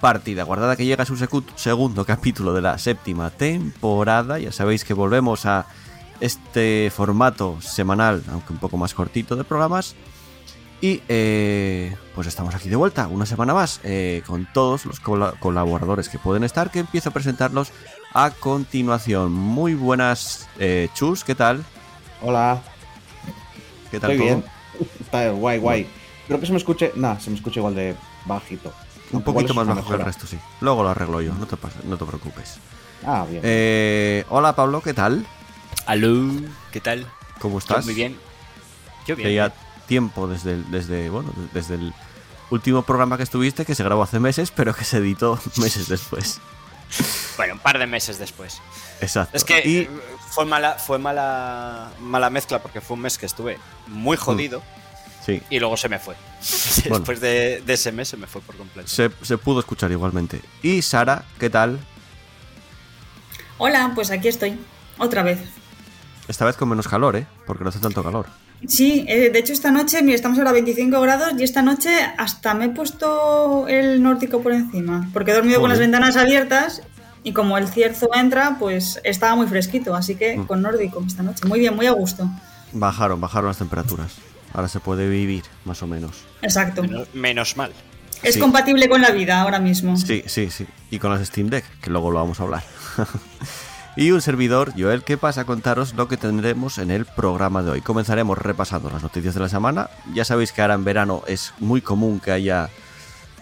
Partida 0.00 0.44
Guardada 0.44 0.76
que 0.76 0.84
llega 0.84 1.02
a 1.02 1.06
su 1.06 1.16
segundo 1.56 2.04
capítulo 2.04 2.52
de 2.52 2.60
la 2.62 2.78
séptima 2.78 3.30
temporada. 3.30 4.38
Ya 4.38 4.52
sabéis 4.52 4.84
que 4.84 4.94
volvemos 4.94 5.46
a 5.46 5.66
este 6.20 6.90
formato 6.94 7.60
semanal, 7.60 8.22
aunque 8.30 8.52
un 8.52 8.58
poco 8.58 8.76
más 8.76 8.94
cortito 8.94 9.36
de 9.36 9.44
programas. 9.44 9.94
Y 10.82 11.00
eh, 11.08 11.96
pues 12.14 12.26
estamos 12.26 12.54
aquí 12.54 12.68
de 12.68 12.76
vuelta, 12.76 13.08
una 13.08 13.24
semana 13.24 13.54
más, 13.54 13.80
eh, 13.82 14.22
con 14.26 14.46
todos 14.52 14.84
los 14.84 15.00
cola- 15.00 15.32
colaboradores 15.40 16.10
que 16.10 16.18
pueden 16.18 16.44
estar, 16.44 16.70
que 16.70 16.80
empiezo 16.80 17.08
a 17.08 17.12
presentarlos 17.12 17.72
a 18.12 18.30
continuación. 18.30 19.32
Muy 19.32 19.74
buenas, 19.74 20.46
eh, 20.58 20.88
Chus, 20.94 21.24
¿qué 21.24 21.34
tal? 21.34 21.64
Hola, 22.20 22.60
¿Qué 23.90 23.98
tal 23.98 24.10
estoy 24.12 24.26
todo? 24.28 24.36
bien. 24.36 24.50
Está 25.00 25.30
guay, 25.30 25.58
guay. 25.58 25.86
Creo 26.26 26.38
que 26.40 26.44
se 26.46 26.52
me 26.52 26.58
escuche. 26.58 26.92
Nah, 26.94 27.18
se 27.18 27.30
me 27.30 27.36
escucha 27.36 27.60
igual 27.60 27.74
de 27.74 27.94
bajito. 28.26 28.70
Un 29.12 29.22
poquito 29.22 29.54
más 29.54 29.66
bajo 29.66 29.86
que 29.88 29.94
el 29.94 30.00
resto, 30.04 30.26
sí. 30.26 30.38
Luego 30.60 30.82
lo 30.82 30.88
arreglo 30.90 31.20
yo, 31.20 31.32
no 31.34 31.46
te, 31.46 31.56
no 31.84 31.96
te 31.96 32.04
preocupes. 32.04 32.58
Ah, 33.04 33.24
bien. 33.28 33.40
Eh, 33.44 34.24
hola 34.30 34.54
Pablo, 34.56 34.80
¿qué 34.82 34.94
tal? 34.94 35.26
Aló, 35.86 36.24
¿qué 36.72 36.80
tal? 36.80 37.06
¿Cómo 37.38 37.54
Yo 37.54 37.58
estás? 37.58 37.84
muy 37.84 37.94
bien. 37.94 38.18
Yo 39.06 39.14
bien. 39.14 39.32
ya 39.32 39.52
tiempo 39.86 40.26
desde 40.26 40.54
el, 40.54 40.70
desde, 40.70 41.08
bueno, 41.10 41.30
desde 41.52 41.74
el 41.76 41.94
último 42.50 42.82
programa 42.82 43.16
que 43.16 43.22
estuviste, 43.22 43.64
que 43.64 43.74
se 43.74 43.84
grabó 43.84 44.02
hace 44.02 44.18
meses, 44.18 44.50
pero 44.50 44.74
que 44.74 44.84
se 44.84 44.96
editó 44.98 45.38
meses 45.56 45.88
después. 45.88 46.40
Bueno, 47.36 47.54
un 47.54 47.60
par 47.60 47.78
de 47.78 47.86
meses 47.86 48.18
después. 48.18 48.60
Exacto. 49.00 49.36
Es 49.36 49.44
que 49.44 49.58
Y- 49.60 49.88
fue 50.30 50.44
mala, 50.44 50.72
fue 50.74 50.98
mala, 50.98 51.90
mala 52.00 52.30
mezcla 52.30 52.60
porque 52.60 52.80
fue 52.80 52.94
un 52.96 53.02
mes 53.02 53.16
que 53.18 53.26
estuve 53.26 53.58
muy 53.86 54.16
jodido 54.16 54.62
sí, 55.26 55.42
y 55.50 55.58
luego 55.58 55.76
se 55.76 55.88
me 55.88 55.98
fue. 55.98 56.14
Bueno. 56.88 56.98
Después 57.00 57.20
de, 57.20 57.62
de 57.66 57.72
ese 57.74 57.90
mes 57.92 58.08
se 58.08 58.16
me 58.16 58.26
fue 58.26 58.40
por 58.40 58.56
completo. 58.56 58.88
se, 58.88 59.10
se 59.22 59.36
pudo 59.38 59.60
escuchar 59.60 59.90
igualmente. 59.90 60.40
Y 60.62 60.80
Sara, 60.82 61.24
¿qué 61.38 61.50
tal? 61.50 61.78
Hola, 63.58 63.92
pues 63.94 64.10
aquí 64.10 64.28
estoy, 64.28 64.58
otra 64.98 65.22
vez. 65.22 65.40
Esta 66.28 66.44
vez 66.44 66.56
con 66.56 66.68
menos 66.68 66.88
calor, 66.88 67.16
¿eh? 67.16 67.26
Porque 67.46 67.62
no 67.64 67.70
hace 67.70 67.78
tanto 67.78 68.02
calor. 68.02 68.26
Sí, 68.66 69.04
eh, 69.08 69.30
de 69.30 69.38
hecho 69.38 69.52
esta 69.52 69.70
noche, 69.70 70.02
mira, 70.02 70.14
estamos 70.16 70.38
ahora 70.38 70.50
a 70.50 70.54
25 70.54 71.00
grados 71.00 71.32
y 71.38 71.42
esta 71.42 71.62
noche 71.62 71.90
hasta 72.18 72.54
me 72.54 72.66
he 72.66 72.68
puesto 72.70 73.68
el 73.68 74.02
nórdico 74.02 74.40
por 74.42 74.52
encima, 74.52 75.08
porque 75.12 75.30
he 75.30 75.34
dormido 75.34 75.60
con 75.60 75.68
las 75.70 75.78
ventanas 75.78 76.16
abiertas 76.16 76.82
y 77.22 77.32
como 77.32 77.58
el 77.58 77.68
cierzo 77.68 78.08
entra, 78.14 78.56
pues 78.58 79.00
estaba 79.04 79.36
muy 79.36 79.46
fresquito, 79.46 79.94
así 79.94 80.14
que 80.16 80.38
Mm. 80.38 80.46
con 80.46 80.62
nórdico 80.62 81.02
esta 81.06 81.22
noche. 81.22 81.44
Muy 81.46 81.58
bien, 81.60 81.76
muy 81.76 81.86
a 81.86 81.92
gusto. 81.92 82.28
Bajaron, 82.72 83.20
bajaron 83.20 83.48
las 83.48 83.58
temperaturas. 83.58 84.12
Ahora 84.56 84.68
se 84.68 84.80
puede 84.80 85.06
vivir, 85.06 85.44
más 85.66 85.82
o 85.82 85.86
menos. 85.86 86.24
Exacto. 86.40 86.80
Menos, 86.80 87.08
menos 87.12 87.58
mal. 87.58 87.72
Es 88.22 88.36
sí. 88.36 88.40
compatible 88.40 88.88
con 88.88 89.02
la 89.02 89.10
vida 89.10 89.42
ahora 89.42 89.58
mismo. 89.58 89.98
Sí, 89.98 90.22
sí, 90.24 90.48
sí. 90.50 90.66
Y 90.90 90.98
con 90.98 91.10
las 91.10 91.26
Steam 91.28 91.48
Deck, 91.48 91.66
que 91.82 91.90
luego 91.90 92.10
lo 92.10 92.20
vamos 92.20 92.40
a 92.40 92.44
hablar. 92.44 92.62
y 93.96 94.12
un 94.12 94.22
servidor, 94.22 94.72
Joel, 94.74 95.04
que 95.04 95.18
pasa 95.18 95.42
a 95.42 95.44
contaros 95.44 95.92
lo 95.92 96.08
que 96.08 96.16
tendremos 96.16 96.78
en 96.78 96.90
el 96.90 97.04
programa 97.04 97.62
de 97.62 97.72
hoy. 97.72 97.80
Comenzaremos 97.82 98.38
repasando 98.38 98.88
las 98.88 99.02
noticias 99.02 99.34
de 99.34 99.40
la 99.40 99.50
semana. 99.50 99.90
Ya 100.14 100.24
sabéis 100.24 100.52
que 100.52 100.62
ahora 100.62 100.72
en 100.72 100.84
verano 100.84 101.22
es 101.26 101.52
muy 101.58 101.82
común 101.82 102.18
que 102.18 102.32
haya 102.32 102.70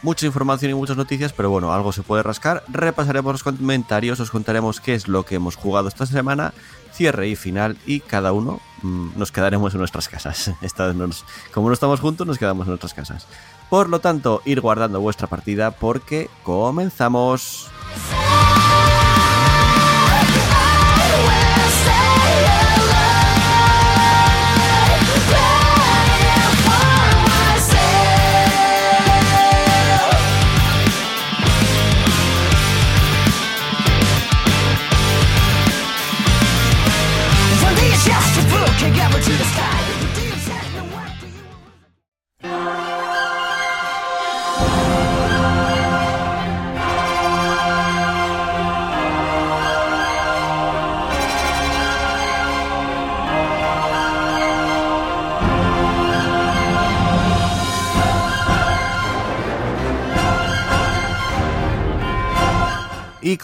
mucha 0.02 0.26
información 0.26 0.72
y 0.72 0.74
muchas 0.74 0.96
noticias, 0.96 1.32
pero 1.32 1.48
bueno, 1.48 1.72
algo 1.72 1.92
se 1.92 2.02
puede 2.02 2.24
rascar. 2.24 2.64
Repasaremos 2.66 3.34
los 3.34 3.44
comentarios, 3.44 4.18
os 4.18 4.32
contaremos 4.32 4.80
qué 4.80 4.94
es 4.94 5.06
lo 5.06 5.24
que 5.24 5.36
hemos 5.36 5.54
jugado 5.54 5.86
esta 5.86 6.06
semana, 6.06 6.54
cierre 6.92 7.28
y 7.28 7.36
final, 7.36 7.76
y 7.86 8.00
cada 8.00 8.32
uno 8.32 8.60
nos 8.84 9.32
quedaremos 9.32 9.74
en 9.74 9.78
nuestras 9.78 10.08
casas. 10.08 10.52
Como 11.52 11.68
no 11.68 11.74
estamos 11.74 12.00
juntos, 12.00 12.26
nos 12.26 12.38
quedamos 12.38 12.66
en 12.66 12.70
nuestras 12.70 12.94
casas. 12.94 13.26
Por 13.70 13.88
lo 13.88 13.98
tanto, 13.98 14.42
ir 14.44 14.60
guardando 14.60 15.00
vuestra 15.00 15.26
partida 15.26 15.70
porque 15.72 16.28
comenzamos. 16.42 17.70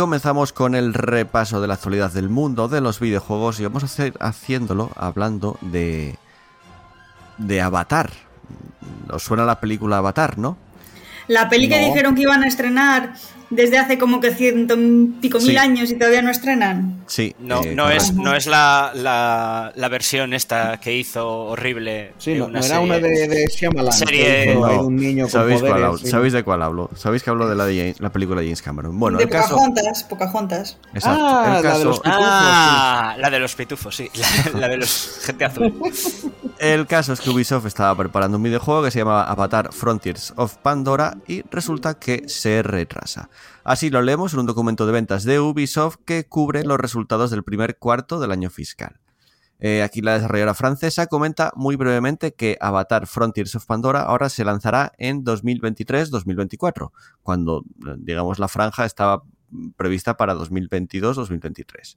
Comenzamos 0.00 0.54
con 0.54 0.74
el 0.74 0.94
repaso 0.94 1.60
de 1.60 1.68
la 1.68 1.74
actualidad 1.74 2.10
del 2.10 2.30
mundo 2.30 2.68
de 2.68 2.80
los 2.80 3.00
videojuegos 3.00 3.60
y 3.60 3.64
vamos 3.64 3.82
a 3.82 3.86
hacer 3.86 4.14
haciéndolo 4.18 4.90
hablando 4.96 5.58
de 5.60 6.16
de 7.36 7.60
Avatar. 7.60 8.10
¿Os 9.12 9.22
suena 9.22 9.44
la 9.44 9.60
película 9.60 9.98
Avatar, 9.98 10.38
no? 10.38 10.56
La 11.28 11.50
peli 11.50 11.68
que 11.68 11.78
dijeron 11.80 12.14
que 12.14 12.22
iban 12.22 12.42
a 12.42 12.48
estrenar 12.48 13.12
desde 13.50 13.78
hace 13.78 13.98
como 13.98 14.20
que 14.20 14.32
ciento 14.34 14.74
y 14.78 15.06
pico 15.20 15.38
mil 15.38 15.48
Sí. 15.50 15.56
años 15.56 15.90
y 15.90 15.94
todavía 15.94 16.22
no 16.22 16.30
estrenan. 16.30 17.02
Sí. 17.06 17.34
No, 17.40 17.62
eh, 17.64 17.74
no, 17.74 17.90
es, 17.90 18.14
no 18.14 18.34
es 18.36 18.46
la, 18.46 18.92
la, 18.94 19.72
la 19.74 19.88
versión 19.88 20.32
esta 20.32 20.78
que 20.80 20.96
hizo 20.96 21.28
horrible. 21.46 22.12
sí, 22.18 22.34
no, 22.34 22.44
una 22.46 22.60
no 22.60 22.64
era 22.66 22.76
serie. 22.76 22.84
una 22.84 22.98
de, 23.00 23.28
de 23.28 23.46
Shyamalan. 23.46 23.92
Serie- 23.92 24.56
un 24.56 24.94
niño 24.96 25.24
con 25.24 25.30
¿Sabéis, 25.32 25.60
cuál 25.60 25.72
poderes, 25.72 25.86
hablo? 25.88 25.98
sí. 25.98 26.06
¿Sabéis 26.08 26.32
de 26.32 26.42
cuál 26.44 26.62
hablo? 26.62 26.90
¿Sabéis 26.94 27.22
que 27.24 27.30
hablo 27.30 27.48
de 27.48 27.56
la, 27.56 27.64
de 27.66 27.76
James- 27.78 28.00
la 28.00 28.10
película 28.12 28.40
de 28.40 28.46
James 28.46 28.62
Cameron? 28.62 28.98
Bueno, 28.98 29.18
de 29.18 29.24
el 29.24 29.30
caso. 29.30 29.50
Pocahontas, 29.56 30.04
Pocahontas. 30.04 30.78
Exacto. 30.94 31.20
Ah, 31.20 31.42
el 31.46 31.50
la 31.52 31.56
de 31.56 31.62
caso, 31.68 31.84
los 31.84 32.00
pitufos, 32.00 32.20
Ah, 32.22 33.16
la 33.18 33.30
de 33.30 33.38
los 33.40 33.54
pitufos, 33.56 33.96
sí. 33.96 34.08
La, 34.54 34.60
la 34.60 34.68
de 34.68 34.76
los 34.76 35.18
gente 35.24 35.44
azul. 35.44 35.74
El 36.60 36.86
caso 36.86 37.12
es 37.12 37.20
que 37.20 37.30
Ubisoft 37.30 37.66
estaba 37.66 37.96
preparando 37.96 38.36
un 38.36 38.42
videojuego 38.42 38.84
que 38.84 38.90
se 38.90 38.98
llama 39.00 39.24
Avatar 39.24 39.72
Frontiers 39.72 40.32
of 40.36 40.56
Pandora 40.58 41.16
y 41.26 41.42
resulta 41.50 41.94
que 41.94 42.28
se 42.28 42.62
retrasa. 42.62 43.28
Así 43.64 43.90
lo 43.90 44.02
leemos 44.02 44.32
en 44.32 44.40
un 44.40 44.46
documento 44.46 44.86
de 44.86 44.92
ventas 44.92 45.24
de 45.24 45.40
Ubisoft 45.40 45.96
que 46.04 46.26
cubre 46.26 46.64
los 46.64 46.78
resultados 46.78 47.30
del 47.30 47.44
primer 47.44 47.78
cuarto 47.78 48.20
del 48.20 48.32
año 48.32 48.50
fiscal. 48.50 49.00
Eh, 49.60 49.82
aquí 49.82 50.00
la 50.00 50.14
desarrolladora 50.14 50.54
francesa 50.54 51.06
comenta 51.06 51.52
muy 51.54 51.76
brevemente 51.76 52.32
que 52.32 52.56
Avatar 52.60 53.06
Frontiers 53.06 53.54
of 53.54 53.66
Pandora 53.66 54.02
ahora 54.02 54.30
se 54.30 54.44
lanzará 54.44 54.92
en 54.96 55.22
2023-2024, 55.22 56.92
cuando, 57.22 57.62
digamos, 57.98 58.38
la 58.38 58.48
franja 58.48 58.86
estaba 58.86 59.22
prevista 59.76 60.16
para 60.16 60.34
2022-2023. 60.34 61.96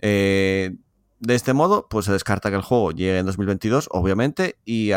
Eh, 0.00 0.74
de 1.20 1.34
este 1.34 1.52
modo, 1.52 1.88
pues 1.88 2.06
se 2.06 2.12
descarta 2.12 2.50
que 2.50 2.56
el 2.56 2.62
juego 2.62 2.90
llegue 2.90 3.18
en 3.18 3.26
2022, 3.26 3.88
obviamente, 3.92 4.58
y 4.64 4.90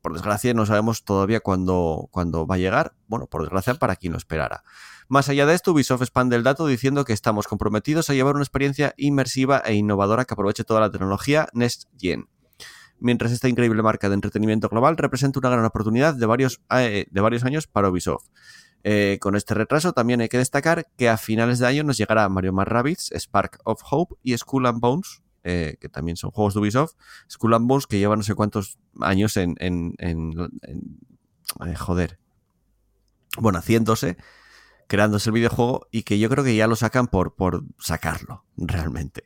por 0.00 0.12
desgracia 0.12 0.54
no 0.54 0.64
sabemos 0.64 1.04
todavía 1.04 1.40
cuándo, 1.40 2.08
cuándo 2.10 2.46
va 2.46 2.54
a 2.54 2.58
llegar. 2.58 2.94
Bueno, 3.06 3.26
por 3.26 3.42
desgracia 3.42 3.74
para 3.74 3.96
quien 3.96 4.12
lo 4.12 4.18
esperara. 4.18 4.64
Más 5.08 5.28
allá 5.28 5.46
de 5.46 5.54
esto, 5.54 5.72
Ubisoft 5.72 6.02
expande 6.02 6.36
el 6.36 6.42
dato 6.42 6.66
diciendo 6.66 7.04
que 7.04 7.12
estamos 7.12 7.46
comprometidos 7.46 8.08
a 8.08 8.14
llevar 8.14 8.34
una 8.34 8.44
experiencia 8.44 8.94
inmersiva 8.96 9.62
e 9.64 9.74
innovadora 9.74 10.24
que 10.24 10.34
aproveche 10.34 10.64
toda 10.64 10.80
la 10.80 10.90
tecnología 10.90 11.48
Next 11.52 11.88
Gen. 11.98 12.28
Mientras 12.98 13.32
esta 13.32 13.48
increíble 13.48 13.82
marca 13.82 14.08
de 14.08 14.14
entretenimiento 14.14 14.68
global 14.68 14.96
representa 14.96 15.40
una 15.40 15.50
gran 15.50 15.64
oportunidad 15.64 16.14
de 16.14 16.24
varios, 16.26 16.60
eh, 16.70 17.06
de 17.10 17.20
varios 17.20 17.44
años 17.44 17.66
para 17.66 17.88
Ubisoft. 17.90 18.28
Eh, 18.84 19.18
con 19.20 19.36
este 19.36 19.54
retraso 19.54 19.92
también 19.92 20.20
hay 20.20 20.28
que 20.28 20.38
destacar 20.38 20.86
que 20.96 21.08
a 21.08 21.16
finales 21.16 21.58
de 21.58 21.66
año 21.66 21.84
nos 21.84 21.96
llegará 21.98 22.28
Mario 22.28 22.52
más 22.52 22.66
Rabbids, 22.66 23.10
Spark 23.14 23.60
of 23.64 23.80
Hope 23.90 24.16
y 24.22 24.36
Skull 24.36 24.66
and 24.66 24.80
Bones, 24.80 25.22
eh, 25.44 25.76
que 25.80 25.88
también 25.88 26.16
son 26.16 26.30
juegos 26.30 26.54
de 26.54 26.60
Ubisoft. 26.60 26.94
Skull 27.30 27.54
and 27.54 27.68
Bones 27.68 27.86
que 27.86 27.98
lleva 27.98 28.16
no 28.16 28.22
sé 28.22 28.34
cuántos 28.34 28.78
años 29.00 29.36
en... 29.36 29.56
en- 29.58 29.94
joder. 31.76 32.18
Bueno, 33.38 33.58
haciéndose. 33.58 34.16
Creándose 34.92 35.30
el 35.30 35.34
videojuego 35.34 35.88
y 35.90 36.02
que 36.02 36.18
yo 36.18 36.28
creo 36.28 36.44
que 36.44 36.54
ya 36.54 36.66
lo 36.66 36.76
sacan 36.76 37.06
por, 37.06 37.34
por 37.34 37.64
sacarlo, 37.78 38.44
realmente. 38.58 39.24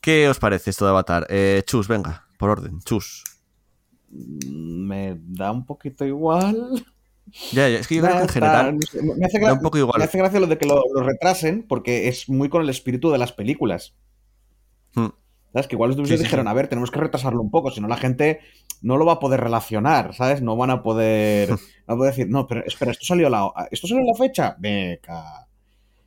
¿Qué 0.00 0.26
os 0.26 0.38
parece 0.38 0.70
esto 0.70 0.86
de 0.86 0.90
Avatar? 0.92 1.26
Eh, 1.28 1.62
Chus, 1.66 1.86
venga, 1.86 2.26
por 2.38 2.48
orden, 2.48 2.80
Chus. 2.80 3.22
Me 4.10 5.18
da 5.20 5.52
un 5.52 5.66
poquito 5.66 6.06
igual. 6.06 6.82
Ya, 7.52 7.68
ya, 7.68 7.78
es 7.78 7.86
que 7.86 7.96
yo 7.96 8.02
creo 8.02 8.16
que 8.16 8.22
en 8.22 8.28
general 8.30 8.72
me, 8.74 9.26
hace 9.26 9.38
da 9.38 9.48
gra- 9.50 9.52
un 9.52 9.60
poco 9.60 9.76
igual. 9.76 9.98
me 9.98 10.04
hace 10.04 10.16
gracia 10.16 10.40
lo 10.40 10.46
de 10.46 10.56
que 10.56 10.64
lo, 10.66 10.82
lo 10.94 11.02
retrasen 11.02 11.66
porque 11.68 12.08
es 12.08 12.30
muy 12.30 12.48
con 12.48 12.62
el 12.62 12.70
espíritu 12.70 13.10
de 13.10 13.18
las 13.18 13.32
películas. 13.32 13.94
Hmm. 14.94 15.08
¿Sabes? 15.52 15.68
Que 15.68 15.74
igual 15.76 15.94
los 15.94 16.08
Sí, 16.08 16.16
dijeron, 16.16 16.48
a 16.48 16.54
ver, 16.54 16.68
tenemos 16.68 16.90
que 16.90 17.00
retrasarlo 17.00 17.42
un 17.42 17.50
poco, 17.50 17.70
si 17.70 17.82
no 17.82 17.86
la 17.88 17.98
gente 17.98 18.40
no 18.82 18.96
lo 18.96 19.04
va 19.06 19.14
a 19.14 19.18
poder 19.20 19.40
relacionar, 19.40 20.14
¿sabes? 20.14 20.42
No 20.42 20.56
van 20.56 20.70
a 20.70 20.82
poder, 20.82 21.48
no 21.50 21.56
van 21.86 21.94
a 21.94 21.96
poder 21.96 22.12
decir, 22.12 22.28
no, 22.30 22.46
pero 22.46 22.64
espera, 22.66 22.90
esto 22.92 23.04
salió 23.06 23.28
la, 23.30 23.50
esto 23.70 23.86
salió 23.86 24.04
la 24.04 24.14
fecha, 24.14 24.56
beca. 24.58 25.46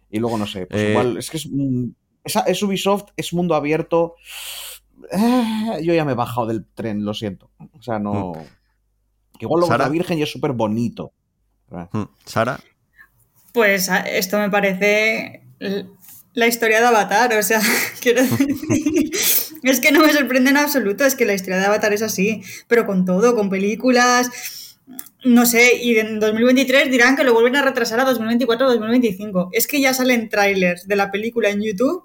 Y 0.09 0.19
luego 0.19 0.37
no 0.37 0.45
sé, 0.45 0.65
pues 0.67 0.81
Eh, 0.81 0.89
igual, 0.91 1.17
es 1.17 1.29
que 1.29 1.37
es, 1.37 1.47
mm, 1.51 1.85
esa- 2.23 2.41
es 2.41 2.61
Ubisoft, 2.63 3.05
es 3.17 3.33
mundo 3.33 3.55
abierto. 3.55 4.15
Eh, 5.11 5.81
yo 5.83 5.93
ya 5.93 6.05
me 6.05 6.13
he 6.13 6.15
bajado 6.15 6.47
del 6.47 6.65
tren, 6.73 7.03
lo 7.03 7.13
siento. 7.13 7.49
O 7.73 7.81
sea, 7.81 7.99
no. 7.99 8.33
Que 9.37 9.45
igual 9.45 9.63
Sara. 9.65 9.85
la 9.85 9.89
Virgen 9.89 10.17
y 10.19 10.23
es 10.23 10.31
súper 10.31 10.51
bonito. 10.53 11.11
Mm, 11.69 12.03
Sara, 12.25 12.59
Pues 13.53 13.89
a- 13.89 13.99
esto 14.01 14.37
me 14.37 14.49
parece 14.49 15.43
la 16.33 16.47
historia 16.47 16.79
de 16.79 16.85
Avatar, 16.87 17.33
o 17.37 17.43
sea, 17.43 17.59
quiero 18.01 18.21
decir, 18.23 19.11
es 19.71 19.79
que 19.79 19.91
no 19.91 20.01
me 20.01 20.13
sorprende 20.13 20.49
en 20.51 20.57
absoluto, 20.57 21.05
es 21.05 21.15
que 21.15 21.25
la 21.25 21.33
historia 21.33 21.57
de 21.57 21.65
Avatar 21.65 21.93
es 21.93 22.01
así, 22.01 22.43
pero 22.67 22.85
con 22.85 23.05
todo, 23.05 23.35
con 23.35 23.49
películas, 23.49 24.29
no 25.23 25.45
sé, 25.47 25.77
y 25.81 25.97
en 25.97 26.19
2023 26.19 26.91
dirán 26.91 27.15
que 27.15 27.23
lo 27.23 27.33
vuelven 27.33 27.55
a 27.55 27.63
retrasar 27.63 27.99
a 27.99 28.05
2024 28.05 28.67
o 28.67 28.69
2025. 28.69 29.49
Es 29.53 29.65
que 29.67 29.81
ya 29.81 29.93
salen 29.93 30.29
trailers 30.29 30.87
de 30.87 30.95
la 30.95 31.09
película 31.09 31.49
en 31.49 31.63
YouTube 31.63 32.03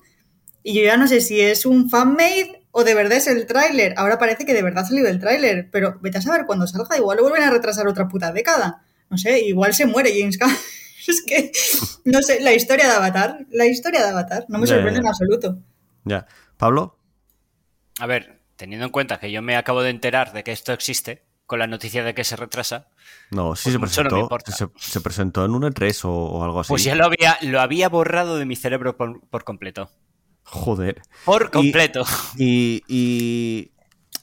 y 0.63 0.75
yo 0.75 0.83
ya 0.83 0.97
no 0.97 1.07
sé 1.07 1.21
si 1.21 1.41
es 1.41 1.67
un 1.67 1.91
fanmade 1.91 2.63
o 2.71 2.83
de 2.83 2.95
verdad 2.95 3.19
es 3.19 3.27
el 3.27 3.47
tráiler. 3.47 3.93
Ahora 3.99 4.19
parece 4.19 4.47
que 4.47 4.55
de 4.55 4.63
verdad 4.63 4.85
ha 4.85 4.89
salido 4.89 5.09
el 5.09 5.21
tráiler, 5.21 5.69
pero 5.71 5.99
vete 6.01 6.19
a 6.19 6.23
saber 6.23 6.47
cuándo 6.47 6.67
salga, 6.67 6.97
igual 6.97 7.19
lo 7.19 7.25
vuelven 7.25 7.43
a 7.43 7.51
retrasar 7.51 7.87
otra 7.89 8.09
puta 8.09 8.33
década. 8.33 8.83
No 9.11 9.19
sé, 9.19 9.41
igual 9.41 9.75
se 9.75 9.87
muere 9.87 10.13
James 10.19 10.39
Cameron. 10.39 10.61
Es 11.09 11.23
que, 11.23 11.51
no 12.05 12.23
sé, 12.23 12.41
la 12.41 12.53
historia 12.53 12.87
de 12.87 12.93
Avatar, 12.93 13.47
la 13.51 13.67
historia 13.67 14.03
de 14.03 14.11
Avatar, 14.11 14.45
no 14.49 14.59
me 14.59 14.67
sorprende 14.67 15.01
en 15.01 15.07
absoluto. 15.07 15.59
ya. 16.05 16.27
Pablo, 16.59 17.00
A 18.01 18.07
ver, 18.07 18.41
teniendo 18.57 18.87
en 18.87 18.93
cuenta 18.93 19.19
que 19.21 19.31
yo 19.31 19.43
me 19.43 19.57
acabo 19.57 19.83
de 19.83 19.91
enterar 19.91 20.33
de 20.33 20.43
que 20.43 20.53
esto 20.53 20.73
existe, 20.73 21.25
con 21.47 21.59
la 21.59 21.67
noticia 21.67 22.03
de 22.05 22.15
que 22.15 22.25
se 22.25 22.37
retrasa, 22.37 22.89
no, 23.31 23.57
sí 23.57 23.71
Pues 23.79 23.93
se 23.93 24.03
no 24.05 24.09
presentó, 24.09 24.19
importa. 24.19 24.53
se, 24.53 24.69
se 24.77 25.01
presentó 25.01 25.45
en 25.45 25.53
un 25.53 25.63
E3 25.63 26.05
o, 26.05 26.11
o 26.11 26.45
algo 26.45 26.61
así. 26.61 26.69
pues 26.69 26.85
ya 26.85 26.95
lo 26.95 27.05
había, 27.05 27.39
lo 27.43 27.61
había 27.61 27.89
borrado 27.89 28.37
de 28.39 28.47
mi 28.47 28.57
cerebro 28.57 28.97
por, 28.97 29.21
por 29.29 29.45
completo. 29.45 29.91
Joder. 30.45 31.03
Por 31.25 31.51
completo. 31.51 32.05
Y, 32.37 32.83
y 32.89 33.73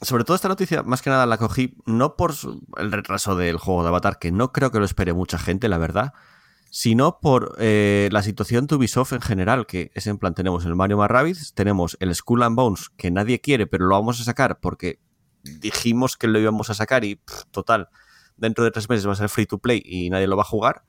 sobre 0.02 0.24
todo 0.24 0.34
esta 0.36 0.48
noticia, 0.48 0.82
más 0.82 1.00
que 1.02 1.10
nada 1.10 1.26
la 1.26 1.38
cogí 1.38 1.74
no 1.86 2.16
por 2.16 2.34
el 2.78 2.92
retraso 2.92 3.34
del 3.36 3.56
juego 3.58 3.82
de 3.82 3.88
Avatar, 3.88 4.18
que 4.18 4.32
no 4.32 4.52
creo 4.52 4.70
que 4.70 4.78
lo 4.78 4.84
espere 4.84 5.12
mucha 5.12 5.38
gente, 5.38 5.68
la 5.68 5.78
verdad, 5.78 6.12
sino 6.70 7.18
por 7.20 7.56
eh, 7.58 8.08
la 8.12 8.22
situación 8.22 8.66
de 8.66 8.76
Ubisoft 8.76 9.12
en 9.12 9.20
general, 9.20 9.66
que 9.66 9.90
es 9.94 10.06
en 10.06 10.18
plan, 10.18 10.34
tenemos 10.34 10.64
el 10.64 10.74
Mario 10.74 10.98
más 10.98 11.10
Rabbids, 11.10 11.54
tenemos 11.54 11.96
el 12.00 12.14
Skull 12.14 12.42
and 12.42 12.56
Bones, 12.56 12.90
que 12.96 13.10
nadie 13.10 13.40
quiere, 13.40 13.66
pero 13.66 13.86
lo 13.86 13.94
vamos 13.94 14.20
a 14.20 14.24
sacar 14.24 14.60
porque 14.60 15.00
dijimos 15.42 16.16
que 16.16 16.26
lo 16.26 16.38
íbamos 16.38 16.70
a 16.70 16.74
sacar 16.74 17.04
y, 17.04 17.16
pff, 17.16 17.44
total, 17.50 17.88
dentro 18.36 18.64
de 18.64 18.70
tres 18.70 18.88
meses 18.88 19.06
va 19.06 19.12
a 19.12 19.16
ser 19.16 19.28
free 19.28 19.46
to 19.46 19.58
play 19.58 19.82
y 19.84 20.10
nadie 20.10 20.26
lo 20.26 20.36
va 20.36 20.42
a 20.42 20.46
jugar. 20.46 20.84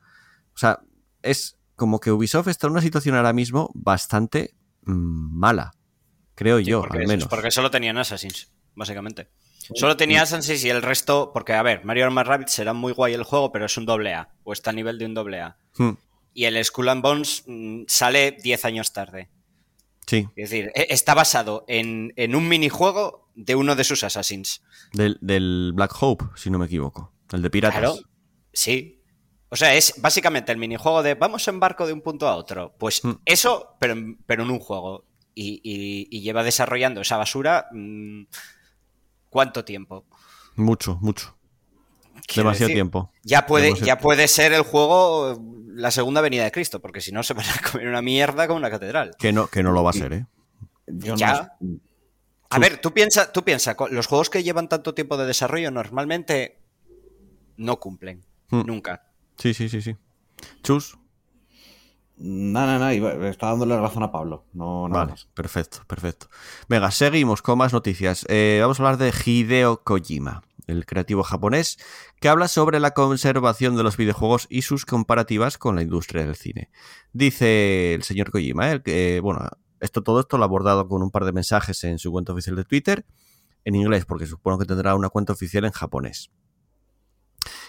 O 0.53 0.57
sea, 0.57 0.79
es 1.21 1.57
como 1.75 1.99
que 1.99 2.11
Ubisoft 2.11 2.47
está 2.47 2.67
en 2.67 2.73
una 2.73 2.81
situación 2.81 3.15
ahora 3.15 3.33
mismo 3.33 3.71
bastante 3.73 4.55
mm, 4.83 5.37
mala, 5.39 5.71
creo 6.35 6.59
Sí, 6.59 6.65
yo, 6.65 6.83
al 6.89 7.07
menos. 7.07 7.27
porque 7.27 7.51
solo 7.51 7.71
tenían 7.71 7.97
Assassins, 7.97 8.51
básicamente. 8.75 9.29
Solo 9.75 9.97
tenía 9.97 10.23
Assassins 10.23 10.63
y 10.63 10.69
el 10.69 10.81
resto, 10.81 11.31
porque 11.31 11.53
a 11.53 11.61
ver, 11.61 11.85
Mario 11.85 12.09
más 12.11 12.25
Rabbit 12.25 12.47
será 12.47 12.73
muy 12.73 12.91
guay 12.91 13.13
el 13.13 13.23
juego, 13.23 13.51
pero 13.51 13.65
es 13.65 13.77
un 13.77 13.85
doble 13.85 14.13
A, 14.13 14.33
o 14.43 14.53
está 14.53 14.71
a 14.71 14.73
nivel 14.73 14.97
de 14.97 15.05
un 15.05 15.13
doble 15.13 15.41
A. 15.41 15.57
Hmm, 15.79 15.93
Y 16.33 16.45
el 16.45 16.63
Skull 16.63 16.89
and 16.89 17.01
Bones 17.01 17.43
mm, 17.47 17.83
sale 17.87 18.31
10 18.43 18.65
años 18.65 18.93
tarde. 18.93 19.29
sí. 20.05 20.27
Es 20.35 20.49
decir, 20.49 20.71
e- 20.75 20.87
está 20.89 21.13
basado 21.15 21.65
en, 21.67 22.13
en 22.15 22.35
un 22.35 22.47
minijuego 22.47 23.29
de 23.35 23.55
uno 23.55 23.75
de 23.75 23.83
sus 23.83 24.03
Assassins. 24.03 24.61
Del, 24.93 25.17
del 25.21 25.71
Black 25.73 25.93
Hope, 25.99 26.25
si 26.35 26.49
no 26.49 26.59
me 26.59 26.65
equivoco. 26.67 27.11
El 27.31 27.41
de 27.41 27.49
piratas. 27.49 27.79
Claro, 27.79 27.95
sí. 28.53 29.01
O 29.49 29.55
sea, 29.55 29.73
es 29.75 29.95
básicamente 30.01 30.51
el 30.51 30.57
minijuego 30.59 31.01
de 31.01 31.15
vamos 31.15 31.47
en 31.47 31.59
barco 31.59 31.87
de 31.87 31.93
un 31.93 32.01
punto 32.01 32.27
a 32.27 32.35
otro. 32.35 32.75
Pues 32.77 33.03
Mm. 33.03 33.13
eso, 33.25 33.75
pero 33.79 33.93
en, 33.93 34.17
pero 34.25 34.43
en 34.43 34.51
un 34.51 34.59
juego. 34.59 35.05
Y, 35.33 35.61
y- 35.63 36.07
y 36.11 36.21
lleva 36.21 36.43
desarrollando 36.43 37.01
esa 37.01 37.17
basura. 37.17 37.67
mm, 37.71 38.23
¿Cuánto 39.29 39.63
tiempo? 39.63 40.05
Mucho, 40.55 40.97
mucho. 41.01 41.35
Demasiado 42.35 42.67
decir, 42.67 42.75
tiempo. 42.75 43.11
Ya 43.23 43.45
puede, 43.45 43.65
Demasiado 43.65 43.87
ya 43.87 43.97
puede 43.99 44.27
ser 44.27 44.53
el 44.53 44.61
juego 44.63 45.41
la 45.73 45.91
segunda 45.91 46.21
venida 46.21 46.43
de 46.43 46.51
Cristo, 46.51 46.81
porque 46.81 47.01
si 47.01 47.11
no 47.11 47.23
se 47.23 47.33
van 47.33 47.45
a 47.47 47.71
comer 47.71 47.87
una 47.87 48.01
mierda 48.01 48.47
como 48.47 48.57
una 48.57 48.69
catedral. 48.69 49.11
Que 49.17 49.31
no, 49.31 49.47
que 49.47 49.63
no 49.63 49.71
lo 49.71 49.83
va 49.83 49.91
a 49.91 49.93
ser, 49.93 50.13
¿eh? 50.13 50.25
Yo 50.87 51.15
Ya. 51.15 51.55
no- 51.59 51.79
A 52.49 52.57
ver, 52.59 52.81
tú 52.81 52.91
piensa, 52.93 53.31
tú 53.31 53.43
piensa, 53.43 53.75
los 53.91 54.07
juegos 54.07 54.29
que 54.29 54.43
llevan 54.43 54.67
tanto 54.67 54.93
tiempo 54.95 55.17
de 55.17 55.25
desarrollo 55.27 55.69
normalmente 55.71 56.59
no 57.57 57.79
cumplen. 57.79 58.25
Hmm. 58.49 58.63
Nunca. 58.65 59.03
Sí, 59.37 59.53
sí, 59.53 59.69
sí, 59.69 59.81
sí. 59.81 59.95
Chus. 60.63 60.97
No, 62.17 62.65
no, 62.65 62.79
no, 62.79 62.89
está 63.27 63.47
dándole 63.47 63.77
razón 63.79 64.03
a 64.03 64.11
Pablo. 64.11 64.43
No, 64.53 64.89
nada 64.89 65.01
Vale, 65.01 65.11
más. 65.11 65.27
perfecto, 65.33 65.79
perfecto. 65.87 66.27
Venga, 66.67 66.91
seguimos 66.91 67.41
con 67.41 67.57
más 67.57 67.71
noticias. 67.71 68.25
Eh, 68.27 68.57
vamos 68.61 68.77
a 68.79 68.83
hablar 68.83 68.97
de 68.97 69.13
Hideo 69.25 69.83
Kojima, 69.83 70.41
el 70.69 70.85
creativo 70.85 71.23
japonés, 71.23 71.77
que 72.19 72.29
habla 72.29 72.47
sobre 72.47 72.79
la 72.79 72.91
conservación 72.91 73.75
de 73.75 73.83
los 73.83 73.97
videojuegos 73.97 74.47
y 74.49 74.61
sus 74.61 74.85
comparativas 74.85 75.57
con 75.57 75.75
la 75.75 75.81
industria 75.81 76.25
del 76.25 76.35
cine. 76.35 76.69
Dice 77.13 77.93
el 77.93 78.03
señor 78.03 78.31
Kojima, 78.31 78.71
eh, 78.71 78.81
que, 78.81 79.19
bueno, 79.21 79.47
esto 79.79 80.03
todo 80.03 80.19
esto 80.19 80.37
lo 80.37 80.43
ha 80.43 80.47
abordado 80.47 80.87
con 80.87 81.01
un 81.01 81.11
par 81.11 81.25
de 81.25 81.31
mensajes 81.31 81.83
en 81.83 81.99
su 81.99 82.11
cuenta 82.11 82.33
oficial 82.33 82.55
de 82.55 82.65
Twitter, 82.65 83.05
en 83.65 83.75
inglés, 83.75 84.05
porque 84.05 84.25
supongo 84.25 84.59
que 84.59 84.65
tendrá 84.65 84.95
una 84.95 85.09
cuenta 85.09 85.33
oficial 85.33 85.65
en 85.65 85.71
japonés. 85.71 86.31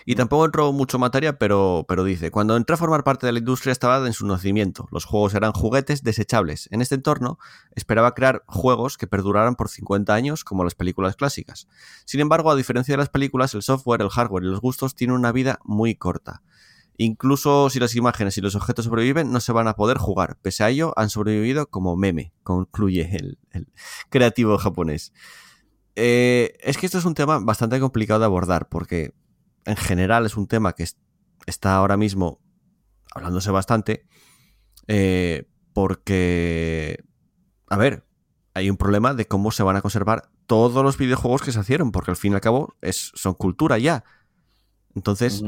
Y 0.04 0.14
tampoco 0.14 0.44
entró 0.44 0.72
mucho 0.72 0.98
materia, 0.98 1.38
pero, 1.38 1.84
pero 1.88 2.04
dice, 2.04 2.30
cuando 2.30 2.56
entré 2.56 2.74
a 2.74 2.76
formar 2.76 3.04
parte 3.04 3.26
de 3.26 3.32
la 3.32 3.38
industria 3.38 3.72
estaba 3.72 4.04
en 4.06 4.12
su 4.12 4.26
nacimiento. 4.26 4.88
Los 4.90 5.04
juegos 5.04 5.34
eran 5.34 5.52
juguetes 5.52 6.02
desechables. 6.02 6.68
En 6.70 6.82
este 6.82 6.94
entorno 6.94 7.38
esperaba 7.74 8.14
crear 8.14 8.42
juegos 8.46 8.98
que 8.98 9.06
perduraran 9.06 9.54
por 9.54 9.68
50 9.68 10.12
años 10.12 10.44
como 10.44 10.64
las 10.64 10.74
películas 10.74 11.16
clásicas. 11.16 11.68
Sin 12.04 12.20
embargo, 12.20 12.50
a 12.50 12.56
diferencia 12.56 12.92
de 12.92 12.98
las 12.98 13.08
películas, 13.08 13.54
el 13.54 13.62
software, 13.62 14.02
el 14.02 14.10
hardware 14.10 14.44
y 14.44 14.48
los 14.48 14.60
gustos 14.60 14.94
tienen 14.94 15.16
una 15.16 15.32
vida 15.32 15.60
muy 15.64 15.94
corta. 15.94 16.42
Incluso 17.02 17.70
si 17.70 17.80
las 17.80 17.94
imágenes 17.96 18.36
y 18.36 18.42
los 18.42 18.54
objetos 18.54 18.84
sobreviven, 18.84 19.32
no 19.32 19.40
se 19.40 19.52
van 19.52 19.68
a 19.68 19.74
poder 19.74 19.96
jugar. 19.96 20.36
Pese 20.42 20.64
a 20.64 20.68
ello, 20.68 20.92
han 20.96 21.08
sobrevivido 21.08 21.70
como 21.70 21.96
meme, 21.96 22.34
concluye 22.42 23.08
el, 23.16 23.38
creativo 24.10 24.58
japonés. 24.58 25.14
Eh, 25.96 26.58
es 26.60 26.76
que 26.76 26.84
esto 26.84 26.98
es 26.98 27.06
un 27.06 27.14
tema 27.14 27.38
bastante 27.38 27.80
complicado 27.80 28.20
de 28.20 28.26
abordar 28.26 28.68
porque 28.68 29.14
en 29.70 29.76
general 29.76 30.26
es 30.26 30.36
un 30.36 30.46
tema 30.46 30.72
que 30.74 30.82
es- 30.84 30.96
está 31.46 31.74
ahora 31.76 31.96
mismo 31.96 32.40
hablándose 33.14 33.50
bastante 33.50 34.06
eh, 34.88 35.48
porque, 35.72 37.02
a 37.68 37.76
ver, 37.76 38.06
hay 38.54 38.68
un 38.70 38.76
problema 38.76 39.14
de 39.14 39.26
cómo 39.26 39.50
se 39.52 39.62
van 39.62 39.76
a 39.76 39.82
conservar 39.82 40.30
todos 40.46 40.82
los 40.84 40.98
videojuegos 40.98 41.42
que 41.42 41.52
se 41.52 41.60
hicieron, 41.60 41.92
porque 41.92 42.10
al 42.10 42.16
fin 42.16 42.32
y 42.32 42.34
al 42.34 42.40
cabo 42.40 42.74
es, 42.80 43.12
son 43.14 43.34
cultura 43.34 43.78
ya. 43.78 44.04
Entonces, 44.94 45.42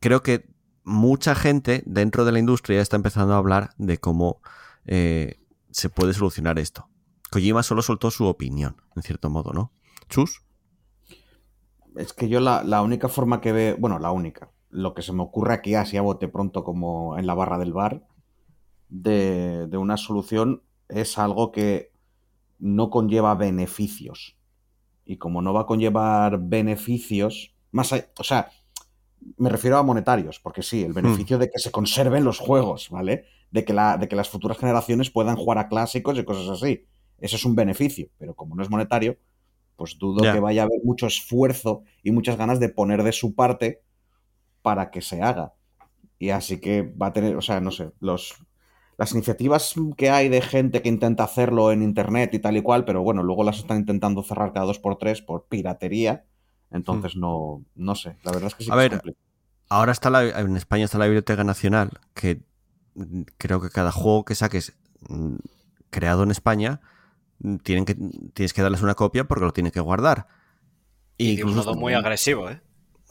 creo 0.00 0.22
que 0.22 0.48
mucha 0.84 1.34
gente 1.34 1.82
dentro 1.86 2.24
de 2.24 2.30
la 2.32 2.38
industria 2.38 2.80
está 2.80 2.94
empezando 2.96 3.34
a 3.34 3.38
hablar 3.38 3.70
de 3.78 3.98
cómo 3.98 4.40
eh, 4.86 5.40
se 5.72 5.88
puede 5.90 6.14
solucionar 6.14 6.58
esto. 6.60 6.88
Kojima 7.30 7.64
solo 7.64 7.82
soltó 7.82 8.12
su 8.12 8.26
opinión, 8.26 8.76
en 8.94 9.02
cierto 9.02 9.28
modo, 9.28 9.52
¿no? 9.52 9.72
Chus. 10.08 10.42
Es 11.96 12.12
que 12.12 12.28
yo 12.28 12.40
la, 12.40 12.62
la 12.62 12.82
única 12.82 13.08
forma 13.08 13.40
que 13.40 13.52
veo, 13.52 13.76
bueno, 13.78 13.98
la 13.98 14.10
única, 14.12 14.50
lo 14.70 14.94
que 14.94 15.02
se 15.02 15.12
me 15.12 15.22
ocurre 15.22 15.54
aquí 15.54 15.74
así 15.74 15.96
a 15.96 16.02
bote 16.02 16.28
pronto 16.28 16.62
como 16.64 17.16
en 17.18 17.26
la 17.26 17.34
barra 17.34 17.58
del 17.58 17.72
bar, 17.72 18.02
de, 18.88 19.66
de 19.66 19.76
una 19.76 19.96
solución 19.96 20.62
es 20.88 21.18
algo 21.18 21.52
que 21.52 21.90
no 22.58 22.90
conlleva 22.90 23.34
beneficios. 23.34 24.36
Y 25.04 25.16
como 25.18 25.42
no 25.42 25.52
va 25.52 25.62
a 25.62 25.66
conllevar 25.66 26.38
beneficios, 26.40 27.54
más 27.70 27.92
allá- 27.92 28.08
o 28.18 28.24
sea, 28.24 28.50
me 29.38 29.48
refiero 29.48 29.78
a 29.78 29.82
monetarios, 29.82 30.38
porque 30.40 30.62
sí, 30.62 30.82
el 30.82 30.92
beneficio 30.92 31.38
de 31.38 31.50
que 31.50 31.58
se 31.58 31.70
conserven 31.70 32.24
los 32.24 32.38
juegos, 32.38 32.90
¿vale? 32.90 33.24
De 33.50 33.64
que, 33.64 33.72
la, 33.72 33.96
de 33.98 34.08
que 34.08 34.16
las 34.16 34.28
futuras 34.28 34.58
generaciones 34.58 35.10
puedan 35.10 35.36
jugar 35.36 35.58
a 35.58 35.68
clásicos 35.68 36.18
y 36.18 36.24
cosas 36.24 36.48
así. 36.48 36.84
Eso 37.18 37.36
es 37.36 37.44
un 37.44 37.54
beneficio, 37.54 38.08
pero 38.18 38.34
como 38.34 38.54
no 38.54 38.62
es 38.62 38.70
monetario, 38.70 39.16
pues 39.76 39.98
dudo 39.98 40.22
que 40.22 40.40
vaya 40.40 40.62
a 40.62 40.64
haber 40.64 40.80
mucho 40.82 41.06
esfuerzo 41.06 41.82
y 42.02 42.10
muchas 42.10 42.36
ganas 42.36 42.58
de 42.60 42.68
poner 42.68 43.02
de 43.02 43.12
su 43.12 43.34
parte 43.34 43.82
para 44.62 44.90
que 44.90 45.02
se 45.02 45.22
haga. 45.22 45.52
Y 46.18 46.30
así 46.30 46.60
que 46.60 46.82
va 46.82 47.08
a 47.08 47.12
tener, 47.12 47.36
o 47.36 47.42
sea, 47.42 47.60
no 47.60 47.70
sé, 47.70 47.92
los, 48.00 48.34
las 48.96 49.12
iniciativas 49.12 49.74
que 49.96 50.10
hay 50.10 50.28
de 50.28 50.40
gente 50.40 50.80
que 50.80 50.88
intenta 50.88 51.24
hacerlo 51.24 51.72
en 51.72 51.82
internet 51.82 52.32
y 52.32 52.38
tal 52.38 52.56
y 52.56 52.62
cual, 52.62 52.84
pero 52.84 53.02
bueno, 53.02 53.22
luego 53.22 53.44
las 53.44 53.58
están 53.58 53.78
intentando 53.78 54.22
cerrar 54.22 54.52
cada 54.52 54.66
dos 54.66 54.78
por 54.78 54.96
tres 54.96 55.20
por 55.20 55.46
piratería. 55.46 56.24
Entonces 56.70 57.16
no, 57.16 57.62
no 57.74 57.94
sé, 57.94 58.16
la 58.24 58.32
verdad 58.32 58.48
es 58.48 58.54
que 58.54 58.64
sí 58.64 58.70
Hmm. 58.70 58.72
A 58.72 58.76
que 58.76 58.88
ver. 58.88 59.16
Ahora 59.68 59.92
está 59.92 60.10
la, 60.10 60.24
en 60.40 60.56
España 60.56 60.84
está 60.84 60.98
la 60.98 61.06
Biblioteca 61.06 61.44
Nacional, 61.44 61.90
que 62.14 62.40
mm, 62.94 63.22
creo 63.36 63.60
que 63.60 63.68
cada 63.68 63.92
juego 63.92 64.24
que 64.24 64.34
saques 64.34 64.76
mm, 65.08 65.36
creado 65.90 66.22
en 66.22 66.30
España 66.30 66.80
tienen 67.62 67.84
que, 67.84 67.94
tienes 68.34 68.52
que 68.52 68.62
darles 68.62 68.82
una 68.82 68.94
copia 68.94 69.24
porque 69.24 69.44
lo 69.44 69.52
tienen 69.52 69.72
que 69.72 69.80
guardar. 69.80 70.26
Y 71.18 71.36
de 71.36 71.44
un 71.44 71.54
modo 71.56 71.74
muy 71.74 71.94
agresivo, 71.94 72.48
¿eh? 72.50 72.60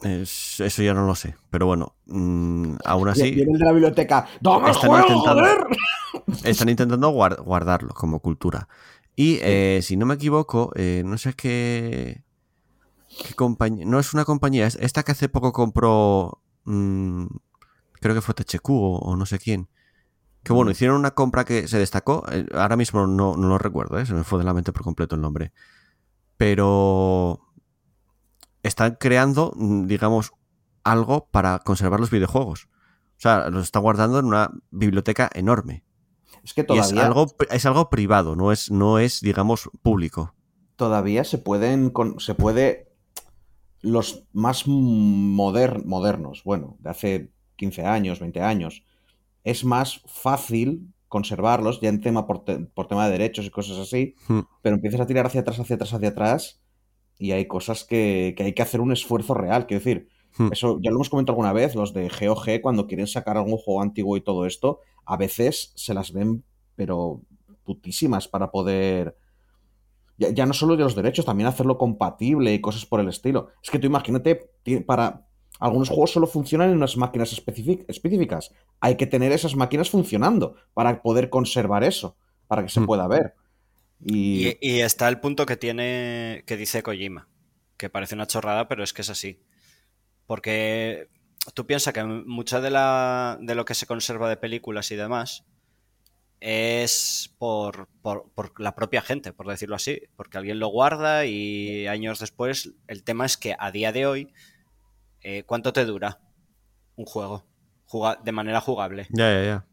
es- 0.03 0.59
eso 0.59 0.83
ya 0.83 0.93
no 0.93 1.05
lo 1.07 1.15
sé, 1.15 1.35
pero 1.49 1.65
bueno, 1.65 1.95
mm, 2.07 2.75
aún 2.85 3.07
así 3.07 3.31
Viene 3.31 3.53
el 3.53 3.59
de 3.59 3.65
la 3.65 3.71
biblioteca. 3.71 4.27
¡Dame 4.41 4.69
están 4.71 4.89
juego, 4.89 5.07
intentando- 5.07 5.41
joder! 5.41 5.67
están 6.43 6.69
intentando 6.69 7.09
guar- 7.11 7.41
guardarlo 7.43 7.93
como 7.93 8.19
cultura. 8.19 8.67
Y 9.15 9.39
eh, 9.41 9.79
si 9.81 9.95
no 9.97 10.05
me 10.05 10.15
equivoco, 10.15 10.71
eh, 10.75 11.01
no 11.05 11.17
sé 11.17 11.33
qué, 11.33 12.23
qué 13.25 13.33
compañía, 13.35 13.85
no 13.85 13.99
es 13.99 14.13
una 14.13 14.25
compañía, 14.25 14.67
es 14.67 14.75
esta 14.81 15.03
que 15.03 15.13
hace 15.13 15.29
poco 15.29 15.53
compró, 15.53 16.41
mm, 16.65 17.25
creo 17.93 18.13
que 18.13 18.21
fue 18.21 18.33
THQ 18.35 18.69
o, 18.71 18.97
o 18.99 19.15
no 19.15 19.25
sé 19.25 19.39
quién. 19.39 19.69
Que 20.45 20.53
bueno, 20.53 20.71
hicieron 20.71 20.97
una 20.97 21.11
compra 21.11 21.43
que 21.43 21.67
se 21.67 21.77
destacó, 21.79 22.23
eh, 22.31 22.45
ahora 22.53 22.77
mismo 22.77 23.05
no, 23.07 23.35
no 23.35 23.47
lo 23.49 23.57
recuerdo, 23.57 23.97
eh, 23.99 24.05
se 24.05 24.13
me 24.13 24.23
fue 24.23 24.39
de 24.39 24.45
la 24.45 24.53
mente 24.53 24.71
por 24.71 24.83
completo 24.83 25.15
el 25.15 25.21
nombre. 25.21 25.51
Pero 26.37 27.39
están 28.63 28.97
creando, 28.99 29.53
mm, 29.55 29.87
digamos, 29.87 30.31
algo 30.83 31.27
para 31.31 31.59
conservar 31.59 31.99
los 31.99 32.11
videojuegos. 32.11 32.67
O 33.17 33.19
sea, 33.21 33.49
los 33.49 33.63
está 33.63 33.79
guardando 33.79 34.19
en 34.19 34.25
una 34.25 34.51
biblioteca 34.71 35.29
enorme. 35.33 35.83
Es 36.43 36.53
que 36.53 36.61
Y 36.61 36.65
todavía, 36.65 36.83
es 37.01 37.05
algo, 37.05 37.27
es 37.49 37.65
algo 37.65 37.89
privado, 37.89 38.35
no 38.35 38.51
es, 38.51 38.69
no 38.69 38.99
es, 38.99 39.21
digamos, 39.21 39.69
público. 39.81 40.35
todavía 40.75 41.23
se 41.23 41.37
pueden. 41.37 41.91
se 42.19 42.35
puede. 42.35 42.91
Los 43.81 44.25
más 44.33 44.67
moder- 44.67 45.85
modernos, 45.85 46.43
bueno, 46.43 46.75
de 46.79 46.89
hace 46.89 47.31
15 47.55 47.85
años, 47.85 48.19
20 48.19 48.41
años, 48.41 48.83
es 49.45 49.63
más 49.63 50.01
fácil 50.05 50.93
conservarlos, 51.07 51.79
ya 51.79 51.87
en 51.87 52.01
tema 52.01 52.27
por, 52.27 52.43
te- 52.43 52.59
por 52.59 52.87
tema 52.87 53.05
de 53.05 53.13
derechos 53.13 53.45
y 53.45 53.49
cosas 53.49 53.77
así, 53.77 54.15
Hmm. 54.27 54.41
pero 54.61 54.75
empiezas 54.75 54.99
a 54.99 55.07
tirar 55.07 55.25
hacia 55.27 55.41
atrás, 55.41 55.57
hacia 55.59 55.75
atrás, 55.75 55.93
hacia 55.93 56.09
atrás, 56.09 56.61
y 57.17 57.31
hay 57.31 57.45
cosas 57.47 57.85
que, 57.85 58.33
que 58.35 58.43
hay 58.43 58.53
que 58.53 58.61
hacer 58.61 58.81
un 58.81 58.91
esfuerzo 58.91 59.33
real. 59.33 59.65
Quiero 59.67 59.79
decir, 59.81 60.09
Hmm. 60.37 60.49
eso 60.51 60.79
ya 60.81 60.89
lo 60.91 60.97
hemos 60.97 61.09
comentado 61.09 61.31
alguna 61.33 61.53
vez, 61.53 61.75
los 61.75 61.93
de 61.93 62.09
GOG, 62.09 62.59
cuando 62.61 62.87
quieren 62.87 63.07
sacar 63.07 63.37
algún 63.37 63.57
juego 63.57 63.81
antiguo 63.81 64.17
y 64.17 64.21
todo 64.21 64.45
esto, 64.45 64.79
a 65.05 65.15
veces 65.15 65.71
se 65.75 65.93
las 65.93 66.11
ven, 66.11 66.43
pero 66.75 67.21
putísimas 67.63 68.27
para 68.27 68.51
poder. 68.51 69.15
Ya, 70.17 70.29
ya 70.31 70.45
no 70.45 70.53
solo 70.53 70.75
de 70.75 70.83
los 70.83 70.95
derechos, 70.95 71.25
también 71.25 71.47
hacerlo 71.47 71.77
compatible 71.77 72.53
y 72.53 72.59
cosas 72.61 72.85
por 72.85 72.99
el 72.99 73.07
estilo. 73.09 73.49
Es 73.63 73.69
que 73.69 73.79
tú 73.79 73.87
imagínate, 73.87 74.49
para. 74.85 75.24
Algunos 75.59 75.89
juegos 75.89 76.11
solo 76.11 76.27
funcionan 76.27 76.69
en 76.71 76.77
unas 76.77 76.97
máquinas 76.97 77.31
específicas. 77.33 78.51
Hay 78.81 78.95
que 78.97 79.07
tener 79.07 79.31
esas 79.31 79.55
máquinas 79.55 79.89
funcionando 79.89 80.55
para 80.73 81.01
poder 81.01 81.29
conservar 81.29 81.83
eso, 81.83 82.17
para 82.47 82.63
que 82.63 82.69
se 82.69 82.81
Hmm. 82.81 82.85
pueda 82.85 83.07
ver. 83.07 83.33
Y, 83.99 84.49
Y, 84.49 84.57
y 84.61 84.81
está 84.81 85.07
el 85.07 85.19
punto 85.19 85.45
que 85.45 85.57
tiene, 85.57 86.43
que 86.45 86.57
dice 86.57 86.83
Kojima, 86.83 87.27
que 87.77 87.89
parece 87.89 88.15
una 88.15 88.27
chorrada, 88.27 88.67
pero 88.67 88.83
es 88.83 88.93
que 88.93 89.01
es 89.01 89.09
así. 89.09 89.41
Porque 90.27 91.09
tú 91.53 91.65
piensas 91.65 91.93
que 91.93 92.03
mucha 92.03 92.59
de, 92.61 92.71
la, 92.71 93.37
de 93.41 93.55
lo 93.55 93.65
que 93.65 93.75
se 93.75 93.85
conserva 93.87 94.29
de 94.29 94.37
películas 94.37 94.91
y 94.91 94.95
demás 94.95 95.45
es 96.41 97.33
por, 97.39 97.87
por, 98.01 98.29
por 98.33 98.59
la 98.59 98.75
propia 98.75 99.01
gente, 99.01 99.33
por 99.33 99.47
decirlo 99.47 99.75
así, 99.75 100.01
porque 100.15 100.37
alguien 100.37 100.59
lo 100.59 100.67
guarda 100.67 101.25
y 101.25 101.87
años 101.87 102.19
después 102.19 102.71
el 102.87 103.03
tema 103.03 103.25
es 103.25 103.37
que 103.37 103.55
a 103.57 103.71
día 103.71 103.91
de 103.91 104.05
hoy, 104.05 104.33
eh, 105.27 105.43
¿cuánto 105.45 105.73
te 105.73 105.83
dura 105.85 106.19
un 106.95 107.05
juego 107.05 107.43
Juga- 107.85 108.19
de 108.23 108.31
manera 108.31 108.61
jugable? 108.61 109.07
Ya, 109.11 109.31
ya, 109.33 109.43
ya. 109.43 109.65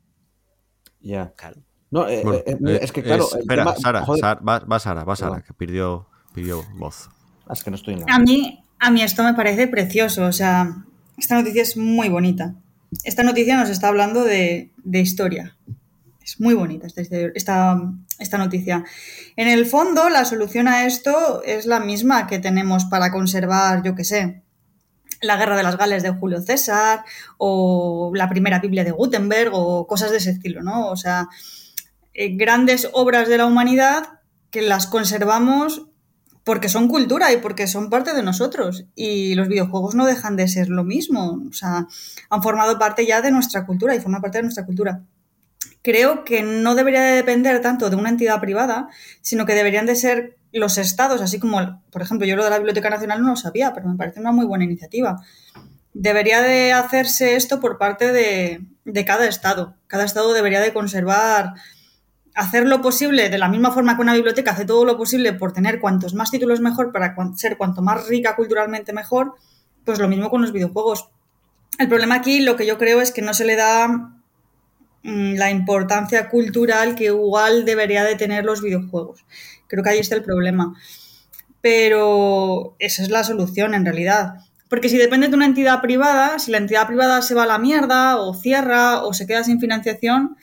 ya. 1.00 1.32
Claro. 1.36 1.56
No, 1.90 2.08
eh, 2.08 2.22
Bueno, 2.24 2.38
eh, 2.46 2.78
es 2.82 2.90
que 2.92 3.02
claro. 3.02 3.24
es- 3.24 3.34
espera, 3.34 3.64
tema- 3.64 3.76
Sara, 3.76 4.00
va, 4.00 4.58
va 4.60 4.78
Sara, 4.78 5.04
va 5.04 5.14
Sara, 5.16 5.42
que 5.42 5.52
pidió, 5.52 6.08
pidió 6.34 6.62
voz. 6.76 7.10
ah, 7.46 7.52
es 7.52 7.62
que 7.62 7.70
no 7.70 7.76
estoy 7.76 7.94
en 7.94 8.00
la. 8.00 8.06
A 8.14 8.18
mí, 8.18 8.62
a 8.78 8.90
mí 8.90 9.02
esto 9.02 9.22
me 9.22 9.34
parece 9.34 9.68
precioso, 9.68 10.24
o 10.24 10.32
sea, 10.32 10.84
esta 11.18 11.34
noticia 11.34 11.62
es 11.62 11.76
muy 11.76 12.08
bonita. 12.08 12.54
Esta 13.04 13.22
noticia 13.22 13.56
nos 13.58 13.68
está 13.70 13.88
hablando 13.88 14.24
de, 14.24 14.70
de 14.84 15.00
historia. 15.00 15.56
Es 16.22 16.40
muy 16.40 16.54
bonita 16.54 16.86
esta, 16.86 17.00
esta, 17.34 17.80
esta 18.18 18.38
noticia. 18.38 18.84
En 19.36 19.48
el 19.48 19.66
fondo, 19.66 20.08
la 20.08 20.24
solución 20.24 20.68
a 20.68 20.86
esto 20.86 21.42
es 21.42 21.66
la 21.66 21.80
misma 21.80 22.26
que 22.26 22.38
tenemos 22.38 22.84
para 22.86 23.10
conservar, 23.10 23.82
yo 23.82 23.94
qué 23.94 24.04
sé, 24.04 24.41
la 25.20 25.36
Guerra 25.36 25.56
de 25.56 25.62
las 25.62 25.76
Gales 25.76 26.02
de 26.02 26.10
Julio 26.10 26.40
César 26.40 27.04
o 27.38 28.12
la 28.14 28.28
primera 28.28 28.58
Biblia 28.58 28.84
de 28.84 28.90
Gutenberg 28.90 29.50
o 29.52 29.86
cosas 29.86 30.10
de 30.10 30.18
ese 30.18 30.30
estilo, 30.30 30.62
¿no? 30.62 30.88
O 30.88 30.96
sea, 30.96 31.28
eh, 32.14 32.36
grandes 32.36 32.88
obras 32.92 33.28
de 33.28 33.38
la 33.38 33.46
humanidad 33.46 34.20
que 34.50 34.62
las 34.62 34.86
conservamos 34.86 35.86
porque 36.44 36.68
son 36.68 36.88
cultura 36.88 37.32
y 37.32 37.38
porque 37.38 37.66
son 37.66 37.88
parte 37.88 38.14
de 38.14 38.22
nosotros. 38.22 38.84
Y 38.94 39.34
los 39.34 39.48
videojuegos 39.48 39.94
no 39.94 40.06
dejan 40.06 40.36
de 40.36 40.48
ser 40.48 40.68
lo 40.68 40.84
mismo. 40.84 41.40
O 41.48 41.52
sea, 41.52 41.86
han 42.30 42.42
formado 42.42 42.78
parte 42.78 43.06
ya 43.06 43.22
de 43.22 43.30
nuestra 43.30 43.64
cultura 43.64 43.94
y 43.94 44.00
forman 44.00 44.20
parte 44.20 44.38
de 44.38 44.44
nuestra 44.44 44.66
cultura. 44.66 45.02
Creo 45.82 46.24
que 46.24 46.42
no 46.42 46.74
debería 46.74 47.02
de 47.02 47.16
depender 47.16 47.60
tanto 47.60 47.90
de 47.90 47.96
una 47.96 48.08
entidad 48.08 48.40
privada, 48.40 48.88
sino 49.20 49.46
que 49.46 49.54
deberían 49.54 49.86
de 49.86 49.96
ser 49.96 50.36
los 50.52 50.78
estados, 50.78 51.20
así 51.20 51.38
como, 51.38 51.82
por 51.90 52.02
ejemplo, 52.02 52.26
yo 52.26 52.36
lo 52.36 52.44
de 52.44 52.50
la 52.50 52.58
Biblioteca 52.58 52.90
Nacional 52.90 53.22
no 53.22 53.30
lo 53.30 53.36
sabía, 53.36 53.72
pero 53.72 53.88
me 53.88 53.96
parece 53.96 54.20
una 54.20 54.32
muy 54.32 54.46
buena 54.46 54.64
iniciativa. 54.64 55.22
Debería 55.94 56.40
de 56.40 56.72
hacerse 56.72 57.36
esto 57.36 57.60
por 57.60 57.78
parte 57.78 58.12
de, 58.12 58.64
de 58.84 59.04
cada 59.04 59.26
estado. 59.26 59.76
Cada 59.86 60.04
estado 60.04 60.32
debería 60.32 60.60
de 60.60 60.72
conservar 60.72 61.54
hacer 62.34 62.66
lo 62.66 62.80
posible, 62.80 63.28
de 63.28 63.38
la 63.38 63.48
misma 63.48 63.72
forma 63.72 63.96
que 63.96 64.02
una 64.02 64.14
biblioteca 64.14 64.52
hace 64.52 64.64
todo 64.64 64.84
lo 64.84 64.96
posible 64.96 65.32
por 65.32 65.52
tener 65.52 65.80
cuantos 65.80 66.14
más 66.14 66.30
títulos 66.30 66.60
mejor, 66.60 66.92
para 66.92 67.14
ser 67.36 67.56
cuanto 67.56 67.82
más 67.82 68.06
rica 68.06 68.36
culturalmente 68.36 68.92
mejor, 68.92 69.34
pues 69.84 69.98
lo 69.98 70.08
mismo 70.08 70.30
con 70.30 70.42
los 70.42 70.52
videojuegos. 70.52 71.10
El 71.78 71.88
problema 71.88 72.16
aquí, 72.16 72.40
lo 72.40 72.56
que 72.56 72.66
yo 72.66 72.78
creo 72.78 73.00
es 73.00 73.12
que 73.12 73.22
no 73.22 73.34
se 73.34 73.44
le 73.44 73.56
da 73.56 73.88
mm, 75.02 75.34
la 75.34 75.50
importancia 75.50 76.28
cultural 76.28 76.94
que 76.94 77.04
igual 77.04 77.64
debería 77.64 78.04
de 78.04 78.16
tener 78.16 78.44
los 78.44 78.62
videojuegos. 78.62 79.24
Creo 79.72 79.82
que 79.82 79.88
ahí 79.88 80.00
está 80.00 80.16
el 80.16 80.22
problema. 80.22 80.74
Pero 81.62 82.76
esa 82.78 83.02
es 83.02 83.08
la 83.08 83.24
solución 83.24 83.72
en 83.72 83.86
realidad. 83.86 84.34
Porque 84.68 84.90
si 84.90 84.98
depende 84.98 85.28
de 85.28 85.34
una 85.34 85.46
entidad 85.46 85.80
privada, 85.80 86.38
si 86.38 86.50
la 86.50 86.58
entidad 86.58 86.86
privada 86.86 87.22
se 87.22 87.34
va 87.34 87.44
a 87.44 87.46
la 87.46 87.58
mierda 87.58 88.18
o 88.18 88.34
cierra 88.34 89.02
o 89.02 89.14
se 89.14 89.26
queda 89.26 89.44
sin 89.44 89.60
financiación, 89.60 90.36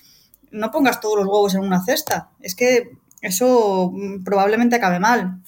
no 0.49 0.71
pongas 0.71 0.99
todos 0.99 1.15
los 1.17 1.27
huevos 1.27 1.53
en 1.53 1.61
una 1.61 1.85
cesta. 1.85 2.31
Es 2.39 2.55
que 2.55 2.89
eso 3.21 3.91
mm, 3.93 4.23
probablemente 4.23 4.77
acabe 4.77 4.99
mal. 4.99 5.43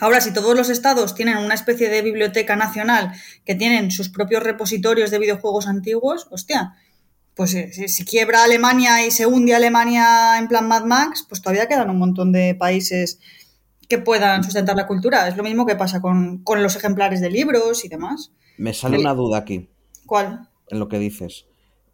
Ahora, 0.00 0.22
si 0.22 0.32
todos 0.32 0.56
los 0.56 0.70
estados 0.70 1.14
tienen 1.14 1.36
una 1.36 1.54
especie 1.54 1.90
de 1.90 2.00
biblioteca 2.00 2.56
nacional 2.56 3.12
que 3.44 3.54
tienen 3.54 3.90
sus 3.90 4.08
propios 4.08 4.42
repositorios 4.42 5.10
de 5.10 5.18
videojuegos 5.18 5.66
antiguos, 5.66 6.28
hostia, 6.30 6.76
pues 7.38 7.54
eh, 7.54 7.72
si, 7.72 7.88
si 7.88 8.04
quiebra 8.04 8.44
Alemania 8.44 9.06
y 9.06 9.10
se 9.10 9.24
hunde 9.24 9.54
Alemania 9.54 10.38
en 10.38 10.48
plan 10.48 10.68
Mad 10.68 10.84
Max, 10.84 11.24
pues 11.26 11.40
todavía 11.40 11.68
quedan 11.68 11.88
un 11.88 11.98
montón 11.98 12.32
de 12.32 12.54
países 12.54 13.18
que 13.88 13.96
puedan 13.96 14.44
sustentar 14.44 14.76
la 14.76 14.86
cultura. 14.86 15.26
Es 15.26 15.38
lo 15.38 15.42
mismo 15.42 15.64
que 15.64 15.76
pasa 15.76 16.02
con, 16.02 16.42
con 16.44 16.62
los 16.62 16.76
ejemplares 16.76 17.22
de 17.22 17.30
libros 17.30 17.86
y 17.86 17.88
demás. 17.88 18.32
Me 18.58 18.74
sale 18.74 18.98
una 18.98 19.14
duda 19.14 19.38
aquí. 19.38 19.70
¿Cuál? 20.04 20.48
en 20.70 20.78
lo 20.78 20.88
que 20.88 20.98
dices. 20.98 21.46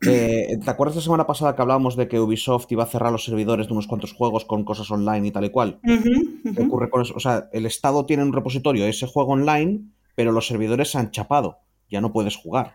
Eh, 0.07 0.59
¿Te 0.63 0.71
acuerdas 0.71 0.97
la 0.97 1.03
semana 1.03 1.27
pasada 1.27 1.57
que 1.57 1.63
hablábamos 1.63 1.97
de 1.97 2.09
que 2.09 2.21
Ubisoft 2.21 2.71
iba 2.71 2.83
a 2.83 2.87
cerrar 2.87 3.11
los 3.11 3.25
servidores 3.25 3.69
de 3.69 3.73
unos 3.73 3.87
cuantos 3.87 4.13
juegos 4.13 4.45
con 4.45 4.65
cosas 4.65 4.91
online 4.91 5.29
y 5.29 5.31
tal 5.31 5.45
y 5.47 5.51
cual? 5.51 5.81
¿Qué 5.83 6.63
ocurre 6.63 6.91
con 6.91 7.03
eso? 7.03 7.15
O 7.17 7.21
sea, 7.21 7.49
el 7.53 7.65
Estado 7.65 8.05
tiene 8.05 8.23
un 8.23 8.33
repositorio 8.33 8.85
de 8.85 8.91
ese 8.91 9.07
juego 9.07 9.33
online, 9.33 9.81
pero 10.15 10.33
los 10.33 10.47
servidores 10.47 10.91
se 10.91 10.99
han 10.99 11.11
chapado. 11.11 11.61
Ya 11.89 12.01
no 12.01 12.13
puedes 12.13 12.37
jugar. 12.37 12.75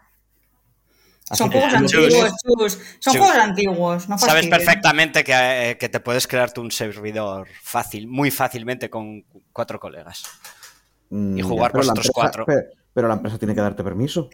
Así 1.30 1.38
Son 1.38 1.52
juegos 1.52 1.74
antiguos, 1.74 2.10
chus. 2.44 2.74
Son 3.00 3.14
Chus. 3.14 3.18
juegos 3.22 3.36
antiguos, 3.38 4.10
no 4.10 4.18
Sabes 4.18 4.48
perfectamente 4.48 5.24
que, 5.24 5.34
eh, 5.72 5.78
que 5.78 5.90
te 5.90 6.00
puedes 6.00 6.26
crearte 6.28 6.60
un 6.60 6.72
servidor 6.72 7.48
fácil, 7.62 8.08
muy 8.08 8.32
fácilmente 8.32 8.90
con 8.90 9.24
cuatro 9.54 9.80
colegas. 9.80 10.24
Mm, 11.10 11.38
y 11.38 11.42
ya, 11.42 11.48
jugar 11.48 11.72
pero 11.72 11.84
la 11.84 11.92
vosotros 11.94 12.06
empresa- 12.08 12.14
cuatro. 12.14 12.46
Pero, 12.46 12.62
pero 12.94 13.08
la 13.08 13.14
empresa 13.16 13.38
tiene 13.38 13.54
que 13.56 13.62
darte 13.62 13.84
permiso. 13.84 14.30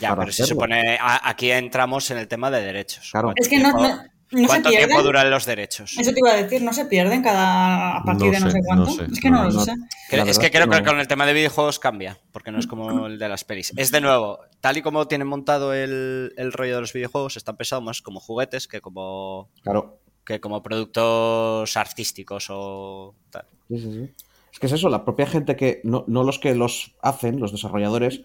Ya, 0.00 0.08
Para 0.08 0.22
pero 0.22 0.32
se 0.32 0.42
hacerlo. 0.42 0.60
supone. 0.62 0.98
a- 1.00 1.28
aquí 1.28 1.50
entramos 1.52 2.10
en 2.10 2.18
el 2.18 2.26
tema 2.26 2.50
de 2.50 2.60
derechos. 2.60 3.08
Claro. 3.12 3.32
Es 3.36 3.48
que 3.48 3.58
no, 3.60 3.70
no- 3.72 4.02
No 4.32 4.40
se 4.40 4.46
¿Cuánto 4.46 4.68
pierden. 4.70 4.88
tiempo 4.88 5.02
duran 5.04 5.30
los 5.30 5.44
derechos? 5.44 5.94
Eso 5.98 6.12
te 6.12 6.18
iba 6.20 6.30
a 6.32 6.42
decir, 6.42 6.62
no 6.62 6.72
se 6.72 6.86
pierden 6.86 7.22
cada 7.22 7.98
a 7.98 8.02
partir 8.04 8.26
No 8.28 8.32
de 8.32 8.40
no 8.40 8.46
sé, 8.46 8.52
sé 8.52 8.60
cuánto. 8.64 8.84
no 8.86 8.92
sé. 8.92 9.04
es 9.12 9.20
que 9.20 9.30
no, 9.30 9.36
No, 9.38 9.44
lo 9.44 9.52
no. 9.52 9.60
sé. 9.60 9.72
Que- 9.72 9.76
La 9.76 9.82
es 9.82 10.10
verdad 10.10 10.24
que 10.24 10.30
es 10.30 10.38
creo 10.52 10.70
que 10.70 10.84
con 10.84 10.98
el 11.00 11.06
tema 11.08 11.26
de 11.26 11.32
videojuegos 11.34 11.78
cambia, 11.78 12.18
porque 12.32 12.50
no 12.50 12.58
es 12.58 12.66
como 12.66 13.06
el 13.06 13.18
de 13.18 13.28
las 13.28 13.44
pelis. 13.44 13.72
Es 13.76 13.90
de 13.90 14.00
nuevo, 14.00 14.40
tal 14.60 14.76
y 14.78 14.82
como 14.82 15.06
tienen 15.06 15.28
montado 15.28 15.74
el, 15.74 16.32
el 16.36 16.52
rollo 16.52 16.76
de 16.76 16.80
los 16.80 16.92
videojuegos, 16.92 17.36
están 17.36 17.56
pensados 17.56 17.84
más 17.84 18.00
como 18.02 18.20
juguetes 18.20 18.68
que 18.68 18.80
como, 18.80 19.50
Claro. 19.62 19.98
que 20.24 20.40
como 20.40 20.62
productos 20.62 21.76
artísticos 21.76 22.46
o 22.50 23.14
tal. 23.30 23.44
Sí, 23.68 23.78
sí, 23.78 23.92
sí. 23.92 24.10
Es 24.52 24.58
que 24.58 24.66
es 24.66 24.72
eso, 24.72 24.88
la 24.88 25.04
propia 25.04 25.26
gente 25.26 25.56
que, 25.56 25.80
no, 25.84 26.04
no 26.06 26.24
los 26.24 26.38
que 26.38 26.54
los 26.54 26.94
hacen, 27.00 27.40
los 27.40 27.52
desarrolladores, 27.52 28.20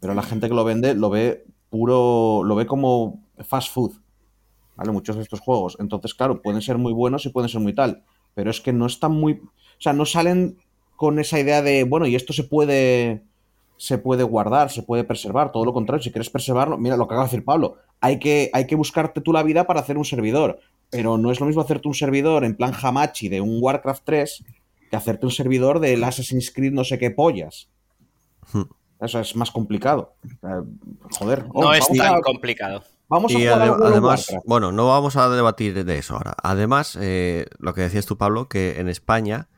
pero 0.00 0.14
la 0.14 0.22
gente 0.22 0.48
que 0.48 0.54
lo 0.54 0.64
vende 0.64 0.94
lo 0.94 1.10
ve 1.10 1.44
puro, 1.68 2.42
lo 2.44 2.54
ve 2.54 2.66
como 2.66 3.24
fast 3.48 3.72
food, 3.72 3.92
¿vale? 4.76 4.92
Muchos 4.92 5.16
de 5.16 5.22
estos 5.22 5.40
juegos. 5.40 5.76
Entonces, 5.80 6.14
claro, 6.14 6.40
pueden 6.42 6.62
ser 6.62 6.78
muy 6.78 6.92
buenos 6.92 7.24
y 7.26 7.30
pueden 7.30 7.48
ser 7.48 7.60
muy 7.60 7.74
tal, 7.74 8.02
pero 8.34 8.50
es 8.50 8.60
que 8.60 8.72
no 8.72 8.86
están 8.86 9.12
muy, 9.12 9.34
o 9.34 9.80
sea, 9.80 9.92
no 9.92 10.06
salen 10.06 10.58
con 10.96 11.18
esa 11.18 11.38
idea 11.40 11.62
de, 11.62 11.84
bueno, 11.84 12.06
y 12.06 12.14
esto 12.14 12.32
se 12.32 12.44
puede, 12.44 13.22
se 13.76 13.98
puede 13.98 14.22
guardar, 14.22 14.70
se 14.70 14.82
puede 14.82 15.04
preservar, 15.04 15.50
todo 15.52 15.64
lo 15.64 15.72
contrario, 15.72 16.02
si 16.02 16.10
quieres 16.12 16.30
preservarlo, 16.30 16.78
mira 16.78 16.96
lo 16.96 17.06
que 17.08 17.14
acaba 17.14 17.24
de 17.26 17.30
decir 17.30 17.44
Pablo, 17.44 17.76
hay 18.00 18.18
que, 18.18 18.50
hay 18.52 18.66
que 18.66 18.76
buscarte 18.76 19.20
tú 19.20 19.32
la 19.32 19.42
vida 19.42 19.66
para 19.66 19.80
hacer 19.80 19.98
un 19.98 20.04
servidor, 20.04 20.60
pero 20.90 21.18
no 21.18 21.30
es 21.32 21.40
lo 21.40 21.46
mismo 21.46 21.62
hacerte 21.62 21.88
un 21.88 21.94
servidor 21.94 22.44
en 22.44 22.54
plan 22.56 22.72
Hamachi 22.80 23.28
de 23.28 23.40
un 23.40 23.58
Warcraft 23.60 24.02
3 24.04 24.44
que 24.90 24.96
hacerte 24.96 25.26
un 25.26 25.32
servidor 25.32 25.80
del 25.80 26.04
Assassin's 26.04 26.52
Creed 26.52 26.72
no 26.72 26.84
sé 26.84 26.98
qué 26.98 27.10
pollas. 27.10 27.68
Hmm. 28.52 28.62
Eso 29.00 29.18
es 29.18 29.34
más 29.34 29.50
complicado. 29.50 30.14
Joder. 31.18 31.46
Oh, 31.52 31.62
No 31.62 31.74
es 31.74 31.80
vamos 31.80 31.98
tan 31.98 32.14
a- 32.14 32.20
complicado. 32.20 32.84
Vamos 33.08 33.34
a 33.34 33.38
Y 33.38 33.42
jugar 33.46 33.68
World 33.70 33.82
of 33.84 33.90
además, 33.92 34.20
Warcraft. 34.28 34.46
bueno, 34.46 34.72
no 34.72 34.88
vamos 34.88 35.16
a 35.16 35.28
debatir 35.28 35.84
de 35.84 35.98
eso 35.98 36.14
ahora. 36.14 36.34
Además, 36.42 36.96
eh, 37.00 37.46
lo 37.58 37.74
que 37.74 37.82
decías 37.82 38.06
tú, 38.06 38.16
Pablo, 38.16 38.48
que 38.48 38.80
en 38.80 38.88
España 38.88 39.48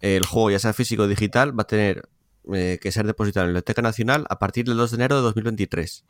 el 0.00 0.24
juego, 0.26 0.50
ya 0.50 0.58
sea 0.58 0.72
físico 0.72 1.04
o 1.04 1.06
digital, 1.08 1.56
va 1.58 1.62
a 1.62 1.66
tener 1.66 2.08
eh, 2.52 2.78
que 2.80 2.90
ser 2.90 3.06
depositado 3.06 3.44
en 3.44 3.48
la 3.48 3.58
Biblioteca 3.58 3.82
Nacional 3.82 4.26
a 4.30 4.38
partir 4.38 4.64
del 4.64 4.76
2 4.76 4.90
de 4.90 4.94
enero 4.96 5.16
de 5.16 5.22
2023. 5.22 6.04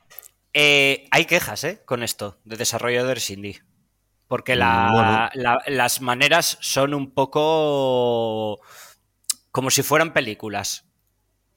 Eh, 0.54 1.06
hay 1.10 1.24
quejas, 1.26 1.64
¿eh? 1.64 1.82
Con 1.84 2.02
esto, 2.02 2.38
de 2.44 2.56
desarrolladores 2.56 3.28
indie. 3.30 3.62
Porque 4.28 4.54
Mm, 4.54 4.58
la- 4.60 5.30
la- 5.34 5.58
las 5.66 6.00
maneras 6.00 6.56
son 6.60 6.94
un 6.94 7.12
poco 7.12 8.60
como 9.50 9.70
si 9.70 9.82
fueran 9.82 10.12
películas. 10.12 10.86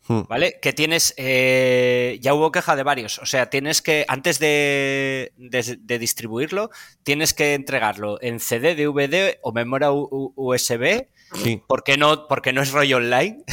Hmm. 0.08 0.22
¿Vale? 0.28 0.60
Que 0.62 0.74
tienes. 0.74 1.14
eh, 1.18 2.18
ya 2.22 2.34
hubo 2.34 2.52
queja 2.52 2.76
de 2.76 2.84
varios. 2.84 3.20
O 3.20 3.26
sea, 3.26 3.50
tienes 3.50 3.82
que. 3.82 4.04
Antes 4.08 4.38
de, 4.40 5.32
de- 5.38 5.78
de 5.80 6.00
distribuirlo, 6.00 6.70
tienes 7.04 7.34
que 7.34 7.54
entregarlo 7.54 8.18
en 8.22 8.40
CD, 8.42 8.76
DVD 8.76 9.38
o 9.42 9.54
memoria 9.54 9.92
USB. 9.92 11.08
Sí. 11.42 11.62
Porque 11.68 11.98
no, 11.98 12.28
porque 12.28 12.52
no 12.54 12.62
es 12.62 12.72
rollo 12.72 12.98
online. 12.98 13.44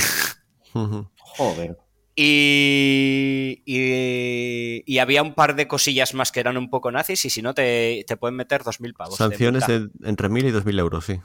Joder. 0.73 1.76
Y, 2.16 3.62
y, 3.64 4.83
y 4.87 4.99
había 4.99 5.23
un 5.23 5.35
par 5.35 5.54
de 5.57 5.66
cosillas 5.69 6.14
más 6.14 6.33
que 6.33 6.40
eran 6.40 6.57
un 6.57 6.69
poco 6.69 6.90
nazis. 6.90 7.25
Y 7.25 7.30
si 7.30 7.42
no, 7.42 7.54
te, 7.54 8.04
te 8.07 8.16
pueden 8.16 8.37
meter 8.37 8.62
2.000 8.62 8.95
pavos. 8.97 9.16
Sanciones 9.16 9.66
de 9.66 9.88
entre 10.04 10.28
1.000 10.28 10.49
y 10.49 10.52
2.000 10.52 10.78
euros, 10.80 11.04
sí. 11.07 11.21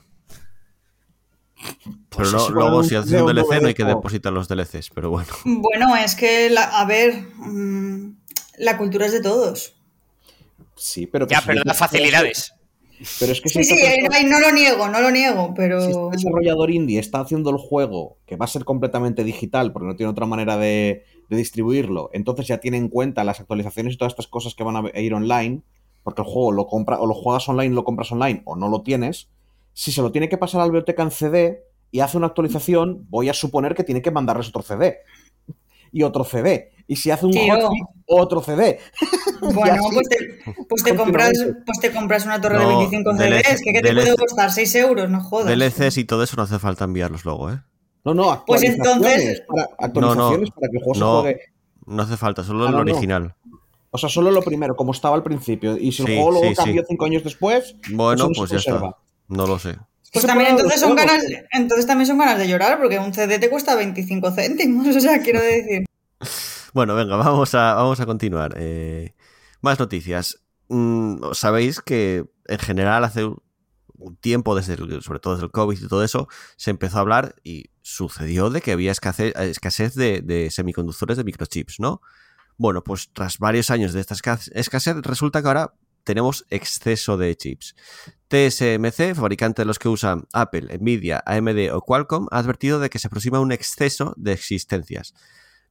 Pues 1.56 2.30
pero 2.30 2.32
no- 2.32 2.38
es 2.38 2.50
igual 2.50 2.54
luego, 2.54 2.84
si 2.84 2.96
haces 2.96 3.12
un 3.14 3.28
DLC, 3.28 3.62
no 3.62 3.68
hay 3.68 3.74
que 3.74 3.84
depositar 3.86 4.34
los 4.34 4.48
DLCs, 4.48 4.90
pero 4.94 5.10
bueno. 5.10 5.28
Bueno, 5.46 5.96
es 5.96 6.16
que, 6.16 6.50
la- 6.50 6.80
a 6.80 6.86
ver, 6.86 7.24
mm, 7.38 8.16
la 8.60 8.78
cultura 8.78 9.06
es 9.06 9.12
de 9.14 9.22
todos. 9.22 9.76
Sí, 10.76 11.08
pero 11.08 11.28
Ya, 11.28 11.40
si 11.42 11.48
pero 11.48 11.62
da 11.66 11.74
facilidades. 11.74 12.54
Pero 13.20 13.34
es 13.34 13.42
que 13.42 13.50
si 13.50 13.62
Sí, 13.64 13.76
sí, 13.76 13.84
persona- 13.84 14.30
no, 14.30 14.40
lo 14.40 14.52
niego, 14.54 14.88
no 14.88 15.02
lo 15.02 15.12
niego, 15.12 15.48
si 15.48 15.54
pero... 15.56 15.80
este 15.80 16.18
desarrollador 16.18 16.72
indie 16.72 16.98
está 17.00 17.20
haciendo 17.20 17.50
el 17.50 17.58
juego 17.58 18.18
que 18.26 18.38
va 18.38 18.46
a 18.46 18.48
ser 18.48 18.64
completamente 18.64 19.26
digital 19.26 19.74
porque 19.74 19.88
no 19.88 19.96
tiene 19.98 20.12
otra 20.12 20.26
manera 20.26 20.56
de, 20.56 21.04
de 21.30 21.38
distribuirlo, 21.38 22.10
entonces 22.14 22.48
ya 22.48 22.60
tiene 22.60 22.78
en 22.78 22.88
cuenta 22.88 23.26
las 23.26 23.42
actualizaciones 23.42 23.94
y 23.94 23.98
todas 23.98 24.14
estas 24.14 24.28
cosas 24.28 24.56
que 24.56 24.64
van 24.64 24.78
a 24.78 24.98
ir 25.00 25.14
online, 25.14 25.62
porque 26.04 26.22
el 26.22 26.28
juego 26.28 26.54
lo 26.54 26.68
compra 26.68 27.00
o 27.02 27.06
lo 27.06 27.14
juegas 27.16 27.50
online, 27.50 27.76
lo 27.76 27.84
compras 27.84 28.12
online 28.14 28.42
o 28.46 28.56
no 28.56 28.70
lo 28.70 28.82
tienes. 28.82 29.28
Si 29.78 29.92
se 29.92 30.02
lo 30.02 30.10
tiene 30.12 30.30
que 30.30 30.38
pasar 30.38 30.62
a 30.62 30.64
la 30.64 30.68
biblioteca 30.70 31.04
en 31.04 31.12
CD 31.12 31.64
y 31.92 32.00
hace 32.00 32.16
una 32.18 32.28
actualización, 32.28 33.06
voy 33.10 33.28
a 33.28 33.34
suponer 33.34 33.76
que 33.76 33.84
tiene 33.84 34.02
que 34.02 34.10
mandarles 34.10 34.48
otro 34.48 34.62
CD 34.62 35.00
y 35.92 36.02
otro 36.04 36.24
CD. 36.24 36.72
Y 36.88 36.96
si 36.96 37.12
hace 37.12 37.26
un 37.26 37.32
Tío. 37.34 37.54
hotfix, 37.54 37.86
otro 38.08 38.42
CD. 38.42 38.80
Bueno, 39.42 39.74
así. 39.74 39.94
pues 39.94 40.08
te, 40.10 40.18
pues, 40.70 40.84
te 40.84 40.96
compras, 40.96 41.34
pues 41.66 41.80
te 41.80 41.92
compras 41.92 42.26
una 42.26 42.40
torre 42.40 42.58
de 42.58 42.64
No, 42.64 42.78
25 42.80 43.14
DLC, 43.16 43.46
CDs, 43.46 43.62
que 43.62 43.74
¿qué 43.74 43.82
te 43.82 43.90
DLC. 43.94 44.04
puede 44.06 44.16
costar? 44.16 44.52
6 44.52 44.76
euros, 44.76 45.10
no 45.10 45.22
jodas. 45.22 45.48
DLCs 45.56 45.98
y 45.98 46.06
todo 46.06 46.24
eso 46.24 46.38
no 46.38 46.44
hace 46.44 46.58
falta 46.58 46.86
enviarlos 46.86 47.26
luego, 47.26 47.52
¿eh? 47.52 47.60
No, 48.06 48.14
no, 48.14 48.24
Pues 48.48 48.64
actualizaciones, 48.64 48.78
entonces- 49.14 49.42
para, 49.46 49.70
actualizaciones 49.78 50.50
para 50.52 50.68
que 50.72 50.78
el 50.78 50.84
juego 50.84 51.00
no. 51.00 51.16
se 51.18 51.22
juegue. 51.22 51.40
No 51.86 52.02
hace 52.04 52.18
falta, 52.18 52.44
solo 52.44 52.64
Ah, 52.64 52.68
el 52.70 52.72
no, 52.76 52.84
no. 52.86 52.92
original. 52.92 53.36
O 53.92 53.98
sea, 53.98 54.08
solo 54.10 54.32
lo 54.32 54.42
primero, 54.42 54.76
como 54.76 54.94
estaba 54.94 55.16
al 55.16 55.24
principio. 55.24 55.78
Y 55.78 55.92
si 55.92 56.02
el 56.04 56.08
Sí, 56.08 56.16
juego 56.16 56.32
luego 56.32 56.48
sí, 56.50 56.56
cambió 56.56 56.82
sí. 56.82 56.88
cinco 56.90 57.06
años 57.06 57.24
después, 57.24 57.76
Bueno, 57.92 58.14
eso 58.24 58.28
no 58.30 58.34
pues 58.36 58.50
se 58.50 58.56
ya 58.56 58.74
está. 58.74 58.98
No 59.28 59.48
lo 59.48 59.60
sé. 59.60 59.78
Pues 60.14 60.26
también 60.26 60.52
entonces 60.52 60.80
son 60.80 60.96
ganas, 60.96 61.22
entonces 61.52 61.86
también 61.86 62.08
son 62.08 62.18
ganas 62.18 62.38
de 62.38 62.48
llorar, 62.48 62.78
porque 62.80 63.00
un 63.00 63.14
CD 63.14 63.38
te 63.38 63.50
cuesta 63.50 63.76
25 63.76 64.32
céntimos, 64.32 64.88
o 64.96 65.00
sea, 65.00 65.22
quiero 65.22 65.42
decir. 65.42 65.86
Bueno, 66.74 66.96
venga, 66.96 67.16
vamos 67.18 67.54
a, 67.56 67.74
vamos 67.74 68.00
a 68.00 68.06
continuar. 68.06 68.54
Eh, 68.58 69.14
más 69.62 69.80
noticias. 69.80 70.42
Mm, 70.70 71.32
Sabéis 71.34 71.82
que 71.82 72.26
en 72.48 72.60
general 72.60 73.04
hace 73.04 73.26
un 73.26 74.16
tiempo, 74.18 74.56
desde 74.56 74.74
el- 74.74 75.02
sobre 75.02 75.20
todo 75.20 75.34
desde 75.36 75.46
el 75.46 75.52
COVID 75.52 75.82
y 75.84 75.88
todo 75.88 76.04
eso, 76.04 76.28
se 76.58 76.70
empezó 76.72 76.98
a 76.98 77.02
hablar 77.02 77.36
y 77.44 77.66
sucedió 77.82 78.50
de 78.50 78.62
que 78.62 78.72
había 78.74 78.92
escasez, 78.92 79.34
escasez 79.38 79.96
de, 79.96 80.22
de 80.22 80.50
semiconductores 80.52 81.18
de 81.18 81.24
microchips, 81.24 81.80
¿no? 81.80 82.02
Bueno, 82.58 82.84
pues 82.84 83.10
tras 83.14 83.38
varios 83.38 83.70
años 83.70 83.94
de 83.94 84.00
esta 84.02 84.14
escas- 84.16 84.52
escasez, 84.54 84.96
resulta 85.02 85.42
que 85.42 85.48
ahora 85.48 85.74
tenemos 86.06 86.46
exceso 86.50 87.18
de 87.18 87.36
chips. 87.36 87.76
TSMC, 88.30 89.14
fabricante 89.14 89.62
de 89.62 89.66
los 89.66 89.80
que 89.80 89.90
usan 89.90 90.28
Apple, 90.32 90.78
Nvidia, 90.80 91.22
AMD 91.26 91.74
o 91.74 91.82
Qualcomm, 91.82 92.28
ha 92.32 92.40
advertido 92.40 92.80
de 92.80 92.90
que 92.90 93.00
se 93.00 93.08
aproxima 93.08 93.42
un 93.42 93.52
exceso 93.52 94.14
de 94.16 94.32
existencias. 94.32 95.14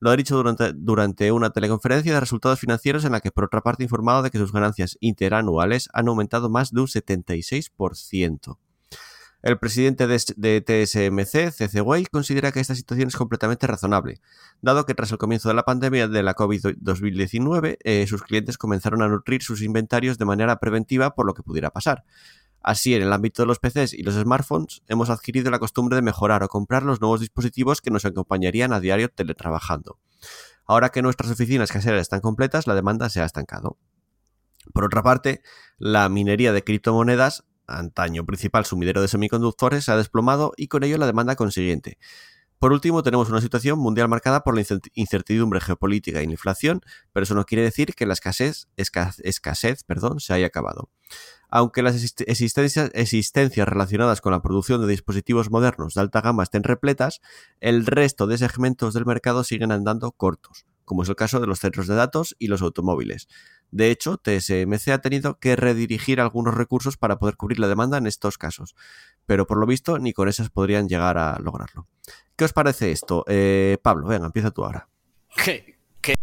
Lo 0.01 0.11
ha 0.11 0.17
dicho 0.17 0.37
durante, 0.37 0.73
durante 0.75 1.33
una 1.33 1.51
teleconferencia 1.51 2.13
de 2.13 2.21
resultados 2.21 2.61
financieros 2.61 3.05
en 3.05 3.13
la 3.13 3.21
que, 3.21 3.31
por 3.31 3.45
otra 3.45 3.63
parte, 3.63 3.83
ha 3.83 3.87
informado 3.87 4.23
de 4.23 4.31
que 4.31 4.39
sus 4.39 4.53
ganancias 4.53 4.99
interanuales 5.01 5.89
han 5.95 6.09
aumentado 6.09 6.51
más 6.51 6.73
de 6.73 6.81
un 6.81 6.89
76%. 6.89 8.59
El 9.45 9.59
presidente 9.59 10.07
de, 10.07 10.17
TSMC, 10.63 11.53
CC 11.53 11.83
Wei, 11.83 12.07
considera 12.07 12.51
que 12.51 12.61
esta 12.61 12.75
situación 12.75 13.09
es 13.09 13.15
completamente 13.15 13.67
razonable, 13.67 14.23
dado 14.63 14.87
que 14.87 14.95
tras 14.95 15.13
el 15.13 15.19
comienzo 15.19 15.51
de 15.51 15.55
la 15.55 15.65
pandemia 15.65 16.09
de 16.09 16.23
la 16.23 16.35
COVID-2019, 16.35 17.77
eh, 17.85 18.07
sus 18.07 18.23
clientes 18.23 18.57
comenzaron 18.57 19.03
a 19.03 19.09
nutrir 19.09 19.43
sus 19.43 19.61
inventarios 19.61 20.17
de 20.17 20.25
manera 20.25 20.61
preventiva 20.61 21.15
por 21.15 21.27
lo 21.27 21.35
que 21.35 21.43
pudiera 21.43 21.69
pasar. 21.69 22.05
Así, 22.63 22.95
en 22.95 23.03
el 23.03 23.13
ámbito 23.13 23.43
de 23.43 23.47
los 23.47 23.59
PCs 23.59 23.93
y 23.93 24.03
los 24.03 24.15
smartphones, 24.15 24.83
hemos 24.89 25.11
adquirido 25.11 25.51
la 25.51 25.59
costumbre 25.59 25.97
de 25.97 26.01
mejorar 26.01 26.43
o 26.43 26.49
comprar 26.49 26.83
los 26.83 27.03
nuevos 27.03 27.21
dispositivos 27.21 27.83
que 27.83 27.91
nos 27.91 28.07
acompañarían 28.07 28.73
a 28.73 28.81
diario 28.81 29.11
teletrabajando. 29.11 29.99
Ahora 30.65 30.89
que 30.89 31.03
nuestras 31.03 31.31
oficinas 31.31 31.71
caseras 31.71 32.01
están 32.01 32.23
completas, 32.23 32.67
la 32.67 32.75
demanda 32.75 33.11
se 33.11 33.21
ha 33.21 33.27
estancado. 33.27 33.77
Por 34.73 34.85
otra 34.85 35.03
parte, 35.03 35.43
la 35.77 36.09
minería 36.09 36.55
de 36.55 36.65
criptomonedas, 36.65 37.45
antaño 37.67 38.25
principal 38.25 38.65
sumidero 38.65 39.01
de 39.03 39.09
semiconductores, 39.09 39.85
se 39.85 39.93
ha 39.93 39.97
desplomado 39.97 40.53
y 40.57 40.69
con 40.69 40.85
ello 40.85 40.99
la 40.99 41.07
demanda 41.07 41.37
consiguiente. 41.37 41.99
Por 42.59 42.73
último, 42.73 43.03
tenemos 43.03 43.29
una 43.29 43.43
situación 43.43 43.79
mundial 43.79 44.09
marcada 44.09 44.43
por 44.43 44.55
la 44.55 44.65
incertidumbre 44.95 45.61
geopolítica 45.61 46.23
y 46.23 46.27
la 46.27 46.33
inflación, 46.33 46.81
pero 47.13 47.25
eso 47.25 47.35
no 47.35 47.45
quiere 47.45 47.63
decir 47.63 47.95
que 47.95 48.07
la 48.07 48.15
escasez, 48.15 48.69
escasez, 48.77 49.85
perdón, 49.85 50.21
se 50.21 50.33
haya 50.33 50.47
acabado. 50.47 50.89
Aunque 51.51 51.83
las 51.83 51.95
existencias, 51.95 53.69
relacionadas 53.69 54.21
con 54.23 54.33
la 54.33 54.41
producción 54.41 54.81
de 54.81 54.87
dispositivos 54.87 55.51
modernos 55.51 55.95
de 55.95 56.01
alta 56.01 56.23
gama 56.23 56.43
estén 56.43 56.63
repletas, 56.63 57.21
el 57.61 57.85
resto 57.85 58.27
de 58.27 58.39
segmentos 58.39 58.95
del 58.95 59.05
mercado 59.05 59.45
siguen 59.45 59.71
andando 59.71 60.11
cortos, 60.13 60.65
como 60.85 61.03
es 61.03 61.09
el 61.11 61.17
caso 61.17 61.41
de 61.41 61.47
los 61.47 61.59
centros 61.59 61.87
de 61.87 61.97
datos 61.97 62.35
y 62.39 62.47
los 62.47 62.63
automóviles. 62.63 63.29
De 63.75 63.91
hecho, 63.91 64.19
TSMC 64.19 64.91
ha 64.93 64.99
tenido 64.99 65.41
que 65.41 65.57
redirigir 65.57 66.21
algunos 66.21 66.55
recursos 66.55 66.97
para 66.97 67.19
poder 67.19 67.37
cubrir 67.37 67.59
la 67.59 67.67
demanda 67.67 67.99
en 67.99 68.07
estos 68.07 68.39
casos, 68.39 68.77
pero 69.27 69.49
por 69.49 69.59
lo 69.59 69.67
visto 69.67 69.99
ni 69.99 70.13
con 70.13 70.29
esas 70.29 70.49
podrían 70.49 70.89
llegar 70.89 71.19
a 71.19 71.41
lograrlo. 71.41 71.89
¿Qué 72.37 72.45
os 72.45 72.53
parece 72.53 72.93
esto? 72.93 73.25
Eh, 73.27 73.79
Pablo, 73.83 74.07
venga, 74.07 74.27
empieza 74.27 74.53
tú 74.53 74.65
ahora. 74.65 74.87
¿Qué? 75.43 75.77
¿Qué? 76.01 76.15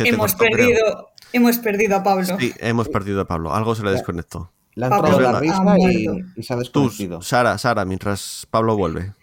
Hemos 0.00 0.34
perdido, 0.34 1.08
hemos 1.32 1.56
perdido 1.56 1.96
a 1.96 2.02
Pablo. 2.02 2.36
Sí, 2.38 2.52
hemos 2.58 2.90
perdido 2.90 3.22
a 3.22 3.26
Pablo. 3.26 3.54
Algo 3.54 3.74
se 3.74 3.84
le 3.84 3.92
desconectó. 3.92 4.52
Le 4.74 4.84
ha 4.84 4.88
entrado 4.88 5.18
la 5.18 5.40
risa 5.40 5.78
y, 5.78 6.06
y, 6.36 6.42
se 6.42 6.52
ha. 6.52 6.58
Tú, 6.60 6.90
Sara, 7.22 7.56
Sara, 7.56 7.86
mientras 7.86 8.46
Pablo 8.50 8.76
vuelve. 8.76 9.14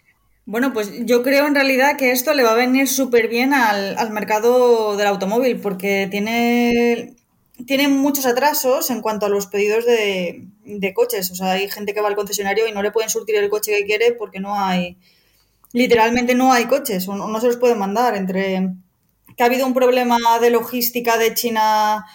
Bueno, 0.44 0.72
pues 0.72 0.92
yo 1.06 1.24
creo 1.24 1.46
en 1.46 1.56
realidad 1.56 1.96
que 1.96 2.12
esto 2.12 2.32
le 2.32 2.44
va 2.44 2.52
a 2.52 2.56
venir 2.56 2.86
súper 2.86 3.28
bien 3.28 3.52
al, 3.52 3.98
al, 3.98 4.10
mercado 4.12 4.96
del 4.96 5.08
automóvil 5.08 5.60
porque 5.60 6.06
tiene, 6.08 7.15
tiene 7.64 7.88
muchos 7.88 8.26
atrasos 8.26 8.90
en 8.90 9.00
cuanto 9.00 9.26
a 9.26 9.28
los 9.28 9.46
pedidos 9.46 9.86
de, 9.86 10.46
de 10.64 10.94
coches. 10.94 11.30
O 11.30 11.34
sea, 11.34 11.52
hay 11.52 11.70
gente 11.70 11.94
que 11.94 12.00
va 12.00 12.08
al 12.08 12.16
concesionario 12.16 12.66
y 12.66 12.72
no 12.72 12.82
le 12.82 12.90
pueden 12.90 13.08
surtir 13.08 13.36
el 13.36 13.48
coche 13.48 13.72
que 13.72 13.86
quiere 13.86 14.12
porque 14.12 14.40
no 14.40 14.58
hay, 14.58 14.98
literalmente 15.72 16.34
no 16.34 16.52
hay 16.52 16.66
coches 16.66 17.08
o 17.08 17.14
no, 17.14 17.28
no 17.28 17.40
se 17.40 17.46
los 17.46 17.56
pueden 17.56 17.78
mandar. 17.78 18.16
Entre 18.16 18.74
que 19.36 19.42
ha 19.42 19.46
habido 19.46 19.66
un 19.66 19.74
problema 19.74 20.18
de 20.40 20.50
logística 20.50 21.18
de 21.18 21.34
China, 21.34 22.06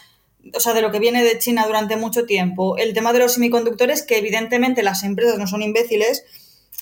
o 0.54 0.60
sea, 0.60 0.74
de 0.74 0.82
lo 0.82 0.92
que 0.92 1.00
viene 1.00 1.24
de 1.24 1.38
China 1.38 1.66
durante 1.66 1.96
mucho 1.96 2.26
tiempo, 2.26 2.78
el 2.78 2.94
tema 2.94 3.14
de 3.14 3.20
los 3.20 3.34
semiconductores, 3.34 4.04
que 4.04 4.18
evidentemente 4.18 4.84
las 4.84 5.04
empresas 5.04 5.38
no 5.38 5.48
son 5.48 5.62
imbéciles 5.62 6.24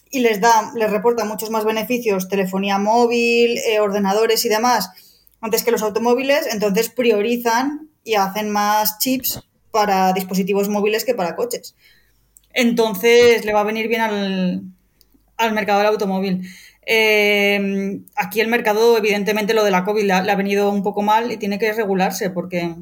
y 0.09 0.19
les 0.19 0.41
da, 0.41 0.71
les 0.75 0.89
reporta 0.89 1.25
muchos 1.25 1.49
más 1.49 1.65
beneficios, 1.65 2.29
telefonía 2.29 2.77
móvil, 2.77 3.57
eh, 3.57 3.79
ordenadores 3.79 4.43
y 4.45 4.49
demás, 4.49 4.89
antes 5.41 5.63
que 5.63 5.71
los 5.71 5.81
automóviles, 5.81 6.47
entonces 6.51 6.89
priorizan 6.89 7.88
y 8.03 8.15
hacen 8.15 8.49
más 8.49 8.99
chips 8.99 9.41
para 9.71 10.13
dispositivos 10.13 10.69
móviles 10.69 11.05
que 11.05 11.15
para 11.15 11.35
coches. 11.35 11.75
Entonces 12.53 13.45
le 13.45 13.53
va 13.53 13.61
a 13.61 13.65
venir 13.65 13.87
bien 13.87 14.01
al, 14.01 14.63
al 15.37 15.53
mercado 15.53 15.79
del 15.79 15.87
automóvil. 15.87 16.47
Eh, 16.91 18.01
aquí 18.15 18.41
el 18.41 18.47
mercado, 18.47 18.97
evidentemente, 18.97 19.53
lo 19.53 19.63
de 19.63 19.69
la 19.69 19.83
COVID 19.83 20.05
le 20.05 20.13
ha, 20.13 20.35
venido 20.35 20.71
un 20.71 20.81
poco 20.81 21.03
mal 21.03 21.31
y 21.31 21.37
tiene 21.37 21.59
que 21.59 21.71
regularse 21.71 22.31
porque 22.31 22.75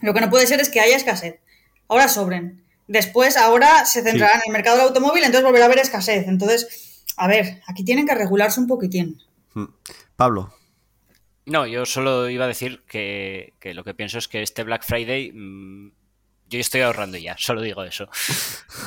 lo 0.00 0.12
que 0.12 0.20
no 0.20 0.30
puede 0.30 0.48
ser 0.48 0.60
es 0.60 0.68
que 0.68 0.80
haya 0.80 0.96
escasez. 0.96 1.38
Ahora 1.86 2.08
sobren. 2.08 2.64
Después, 2.88 3.36
ahora 3.36 3.84
se 3.84 4.02
centrará 4.02 4.34
en 4.34 4.42
el 4.46 4.52
mercado 4.52 4.78
del 4.78 4.88
automóvil, 4.88 5.22
entonces 5.22 5.44
volverá 5.44 5.66
a 5.66 5.66
haber 5.66 5.78
escasez. 5.78 6.26
Entonces, 6.26 7.04
a 7.16 7.28
ver, 7.28 7.62
aquí 7.68 7.84
tienen 7.84 8.04
que 8.04 8.16
regularse 8.16 8.58
un 8.58 8.66
poquitín. 8.66 9.22
Mm. 9.54 9.66
Pablo, 10.16 10.52
No, 11.46 11.66
yo 11.66 11.86
solo 11.86 12.28
iba 12.28 12.44
a 12.44 12.48
decir 12.48 12.82
que, 12.88 13.54
que 13.60 13.74
lo 13.74 13.84
que 13.84 13.94
pienso 13.94 14.18
es 14.18 14.28
que 14.28 14.42
este 14.42 14.64
Black 14.64 14.84
Friday 14.84 15.32
mm, 15.32 15.92
yo 16.48 16.60
estoy 16.60 16.82
ahorrando 16.82 17.18
ya, 17.18 17.36
solo 17.38 17.62
digo 17.62 17.82
eso. 17.84 18.08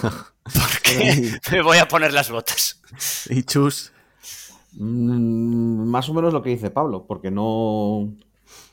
Porque 0.44 1.40
me 1.52 1.62
voy 1.62 1.78
a 1.78 1.88
poner 1.88 2.14
las 2.14 2.30
botas. 2.30 2.82
y 3.30 3.44
Chus, 3.44 3.92
Mm, 4.74 5.88
más 5.90 6.10
o 6.10 6.14
menos 6.14 6.34
lo 6.34 6.42
que 6.42 6.52
dice 6.52 6.72
Pablo, 6.72 7.06
porque 7.08 7.32
no. 7.32 7.46
O 7.46 8.14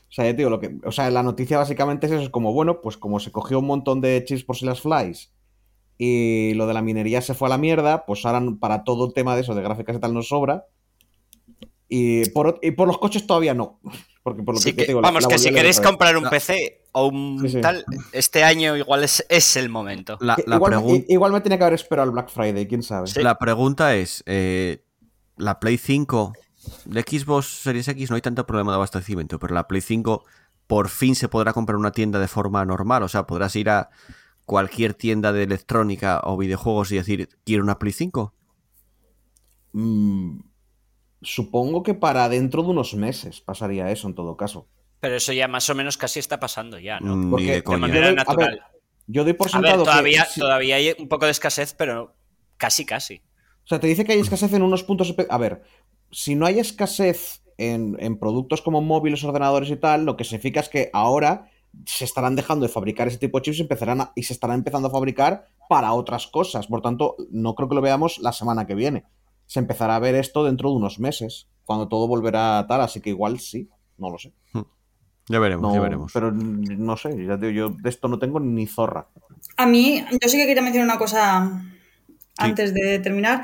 sea, 0.09 0.25
ya 0.25 0.31
te 0.31 0.37
digo, 0.37 0.49
lo 0.49 0.59
que. 0.59 0.77
O 0.85 0.91
sea, 0.91 1.09
la 1.11 1.23
noticia 1.23 1.57
básicamente 1.57 2.07
es 2.07 2.13
eso, 2.13 2.21
es 2.23 2.29
como, 2.29 2.53
bueno, 2.53 2.81
pues 2.81 2.97
como 2.97 3.19
se 3.19 3.31
cogió 3.31 3.59
un 3.59 3.67
montón 3.67 4.01
de 4.01 4.23
chips 4.25 4.43
por 4.43 4.55
si 4.55 4.65
las 4.65 4.81
flies 4.81 5.33
y 5.97 6.53
lo 6.53 6.67
de 6.67 6.73
la 6.75 6.81
minería 6.83 7.21
se 7.21 7.33
fue 7.33 7.47
a 7.47 7.49
la 7.49 7.57
mierda, 7.57 8.05
pues 8.05 8.25
ahora 8.25 8.43
para 8.59 8.83
todo 8.83 9.07
el 9.07 9.13
tema 9.13 9.35
de 9.35 9.41
eso, 9.41 9.55
de 9.55 9.63
gráficas 9.63 9.95
y 9.95 9.99
tal, 9.99 10.13
nos 10.13 10.29
sobra. 10.29 10.65
Y 11.89 12.29
por, 12.31 12.59
y 12.61 12.71
por 12.71 12.87
los 12.87 12.97
coches 12.97 13.25
todavía 13.25 13.53
no. 13.53 13.79
Porque 14.23 14.43
por 14.43 14.55
lo 14.55 14.59
Sí 14.61 14.71
que, 14.71 14.77
que- 14.81 14.87
digo, 14.87 15.01
la- 15.01 15.07
vamos, 15.07 15.23
la 15.23 15.29
que 15.29 15.39
si 15.39 15.51
queréis 15.53 15.79
comprar 15.79 16.17
un 16.17 16.23
No. 16.23 16.29
PC 16.29 16.81
o 16.91 17.07
un 17.07 17.39
Sí, 17.41 17.49
sí. 17.49 17.61
tal, 17.61 17.85
este 18.11 18.43
año 18.43 18.75
igual 18.75 19.03
es, 19.05 19.25
es 19.29 19.55
el 19.55 19.69
momento. 19.69 20.17
la, 20.19 20.35
la 20.45 20.55
igual, 20.57 20.73
pregun- 20.73 21.05
igual 21.07 21.31
me 21.31 21.39
tenía 21.41 21.57
que 21.57 21.63
haber 21.63 21.75
esperado 21.75 22.03
al 22.09 22.11
Black 22.11 22.29
Friday, 22.29 22.67
quién 22.67 22.83
sabe. 22.83 23.07
Sí. 23.07 23.21
la 23.23 23.37
pregunta 23.39 23.95
es, 23.95 24.23
eh, 24.25 24.83
la 25.37 25.59
Play 25.61 25.77
5 25.77 26.33
de 26.85 27.01
Xbox 27.03 27.45
Series 27.61 27.87
X 27.87 28.09
no 28.09 28.15
hay 28.17 28.21
tanto 28.21 28.45
problema 28.45 28.71
de 28.73 28.75
abastecimiento, 28.75 29.39
pero 29.39 29.53
la 29.55 29.67
Play 29.69 29.79
5 29.81 30.25
por 30.67 30.89
fin 30.89 31.15
se 31.15 31.29
podrá 31.29 31.53
comprar 31.53 31.75
en 31.75 31.79
una 31.79 31.91
tienda 31.93 32.19
de 32.19 32.27
forma 32.27 32.65
normal, 32.65 33.03
o 33.03 33.07
sea, 33.07 33.25
podrás 33.25 33.55
ir 33.55 33.69
a 33.69 33.89
cualquier 34.45 34.93
tienda 34.93 35.31
de 35.31 35.43
electrónica 35.43 36.19
o 36.25 36.35
videojuegos 36.35 36.91
y 36.91 36.95
decir, 36.97 37.29
quiero 37.45 37.63
una 37.63 37.79
Play 37.79 37.93
5. 37.93 38.33
Mm, 39.73 40.39
supongo 41.21 41.83
que 41.83 41.93
para 41.93 42.29
dentro 42.29 42.63
de 42.63 42.69
unos 42.69 42.93
meses 42.93 43.41
pasaría 43.41 43.91
eso 43.91 44.07
en 44.07 44.15
todo 44.15 44.37
caso. 44.37 44.67
Pero 44.99 45.15
eso 45.15 45.33
ya 45.33 45.47
más 45.47 45.69
o 45.69 45.75
menos 45.75 45.97
casi 45.97 46.19
está 46.19 46.39
pasando 46.39 46.79
ya, 46.79 46.99
¿no? 46.99 47.15
Mm, 47.15 47.29
Porque 47.31 47.61
de 47.61 47.77
manera 47.77 47.99
yo 48.07 48.11
doy- 48.11 48.11
a 48.11 48.15
natural. 48.15 48.49
ver, 48.49 48.61
yo 49.07 49.23
doy 49.23 49.33
por 49.33 49.47
A 49.47 49.51
sentado 49.51 49.77
ver, 49.77 49.85
todavía, 49.85 50.27
todavía 50.35 50.75
hay 50.77 50.95
un 50.97 51.07
poco 51.07 51.25
de 51.25 51.31
escasez, 51.31 51.73
pero 51.77 52.15
casi, 52.57 52.85
casi. 52.85 53.21
O 53.63 53.67
sea, 53.67 53.79
te 53.79 53.87
dice 53.87 54.05
que 54.05 54.13
hay 54.13 54.19
escasez 54.19 54.51
en 54.53 54.61
unos 54.63 54.83
puntos. 54.83 55.13
A 55.29 55.37
ver, 55.37 55.61
si 56.11 56.35
no 56.35 56.45
hay 56.45 56.59
escasez 56.59 57.43
en, 57.57 57.95
en 57.99 58.17
productos 58.17 58.61
como 58.61 58.81
móviles, 58.81 59.23
ordenadores 59.23 59.69
y 59.69 59.75
tal, 59.75 60.05
lo 60.05 60.15
que 60.17 60.23
significa 60.23 60.61
es 60.61 60.69
que 60.69 60.89
ahora 60.93 61.49
se 61.85 62.05
estarán 62.05 62.35
dejando 62.35 62.65
de 62.65 62.71
fabricar 62.71 63.07
ese 63.07 63.17
tipo 63.17 63.37
de 63.37 63.43
chips 63.43 63.59
y, 63.59 63.61
empezarán 63.61 64.01
a- 64.01 64.11
y 64.15 64.23
se 64.23 64.33
estarán 64.33 64.57
empezando 64.59 64.87
a 64.87 64.91
fabricar 64.91 65.45
para 65.69 65.93
otras 65.93 66.25
cosas. 66.27 66.67
Por 66.67 66.81
tanto, 66.81 67.15
no 67.29 67.53
creo 67.55 67.67
que 67.69 67.75
lo 67.75 67.81
veamos 67.81 68.17
la 68.19 68.31
semana 68.31 68.65
que 68.65 68.73
viene. 68.75 69.03
Se 69.47 69.59
empezará 69.59 69.95
a 69.95 69.99
ver 69.99 70.15
esto 70.15 70.43
dentro 70.43 70.69
de 70.69 70.75
unos 70.75 70.99
meses, 70.99 71.47
cuando 71.65 71.87
todo 71.87 72.07
volverá 72.07 72.59
a 72.59 72.67
tal, 72.67 72.81
así 72.81 73.01
que 73.01 73.09
igual 73.09 73.39
sí, 73.39 73.69
no 73.97 74.09
lo 74.09 74.17
sé. 74.17 74.33
Ya 75.29 75.39
veremos, 75.39 75.61
No, 75.61 75.73
ya 75.73 75.81
veremos. 75.81 76.11
Pero 76.13 76.31
no 76.31 76.95
sé, 76.95 77.09
ya 77.25 77.37
te 77.37 77.47
digo, 77.47 77.69
yo 77.69 77.75
de 77.81 77.89
esto 77.89 78.07
no 78.07 78.17
tengo 78.17 78.39
ni 78.39 78.65
zorra. 78.65 79.07
A 79.57 79.65
mí, 79.65 80.03
yo 80.11 80.29
sí 80.29 80.37
que 80.37 80.45
quería 80.45 80.61
mencionar 80.61 80.87
una 80.87 80.97
cosa 80.97 81.63
antes 82.37 82.73
de 82.73 82.99
terminar. 82.99 83.43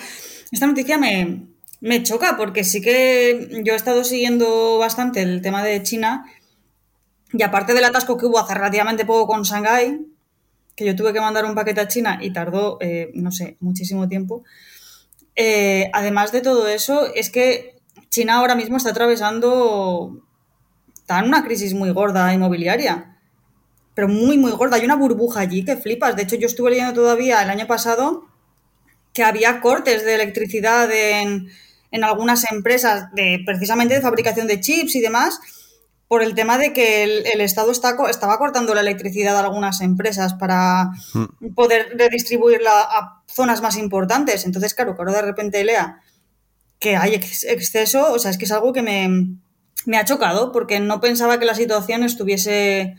Esta 0.52 0.68
noticia 0.68 0.98
me, 0.98 1.48
me 1.82 2.02
choca 2.04 2.38
porque 2.38 2.64
sí 2.64 2.82
que 2.82 3.62
yo 3.66 3.74
he 3.74 3.76
estado 3.76 4.04
siguiendo 4.04 4.78
bastante 4.78 5.22
el 5.22 5.42
tema 5.42 5.64
de 5.64 5.84
China 5.84 6.26
y 7.34 7.42
aparte 7.42 7.74
del 7.74 7.84
atasco 7.84 8.18
que 8.18 8.28
hubo 8.28 8.40
hace 8.40 8.54
relativamente 8.54 9.06
poco 9.06 9.28
con 9.28 9.42
Shanghái, 9.42 10.06
que 10.76 10.86
yo 10.86 10.96
tuve 10.96 11.12
que 11.12 11.20
mandar 11.20 11.46
un 11.46 11.56
paquete 11.56 11.82
a 11.82 11.88
China 11.88 12.20
y 12.22 12.32
tardó, 12.32 12.78
eh, 12.80 13.12
no 13.16 13.32
sé, 13.32 13.58
muchísimo 13.60 14.08
tiempo. 14.08 14.44
Eh, 15.36 15.90
además 15.94 16.32
de 16.32 16.42
todo 16.42 16.68
eso, 16.68 17.08
es 17.14 17.30
que 17.30 17.76
China 18.10 18.36
ahora 18.36 18.56
mismo 18.56 18.78
está 18.78 18.92
atravesando 18.92 20.22
en 21.08 21.26
una 21.26 21.44
crisis 21.44 21.74
muy 21.74 21.92
gorda 21.92 22.34
inmobiliaria 22.34 23.10
pero 23.96 24.08
muy, 24.08 24.38
muy 24.38 24.52
gorda. 24.52 24.78
Hay 24.78 24.86
una 24.86 24.96
burbuja 24.96 25.42
allí 25.42 25.64
que 25.64 25.78
flipas. 25.78 26.16
De 26.16 26.24
hecho, 26.24 26.36
yo 26.36 26.48
estuve 26.48 26.72
leyendo 26.72 26.94
todavía 26.94 27.42
el 27.44 27.50
año 27.50 27.68
pasado 27.68 28.26
que 29.14 29.24
había 29.24 29.62
cortes 29.62 30.04
de 30.04 30.16
electricidad 30.16 30.92
en, 30.92 31.50
en 31.92 32.04
algunas 32.04 32.52
empresas 32.52 33.14
de 33.14 33.42
precisamente 33.46 33.94
de 33.94 34.02
fabricación 34.02 34.48
de 34.48 34.60
chips 34.60 34.96
y 34.96 35.02
demás 35.02 35.40
por 36.08 36.24
el 36.24 36.34
tema 36.36 36.58
de 36.58 36.74
que 36.74 37.04
el, 37.04 37.26
el 37.28 37.42
Estado 37.42 37.72
está, 37.72 37.96
estaba 38.10 38.38
cortando 38.40 38.74
la 38.74 38.82
electricidad 38.82 39.36
a 39.38 39.42
algunas 39.42 39.82
empresas 39.82 40.34
para 40.34 40.90
Mm. 41.14 41.54
poder 41.54 41.96
redistribuirla 41.96 42.72
a 42.82 43.23
zonas 43.34 43.62
más 43.62 43.78
importantes. 43.78 44.46
Entonces, 44.46 44.74
claro, 44.74 44.96
que 44.96 45.02
ahora 45.02 45.14
de 45.14 45.22
repente 45.22 45.64
lea 45.64 46.00
que 46.80 46.96
hay 46.98 47.16
ex- 47.16 47.44
exceso, 47.46 48.12
o 48.14 48.20
sea, 48.20 48.32
es 48.32 48.38
que 48.38 48.46
es 48.46 48.52
algo 48.52 48.74
que 48.74 48.82
me, 48.82 49.38
me 49.86 49.98
ha 49.98 50.06
chocado 50.06 50.52
porque 50.52 50.80
no 50.80 51.00
pensaba 51.00 51.40
que 51.40 51.46
la 51.46 51.56
situación 51.56 52.04
estuviese 52.04 52.96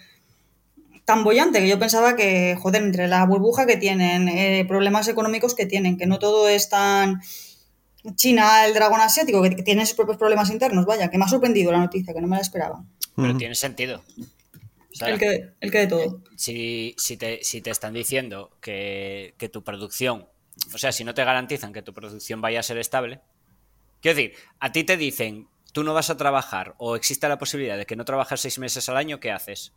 tan 1.04 1.22
bollante, 1.22 1.60
que 1.60 1.68
yo 1.68 1.78
pensaba 1.78 2.16
que, 2.16 2.56
joder, 2.60 2.82
entre 2.82 3.08
la 3.08 3.24
burbuja 3.26 3.66
que 3.66 3.76
tienen, 3.76 4.28
eh, 4.28 4.64
problemas 4.66 5.06
económicos 5.08 5.54
que 5.54 5.66
tienen, 5.66 5.98
que 5.98 6.06
no 6.06 6.18
todo 6.18 6.48
es 6.48 6.70
tan 6.70 7.20
China, 8.16 8.64
el 8.66 8.74
dragón 8.74 9.00
asiático, 9.00 9.42
que, 9.42 9.50
que 9.56 9.62
tiene 9.62 9.84
sus 9.86 9.96
propios 9.96 10.16
problemas 10.18 10.50
internos, 10.50 10.84
vaya, 10.86 11.10
que 11.10 11.18
me 11.18 11.24
ha 11.24 11.28
sorprendido 11.28 11.72
la 11.72 11.78
noticia, 11.78 12.12
que 12.14 12.20
no 12.20 12.26
me 12.26 12.36
la 12.36 12.42
esperaba. 12.42 12.82
Pero 13.16 13.36
tiene 13.36 13.54
sentido. 13.54 14.02
O 14.94 14.96
sea, 14.96 15.08
El 15.08 15.18
que, 15.18 15.50
el 15.60 15.70
que 15.70 15.78
de 15.78 15.86
todo. 15.88 16.22
si, 16.36 16.94
si, 16.98 17.16
te, 17.16 17.42
si 17.42 17.60
te 17.60 17.70
están 17.70 17.92
diciendo 17.94 18.56
que, 18.60 19.34
que 19.38 19.48
tu 19.48 19.64
producción, 19.64 20.28
o 20.72 20.78
sea, 20.78 20.92
si 20.92 21.02
no 21.04 21.14
te 21.14 21.24
garantizan 21.24 21.72
que 21.72 21.82
tu 21.82 21.92
producción 21.92 22.40
vaya 22.40 22.60
a 22.60 22.62
ser 22.62 22.78
estable, 22.78 23.20
quiero 24.00 24.16
decir, 24.16 24.34
a 24.60 24.70
ti 24.70 24.84
te 24.84 24.96
dicen, 24.96 25.48
tú 25.72 25.82
no 25.82 25.94
vas 25.94 26.10
a 26.10 26.16
trabajar 26.16 26.74
o 26.78 26.94
existe 26.94 27.28
la 27.28 27.38
posibilidad 27.38 27.76
de 27.76 27.86
que 27.86 27.96
no 27.96 28.04
trabajes 28.04 28.40
seis 28.40 28.58
meses 28.60 28.88
al 28.88 28.96
año, 28.96 29.18
¿qué 29.18 29.32
haces? 29.32 29.72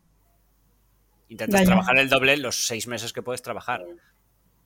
Intentas 1.29 1.61
Vaya. 1.61 1.65
trabajar 1.65 1.97
el 1.97 2.09
doble 2.09 2.37
los 2.37 2.67
seis 2.67 2.87
meses 2.87 3.11
que 3.11 3.23
puedes 3.23 3.41
trabajar. 3.41 3.83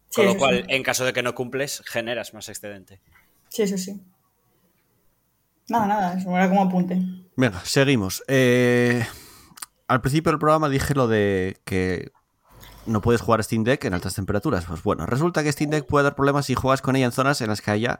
Sí, 0.09 0.15
Con 0.17 0.25
lo 0.25 0.37
cual, 0.37 0.65
sí. 0.67 0.75
en 0.75 0.83
caso 0.83 1.05
de 1.05 1.13
que 1.13 1.23
no 1.23 1.33
cumples, 1.33 1.81
generas 1.87 2.33
más 2.33 2.49
excedente. 2.49 2.99
Sí, 3.47 3.61
eso 3.63 3.77
sí. 3.77 4.01
Nada, 5.69 5.87
nada, 5.87 6.17
eso 6.19 6.29
era 6.35 6.49
como 6.49 6.63
apunte. 6.63 6.97
Venga, 7.37 7.63
seguimos. 7.63 8.21
Eh, 8.27 9.05
al 9.91 9.99
principio 9.99 10.31
del 10.31 10.39
programa 10.39 10.69
dije 10.69 10.95
lo 10.95 11.09
de 11.09 11.59
que 11.65 12.13
no 12.85 13.01
puedes 13.01 13.19
jugar 13.19 13.43
Steam 13.43 13.65
Deck 13.65 13.83
en 13.83 13.93
altas 13.93 14.15
temperaturas. 14.15 14.63
Pues 14.63 14.81
bueno, 14.83 15.05
resulta 15.05 15.43
que 15.43 15.51
Steam 15.51 15.69
Deck 15.69 15.85
puede 15.85 16.03
dar 16.03 16.15
problemas 16.15 16.45
si 16.45 16.55
juegas 16.55 16.81
con 16.81 16.95
ella 16.95 17.07
en 17.07 17.11
zonas 17.11 17.41
en 17.41 17.49
las 17.49 17.59
que 17.59 17.71
haya, 17.71 17.99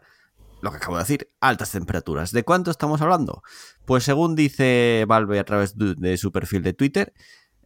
lo 0.61 0.71
que 0.71 0.77
acabo 0.77 0.95
de 0.95 1.03
decir, 1.03 1.29
altas 1.41 1.71
temperaturas. 1.71 2.31
¿De 2.31 2.43
cuánto 2.43 2.71
estamos 2.71 3.01
hablando? 3.01 3.43
Pues 3.83 4.05
según 4.05 4.35
dice 4.35 5.03
Valve 5.05 5.37
a 5.37 5.43
través 5.43 5.75
de, 5.77 6.17
su 6.17 6.31
perfil 6.31 6.63
de 6.63 6.71
Twitter, 6.71 7.13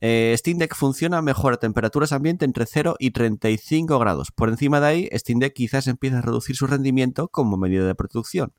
eh, 0.02 0.34
Steam 0.40 0.58
Deck 0.58 0.74
funciona 0.74 1.22
mejor 1.22 1.54
a 1.54 1.58
temperaturas 1.58 2.12
ambiente 2.12 2.46
entre 2.46 2.66
0 2.66 2.96
y 2.98 3.12
35 3.12 4.00
grados. 4.00 4.32
Por 4.32 4.50
encima 4.50 4.80
de 4.80 4.88
ahí, 4.88 5.10
Steam 5.14 5.38
Deck 5.38 5.54
quizás 5.54 5.86
empiece 5.86 6.16
a 6.16 6.22
reducir 6.22 6.56
su 6.56 6.66
rendimiento 6.66 7.28
como 7.28 7.58
medida 7.58 7.86
de 7.86 7.94
protección. 7.94 8.54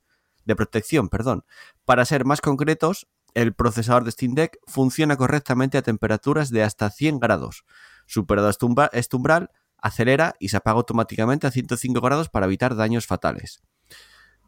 De 0.45 0.55
protección, 0.55 1.09
perdón. 1.09 1.43
Para 1.83 2.05
ser 2.05 2.23
más 2.23 2.39
concretos, 2.39 3.09
el 3.37 3.53
procesador 3.53 4.03
de 4.03 4.09
Steam 4.09 4.33
Deck 4.33 4.57
funciona 4.65 5.15
correctamente 5.15 5.77
a 5.77 5.83
temperaturas 5.83 6.49
de 6.49 6.63
hasta 6.63 6.89
100 6.89 7.19
grados. 7.19 7.65
Superado 8.07 8.49
este 8.49 8.65
este 8.93 9.15
umbral, 9.15 9.51
acelera 9.77 10.33
y 10.39 10.49
se 10.49 10.57
apaga 10.57 10.77
automáticamente 10.77 11.45
a 11.45 11.51
105 11.51 12.01
grados 12.01 12.29
para 12.29 12.47
evitar 12.47 12.75
daños 12.75 13.05
fatales. 13.05 13.61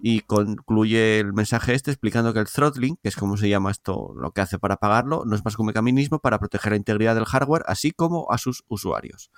y 0.02 0.22
concluye 0.22 1.20
el 1.20 1.34
mensaje 1.34 1.74
este 1.76 1.92
explicando 1.92 2.34
que 2.34 2.40
el 2.40 2.48
throttling, 2.48 2.96
que 3.04 3.10
es 3.10 3.18
como 3.18 3.36
se 3.38 3.50
llama 3.50 3.70
esto, 3.70 4.14
lo 4.16 4.32
que 4.32 4.40
hace 4.42 4.58
para 4.58 4.76
apagarlo, 4.76 5.24
no 5.26 5.36
es 5.36 5.44
más 5.44 5.56
que 5.58 5.62
un 5.62 5.68
mecanismo 5.68 6.20
para 6.20 6.40
proteger 6.40 6.72
la 6.72 6.78
integridad 6.78 7.16
del 7.16 7.26
hardware, 7.26 7.64
así 7.68 7.92
como 7.92 8.32
a 8.32 8.38
sus 8.38 8.64
usuarios. 8.70 9.30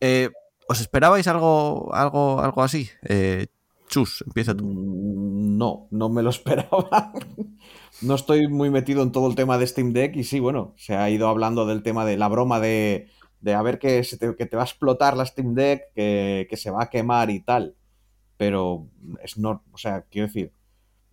Eh, 0.00 0.30
¿Os 0.68 0.80
esperabais 0.80 1.28
algo, 1.28 1.94
algo, 1.94 2.42
algo 2.42 2.62
así? 2.62 2.90
Eh, 3.04 3.46
Chus, 3.90 4.22
empieza 4.26 4.54
tú. 4.56 4.64
Mm, 4.64 5.58
No, 5.58 5.88
no 5.90 6.08
me 6.08 6.22
lo 6.22 6.30
esperaba. 6.36 7.12
No 8.00 8.14
estoy 8.14 8.48
muy 8.48 8.70
metido 8.70 9.02
en 9.02 9.12
todo 9.12 9.28
el 9.28 9.34
tema 9.34 9.58
de 9.58 9.66
Steam 9.66 9.92
Deck 9.92 10.16
y 10.16 10.24
sí, 10.24 10.40
bueno, 10.40 10.74
se 10.76 10.96
ha 10.96 11.10
ido 11.10 11.28
hablando 11.28 11.66
del 11.66 11.82
tema 11.82 12.04
de 12.04 12.16
la 12.16 12.28
broma 12.28 12.60
de, 12.60 13.08
de 13.40 13.54
a 13.54 13.62
ver 13.62 13.78
que, 13.78 14.04
se 14.04 14.16
te, 14.18 14.36
que 14.36 14.46
te 14.46 14.56
va 14.56 14.62
a 14.62 14.66
explotar 14.66 15.16
la 15.16 15.26
Steam 15.26 15.54
Deck, 15.54 15.92
que, 15.94 16.46
que 16.48 16.56
se 16.56 16.70
va 16.70 16.84
a 16.84 16.90
quemar 16.90 17.30
y 17.30 17.40
tal. 17.40 17.76
Pero 18.36 18.88
es 19.22 19.38
no, 19.38 19.64
o 19.72 19.78
sea, 19.78 20.02
quiero 20.10 20.28
decir, 20.28 20.52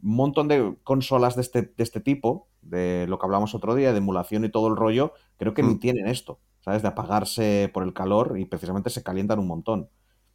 un 0.03 0.15
montón 0.15 0.47
de 0.47 0.75
consolas 0.83 1.35
de 1.35 1.41
este, 1.41 1.61
de 1.63 1.83
este 1.83 2.01
tipo, 2.01 2.49
de 2.61 3.05
lo 3.09 3.19
que 3.19 3.25
hablamos 3.25 3.55
otro 3.55 3.75
día, 3.75 3.91
de 3.93 3.99
emulación 3.99 4.45
y 4.45 4.49
todo 4.49 4.67
el 4.67 4.75
rollo, 4.77 5.13
creo 5.37 5.53
que 5.53 5.63
ni 5.63 5.75
Mm. 5.75 5.79
tienen 5.79 6.07
esto, 6.07 6.39
¿sabes? 6.61 6.81
De 6.81 6.89
apagarse 6.89 7.69
por 7.73 7.83
el 7.83 7.93
calor 7.93 8.37
y 8.39 8.45
precisamente 8.45 8.89
se 8.89 9.03
calientan 9.03 9.39
un 9.39 9.47
montón. 9.47 9.89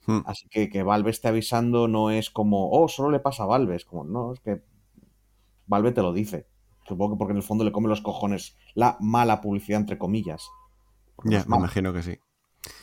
Hmm. 0.06 0.20
Así 0.26 0.48
que 0.48 0.68
que 0.68 0.82
Valve 0.82 1.10
esté 1.10 1.28
avisando 1.28 1.86
no 1.88 2.10
es 2.10 2.30
como, 2.30 2.70
oh, 2.70 2.88
solo 2.88 3.10
le 3.10 3.20
pasa 3.20 3.44
a 3.44 3.46
Valve. 3.46 3.76
Es 3.76 3.84
como, 3.84 4.04
no, 4.04 4.32
es 4.32 4.40
que 4.40 4.62
Valve 5.66 5.92
te 5.92 6.02
lo 6.02 6.12
dice. 6.12 6.46
Supongo 6.86 7.14
que 7.14 7.18
porque 7.18 7.32
en 7.32 7.36
el 7.38 7.42
fondo 7.42 7.64
le 7.64 7.72
come 7.72 7.88
los 7.88 8.00
cojones 8.00 8.56
la 8.74 8.96
mala 9.00 9.40
publicidad, 9.40 9.80
entre 9.80 9.98
comillas. 9.98 10.48
Ya, 11.24 11.44
me 11.46 11.56
imagino 11.56 11.92
que 11.92 12.02
sí. 12.02 12.18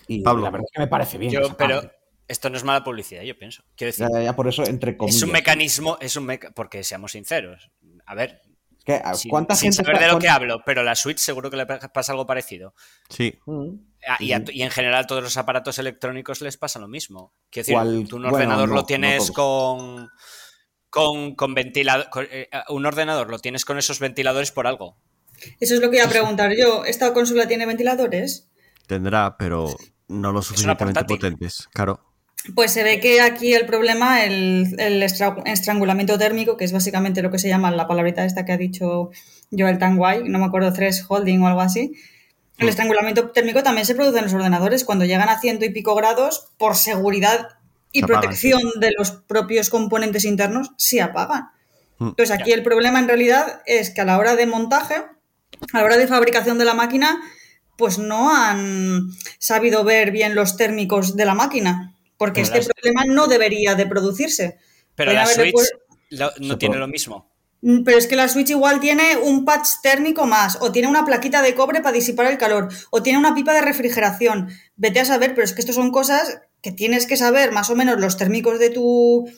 Y 0.07 0.21
Pablo. 0.23 0.43
la 0.43 0.49
verdad 0.51 0.65
es 0.67 0.71
que 0.73 0.81
me 0.81 0.87
parece 0.87 1.17
bien. 1.17 1.31
Yo, 1.31 1.55
pero 1.57 1.81
parte. 1.81 1.95
esto 2.27 2.49
no 2.49 2.55
es 2.57 2.63
mala 2.63 2.83
publicidad, 2.83 3.23
yo 3.23 3.37
pienso. 3.37 3.63
Quiero 3.75 3.89
decir, 3.89 4.07
Ya, 4.09 4.19
ya, 4.19 4.23
ya, 4.25 4.35
por 4.35 4.47
eso, 4.47 4.63
entre 4.65 4.95
comillas. 4.95 5.17
es 5.17 5.23
un 5.23 5.31
mecanismo, 5.31 5.97
es 5.99 6.15
un 6.15 6.25
meca 6.25 6.51
porque 6.51 6.83
seamos 6.83 7.11
sinceros. 7.11 7.69
A 8.05 8.15
ver, 8.15 8.41
Es 8.77 8.83
que, 8.85 8.93
¿a 8.93 9.13
sin, 9.13 9.29
¿cuánta 9.29 9.55
sin 9.55 9.67
gente 9.73 9.83
saber 9.83 9.95
está 9.95 10.05
de 10.05 10.07
lo 10.07 10.13
con- 10.15 10.21
que 10.21 10.29
hablo, 10.29 10.61
pero 10.65 10.83
la 10.83 10.95
Switch 10.95 11.17
seguro 11.19 11.49
que 11.51 11.57
le 11.57 11.65
pa- 11.65 11.79
pasa 11.93 12.13
algo 12.13 12.25
parecido. 12.25 12.73
Sí, 13.09 13.37
Mm. 13.45 13.75
Ah, 14.07 14.17
Y, 14.19 14.31
a- 14.31 14.39
Sí. 14.39 14.45
y 14.53 14.61
en 14.63 14.71
general 14.71 15.05
todos 15.07 15.21
los 15.21 15.35
aparatos 15.37 15.77
electrónicos 15.79 16.41
les 16.41 16.57
pasa 16.57 16.79
lo 16.79 16.87
mismo. 16.87 17.33
Quiero 17.49 17.63
decir, 17.65 17.75
¿Cuál? 17.75 18.07
tú 18.07 18.15
un 18.15 18.21
Bueno, 18.23 18.35
ordenador 18.37 18.69
no, 18.69 18.75
lo 18.75 18.85
tienes 18.85 19.31
con, 19.31 20.09
con, 20.89 21.35
con 21.35 21.53
ventilador. 21.53 22.07
un 22.69 22.85
ordenador 22.85 23.29
lo 23.29 23.39
tienes 23.39 23.65
con 23.65 23.77
esos 23.77 23.99
ventiladores 23.99 24.51
por 24.51 24.67
algo. 24.67 24.97
Eso 25.59 25.75
es 25.75 25.81
lo 25.81 25.89
que 25.89 25.97
iba 25.97 26.05
a 26.05 26.09
preguntar 26.09 26.51
yo. 26.57 26.85
¿Esta 26.85 27.13
consola 27.13 27.47
tiene 27.47 27.65
ventiladores? 27.65 28.45
tendrá, 28.87 29.37
pero 29.37 29.75
no 30.07 30.31
lo 30.31 30.41
suficientemente 30.41 31.03
potentes. 31.05 31.67
Claro. 31.73 32.03
Pues 32.55 32.71
se 32.71 32.83
ve 32.83 32.99
que 32.99 33.21
aquí 33.21 33.53
el 33.53 33.67
problema, 33.67 34.23
el, 34.23 34.75
el 34.79 35.03
estra- 35.03 35.43
estrangulamiento 35.45 36.17
térmico, 36.17 36.57
que 36.57 36.65
es 36.65 36.71
básicamente 36.71 37.21
lo 37.21 37.29
que 37.29 37.37
se 37.37 37.49
llama 37.49 37.69
la 37.69 37.85
palabrita 37.87 38.25
esta 38.25 38.45
que 38.45 38.53
ha 38.53 38.57
dicho 38.57 39.11
Joel 39.51 39.77
Tanguay, 39.77 40.23
no 40.23 40.39
me 40.39 40.45
acuerdo, 40.45 40.73
holding 41.07 41.41
o 41.43 41.47
algo 41.47 41.61
así. 41.61 41.93
El 42.59 42.65
Mm. 42.65 42.69
estrangulamiento 42.69 43.29
térmico 43.31 43.63
también 43.63 43.85
se 43.85 43.95
produce 43.95 44.17
en 44.19 44.25
los 44.25 44.33
ordenadores 44.33 44.83
cuando 44.83 45.05
llegan 45.05 45.29
a 45.29 45.39
ciento 45.39 45.65
y 45.65 45.69
pico 45.69 45.95
grados, 45.95 46.49
por 46.57 46.75
seguridad 46.75 47.47
y 47.91 47.99
Se 47.99 48.05
apagan, 48.05 48.21
protección 48.21 48.61
de 48.79 48.91
los 48.97 49.11
propios 49.11 49.69
componentes 49.69 50.25
internos, 50.25 50.71
se 50.77 51.01
apagan. 51.01 51.49
Mm. 51.97 52.09
Entonces 52.09 52.31
aquí 52.37 52.51
el 52.51 52.61
problema 52.63 52.99
en 52.99 53.07
realidad 53.07 53.61
es 53.65 53.89
que 53.89 54.01
a 54.01 54.05
la 54.05 54.17
hora 54.17 54.35
de 54.35 54.45
montaje, 54.45 54.95
a 55.73 55.77
la 55.79 55.83
hora 55.83 55.97
de 55.97 56.07
fabricación 56.07 56.57
de 56.57 56.65
la 56.65 56.73
máquina, 56.73 57.21
pues 57.77 57.97
no 57.97 58.35
han 58.35 59.09
sabido 59.39 59.83
ver 59.85 60.11
bien 60.11 60.35
los 60.35 60.57
térmicos 60.57 61.15
de 61.15 61.25
la 61.25 61.33
máquina, 61.33 61.95
porque 62.17 62.41
Pero 62.41 62.55
este 62.55 62.57
las- 62.57 62.67
problema 62.67 63.03
no 63.07 63.27
debería 63.27 63.75
de 63.75 63.85
producirse. 63.87 64.57
Pero 64.95 65.13
la 65.13 65.25
Switch 65.25 65.55
no 66.41 66.57
tiene 66.57 66.75
lo 66.77 66.87
mismo. 66.89 67.28
Mm, 67.61 67.83
Pero 67.83 67.97
es 67.97 68.07
que 68.07 68.15
la 68.15 68.27
Switch 68.27 68.49
igual 68.49 68.79
tiene 68.79 69.17
un 69.17 69.45
patch 69.45 69.81
térmico 69.81 70.25
más, 70.25 70.57
o 70.61 70.71
tiene 70.71 70.87
una 70.87 71.05
plaquita 71.05 71.41
de 71.41 71.55
cobre 71.55 71.81
para 71.81 71.93
disipar 71.93 72.27
el 72.27 72.37
calor, 72.37 72.69
o 72.91 73.03
tiene 73.03 73.19
una 73.19 73.35
pipa 73.35 73.53
de 73.53 73.61
refrigeración. 73.61 74.49
Vete 74.75 74.99
a 75.01 75.05
saber, 75.05 75.31
pero 75.35 75.43
es 75.43 75.53
que 75.53 75.61
esto 75.61 75.73
son 75.73 75.91
cosas 75.91 76.41
que 76.61 76.71
tienes 76.71 77.05
que 77.05 77.17
saber 77.17 77.51
más 77.51 77.69
o 77.69 77.75
menos 77.75 77.99
los 77.99 78.17
térmicos 78.17 78.59
de 78.59 78.69
tu 78.69 79.29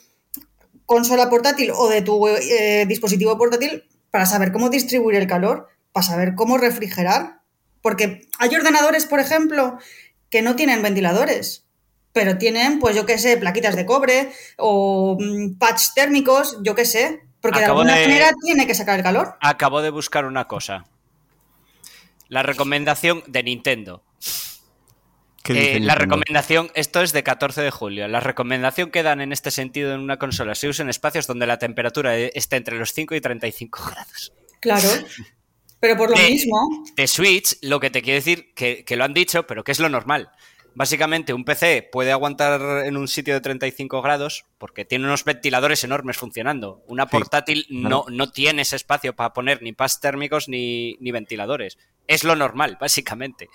consola 0.86 1.30
portátil 1.30 1.72
o 1.76 1.88
de 1.88 2.02
tu 2.02 2.28
eh, 2.28 2.86
dispositivo 2.88 3.38
portátil 3.38 3.84
para 4.12 4.26
saber 4.26 4.52
cómo 4.52 4.70
distribuir 4.70 5.16
el 5.18 5.28
calor, 5.28 5.68
para 5.94 6.06
saber 6.06 6.36
cómo 6.36 6.58
refrigerar. 6.58 7.42
Porque 7.82 8.28
hay 8.40 8.56
ordenadores, 8.56 9.06
por 9.06 9.20
ejemplo, 9.20 9.78
que 10.30 10.42
no 10.42 10.56
tienen 10.56 10.84
ventiladores, 10.84 11.66
pero 12.14 12.38
tienen, 12.38 12.80
pues 12.80 12.96
yo 12.96 13.06
qué 13.06 13.18
sé, 13.18 13.38
plaquitas 13.38 13.76
de 13.76 13.86
cobre 13.86 14.32
o 14.58 15.18
mm, 15.20 15.58
patch 15.58 15.94
térmicos, 15.96 16.58
yo 16.64 16.76
qué 16.76 16.86
sé. 16.86 17.22
Porque 17.42 17.60
Acabo 17.60 17.84
de 17.84 17.92
alguna 17.92 17.96
de- 18.02 18.08
manera 18.08 18.32
tiene 18.44 18.68
que 18.68 18.76
sacar 18.76 18.98
el 19.00 19.04
calor. 19.04 19.36
Acabo 19.42 19.82
de 19.82 19.90
buscar 19.90 20.26
una 20.26 20.48
cosa. 20.48 20.86
La 22.28 22.44
recomendación 22.44 23.24
de 23.28 23.44
Nintendo. 23.44 24.04
¿Qué 25.44 25.54
Eh, 25.54 25.56
dice 25.56 25.80
la 25.80 25.96
recomendación, 25.96 26.70
esto 26.76 27.02
es 27.02 27.14
de 27.14 27.24
14 27.24 27.62
de 27.62 27.72
julio. 27.72 28.08
La 28.08 28.20
recomendación 28.20 28.92
que 28.92 29.02
dan 29.02 29.22
en 29.22 29.32
este 29.32 29.50
sentido 29.50 29.94
en 29.94 30.00
una 30.02 30.18
consola 30.18 30.54
se 30.54 30.68
usa 30.70 30.84
en 30.84 30.90
espacios 30.90 31.26
donde 31.26 31.48
la 31.48 31.58
temperatura 31.58 32.16
e- 32.16 32.32
está 32.36 32.58
entre 32.58 32.78
los 32.78 32.94
5 32.94 33.16
y 33.16 33.22
35 33.22 33.80
grados. 33.92 34.34
Claro. 34.60 34.88
Pero 35.80 35.98
por 35.98 36.12
lo 36.12 36.16
De- 36.18 36.30
mismo, 36.30 36.84
De 36.96 37.08
Switch, 37.08 37.58
lo 37.64 37.80
que 37.80 37.90
te 37.90 38.04
quiero 38.04 38.18
decir, 38.18 38.54
que, 38.54 38.86
que 38.86 38.96
lo 38.96 39.04
han 39.04 39.16
dicho, 39.16 39.48
pero 39.48 39.64
que 39.64 39.72
es 39.72 39.80
lo 39.80 39.90
normal. 39.90 40.30
Básicamente, 40.74 41.34
un 41.34 41.44
PC 41.44 41.90
puede 41.92 42.12
aguantar 42.12 42.86
en 42.86 42.96
un 42.96 43.08
sitio 43.08 43.34
de 43.34 43.42
35 43.42 44.02
grados 44.02 44.46
porque 44.58 44.86
tiene 44.86 45.06
unos 45.06 45.26
ventiladores 45.26 45.84
enormes 45.84 46.18
funcionando. 46.18 46.82
Una 46.88 47.04
Sí, 47.04 47.10
portátil 47.12 47.66
no, 47.70 48.06
no 48.10 48.32
tiene 48.32 48.62
ese 48.62 48.78
espacio 48.78 49.14
para 49.14 49.34
poner 49.34 49.62
ni 49.62 49.74
pads 49.74 50.00
térmicos 50.00 50.48
ni, 50.48 50.96
ni 51.02 51.12
ventiladores. 51.12 51.78
Es 52.08 52.24
lo 52.24 52.36
normal, 52.36 52.78
básicamente. 52.80 53.50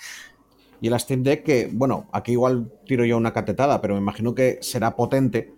Y 0.80 0.90
la 0.90 0.98
Steam 0.98 1.22
Deck, 1.22 1.42
que, 1.42 1.70
bueno, 1.72 2.08
aquí 2.12 2.32
igual 2.32 2.70
tiro 2.86 3.04
yo 3.04 3.16
una 3.16 3.32
catetada, 3.32 3.80
pero 3.80 3.94
me 3.94 4.00
imagino 4.00 4.34
que 4.34 4.58
será 4.60 4.94
potente. 4.94 5.54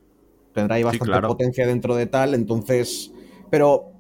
Tendrá 0.55 0.77
ahí 0.77 0.85
bastante 0.85 1.07
claro. 1.11 1.29
potencia 1.29 1.67
dentro 1.67 1.97
de 1.97 2.07
tal, 2.07 2.35
entonces. 2.35 3.13
Pero 3.51 3.98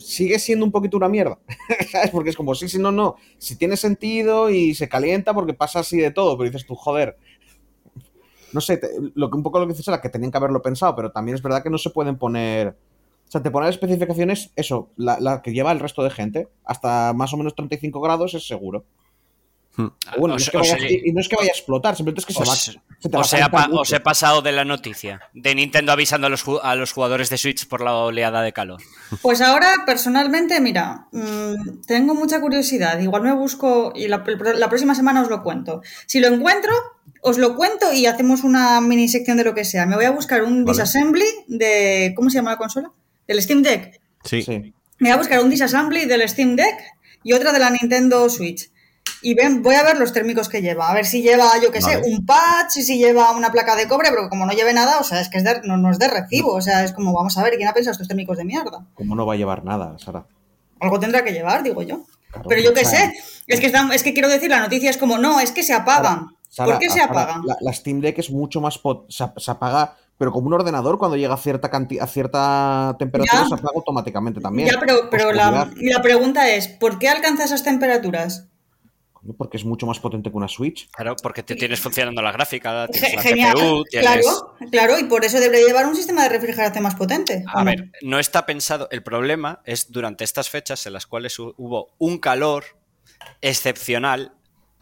sigue 0.00 0.38
siendo 0.38 0.64
un 0.64 0.72
poquito 0.72 0.96
una 0.96 1.08
mierda. 1.08 1.38
¿Sabes? 1.90 2.10
Porque 2.10 2.30
es 2.30 2.36
como, 2.36 2.54
sí, 2.54 2.68
sí, 2.68 2.78
no, 2.78 2.90
no. 2.90 3.16
Si 3.38 3.56
tiene 3.56 3.76
sentido 3.76 4.50
y 4.50 4.74
se 4.74 4.88
calienta 4.88 5.34
porque 5.34 5.54
pasa 5.54 5.80
así 5.80 5.98
de 5.98 6.10
todo, 6.10 6.36
pero 6.36 6.50
dices 6.50 6.66
tú, 6.66 6.74
joder. 6.74 7.16
No 8.52 8.60
sé, 8.60 8.80
lo 9.14 9.30
que 9.30 9.36
un 9.36 9.44
poco 9.44 9.60
lo 9.60 9.66
que 9.66 9.74
dices 9.74 9.86
era 9.86 10.00
que 10.00 10.08
tenían 10.08 10.32
que 10.32 10.38
haberlo 10.38 10.60
pensado, 10.60 10.96
pero 10.96 11.12
también 11.12 11.36
es 11.36 11.42
verdad 11.42 11.62
que 11.62 11.70
no 11.70 11.78
se 11.78 11.90
pueden 11.90 12.18
poner. 12.18 12.76
O 13.28 13.30
sea, 13.30 13.42
te 13.42 13.50
ponen 13.52 13.68
especificaciones, 13.68 14.50
eso, 14.56 14.90
la, 14.96 15.20
la 15.20 15.40
que 15.40 15.52
lleva 15.52 15.70
el 15.70 15.78
resto 15.78 16.02
de 16.02 16.10
gente, 16.10 16.48
hasta 16.64 17.12
más 17.12 17.32
o 17.32 17.36
menos 17.36 17.54
35 17.54 18.00
grados 18.00 18.34
es 18.34 18.48
seguro. 18.48 18.84
Hmm. 19.76 19.86
Bueno, 20.18 20.34
no 20.34 20.36
es 20.36 20.50
que 20.50 20.58
vaya- 20.58 20.76
he- 20.76 20.92
y, 20.94 21.08
y 21.08 21.12
no 21.12 21.20
es 21.20 21.28
que 21.28 21.36
vaya 21.36 21.48
a 21.48 21.56
explotar, 21.56 21.94
simplemente 21.96 22.20
es 22.20 22.26
que 22.26 22.32
se 22.34 22.40
va, 22.44 22.52
os- 22.52 22.64
se 22.98 23.08
te 23.08 23.16
va 23.16 23.20
os 23.20 23.32
a 23.32 23.36
he, 23.36 23.40
calentar 23.40 23.60
apa- 23.60 23.68
mucho. 23.68 23.80
os 23.82 23.92
he 23.92 24.00
pasado 24.00 24.42
de 24.42 24.52
la 24.52 24.64
noticia 24.64 25.20
de 25.32 25.54
Nintendo 25.54 25.92
avisando 25.92 26.26
a 26.26 26.30
los, 26.30 26.44
a 26.62 26.74
los 26.74 26.92
jugadores 26.92 27.30
de 27.30 27.38
Switch 27.38 27.66
por 27.68 27.80
la 27.80 27.94
oleada 27.94 28.42
de 28.42 28.52
calor. 28.52 28.82
pues 29.22 29.40
ahora 29.40 29.68
personalmente, 29.86 30.60
mira, 30.60 31.06
mm, 31.12 31.82
tengo 31.86 32.14
mucha 32.14 32.40
curiosidad. 32.40 32.98
Igual 32.98 33.22
me 33.22 33.32
busco 33.32 33.92
y 33.94 34.08
la, 34.08 34.24
la 34.56 34.68
próxima 34.68 34.94
semana 34.94 35.22
os 35.22 35.28
lo 35.30 35.42
cuento. 35.42 35.82
Si 36.06 36.18
lo 36.20 36.26
encuentro, 36.28 36.72
os 37.22 37.38
lo 37.38 37.54
cuento 37.54 37.92
y 37.92 38.06
hacemos 38.06 38.42
una 38.44 38.80
mini 38.80 39.08
sección 39.08 39.36
de 39.36 39.44
lo 39.44 39.54
que 39.54 39.64
sea. 39.64 39.86
Me 39.86 39.94
voy 39.96 40.04
a 40.06 40.10
buscar 40.10 40.42
un 40.42 40.64
Vale. 40.64 40.76
disassembly 40.76 41.26
de. 41.46 42.12
¿Cómo 42.16 42.28
se 42.28 42.36
llama 42.38 42.50
la 42.50 42.56
consola? 42.58 42.90
Del 43.28 43.40
Steam 43.40 43.62
Deck. 43.62 44.00
Sí. 44.24 44.42
Sí. 44.42 44.74
Me 44.98 45.08
voy 45.08 45.10
a 45.12 45.16
buscar 45.16 45.40
un 45.42 45.48
disassembly 45.48 46.06
del 46.06 46.28
Steam 46.28 46.56
Deck 46.56 46.76
y 47.22 47.32
otra 47.34 47.52
de 47.52 47.58
la 47.60 47.70
Nintendo 47.70 48.28
Switch. 48.28 48.70
Y 49.22 49.34
ven, 49.34 49.62
voy 49.62 49.74
a 49.74 49.82
ver 49.82 49.98
los 49.98 50.12
térmicos 50.12 50.48
que 50.48 50.62
lleva. 50.62 50.88
A 50.90 50.94
ver 50.94 51.04
si 51.04 51.20
lleva, 51.22 51.50
yo 51.62 51.70
qué 51.70 51.82
sé, 51.82 51.96
Vale. 51.96 52.08
un 52.14 52.24
patch, 52.24 52.70
si 52.70 52.98
lleva 52.98 53.32
una 53.32 53.52
placa 53.52 53.76
de 53.76 53.86
cobre, 53.86 54.08
pero 54.10 54.28
como 54.30 54.46
no 54.46 54.52
lleve 54.52 54.72
nada, 54.72 54.98
o 54.98 55.04
sea, 55.04 55.20
es 55.20 55.28
que 55.28 55.38
es 55.38 55.44
de- 55.44 55.60
no, 55.64 55.76
no 55.76 55.90
es 55.90 55.98
de 55.98 56.08
recibo. 56.08 56.54
O 56.54 56.60
sea, 56.62 56.84
es 56.84 56.92
como, 56.92 57.12
vamos 57.12 57.36
a 57.36 57.42
ver, 57.42 57.56
¿quién 57.56 57.68
ha 57.68 57.74
pensado 57.74 57.92
estos 57.92 58.08
térmicos 58.08 58.38
de 58.38 58.44
mierda? 58.44 58.86
¿Cómo 58.94 59.14
no 59.14 59.26
va 59.26 59.34
a 59.34 59.36
llevar 59.36 59.62
nada, 59.64 59.98
Sara? 59.98 60.24
Algo 60.80 60.98
tendrá 60.98 61.22
que 61.22 61.32
llevar, 61.32 61.62
digo 61.62 61.82
yo. 61.82 62.00
Claro, 62.32 62.48
Pero 62.48 62.62
yo 62.62 62.72
qué 62.72 62.84
sé, 62.84 63.12
es 63.46 63.60
que, 63.60 63.66
están- 63.66 63.92
es 63.92 64.02
que 64.02 64.14
quiero 64.14 64.28
decir, 64.28 64.48
la 64.50 64.60
noticia 64.60 64.88
es 64.88 64.96
como, 64.96 65.18
no, 65.18 65.40
es 65.40 65.52
que 65.52 65.62
se 65.62 65.74
apagan. 65.74 66.28
Sara, 66.48 66.70
¿Por 66.72 66.78
qué 66.80 66.88
se 66.88 67.00
apagan? 67.02 67.42
La, 67.44 67.56
la 67.60 67.72
Steam 67.72 68.00
Deck 68.00 68.18
es 68.18 68.30
mucho 68.30 68.60
más 68.60 68.80
pot- 68.82 69.04
se, 69.10 69.22
ap- 69.24 69.38
se 69.38 69.50
apaga, 69.50 69.96
pero 70.16 70.32
como 70.32 70.46
un 70.46 70.54
ordenador 70.54 70.98
cuando 70.98 71.16
llega 71.16 71.34
a 71.34 71.36
cierta 71.36 71.70
canti- 71.70 71.98
a 72.00 72.06
cierta 72.06 72.96
temperatura 72.98 73.42
Ya. 73.42 73.48
se 73.48 73.54
apaga 73.54 73.72
automáticamente 73.76 74.40
también. 74.40 74.68
Ya, 74.70 74.78
pero, 74.80 75.10
pero 75.10 75.32
la, 75.32 75.50
Oscuridad. 75.64 75.92
la 75.96 76.02
pregunta 76.02 76.48
es, 76.50 76.68
¿por 76.68 76.98
qué 76.98 77.08
alcanza 77.08 77.44
esas 77.44 77.62
temperaturas? 77.62 78.46
Porque 79.36 79.58
es 79.58 79.64
mucho 79.66 79.86
más 79.86 79.98
potente 80.00 80.30
que 80.30 80.36
una 80.36 80.48
Switch. 80.48 80.90
Claro, 80.92 81.14
porque 81.22 81.42
te 81.42 81.54
tienes 81.54 81.78
funcionando 81.80 82.22
la 82.22 82.32
gráfica, 82.32 82.88
tienes 82.88 83.14
la 83.14 83.22
CPU, 83.52 83.84
tienes... 83.84 84.08
claro, 84.08 84.56
claro, 84.70 84.98
y 84.98 85.04
por 85.04 85.24
eso 85.24 85.38
debería 85.38 85.66
llevar 85.66 85.86
un 85.86 85.94
sistema 85.94 86.22
de 86.22 86.30
refrigeración 86.30 86.82
más 86.82 86.94
potente. 86.94 87.44
¿o 87.54 87.58
A 87.58 87.64
no? 87.64 87.70
ver, 87.70 87.90
no 88.02 88.18
está 88.18 88.46
pensado. 88.46 88.88
El 88.90 89.02
problema 89.02 89.60
es 89.66 89.90
durante 89.92 90.24
estas 90.24 90.48
fechas 90.48 90.86
en 90.86 90.94
las 90.94 91.06
cuales 91.06 91.38
hu- 91.38 91.54
hubo 91.58 91.94
un 91.98 92.18
calor 92.18 92.64
excepcional 93.42 94.32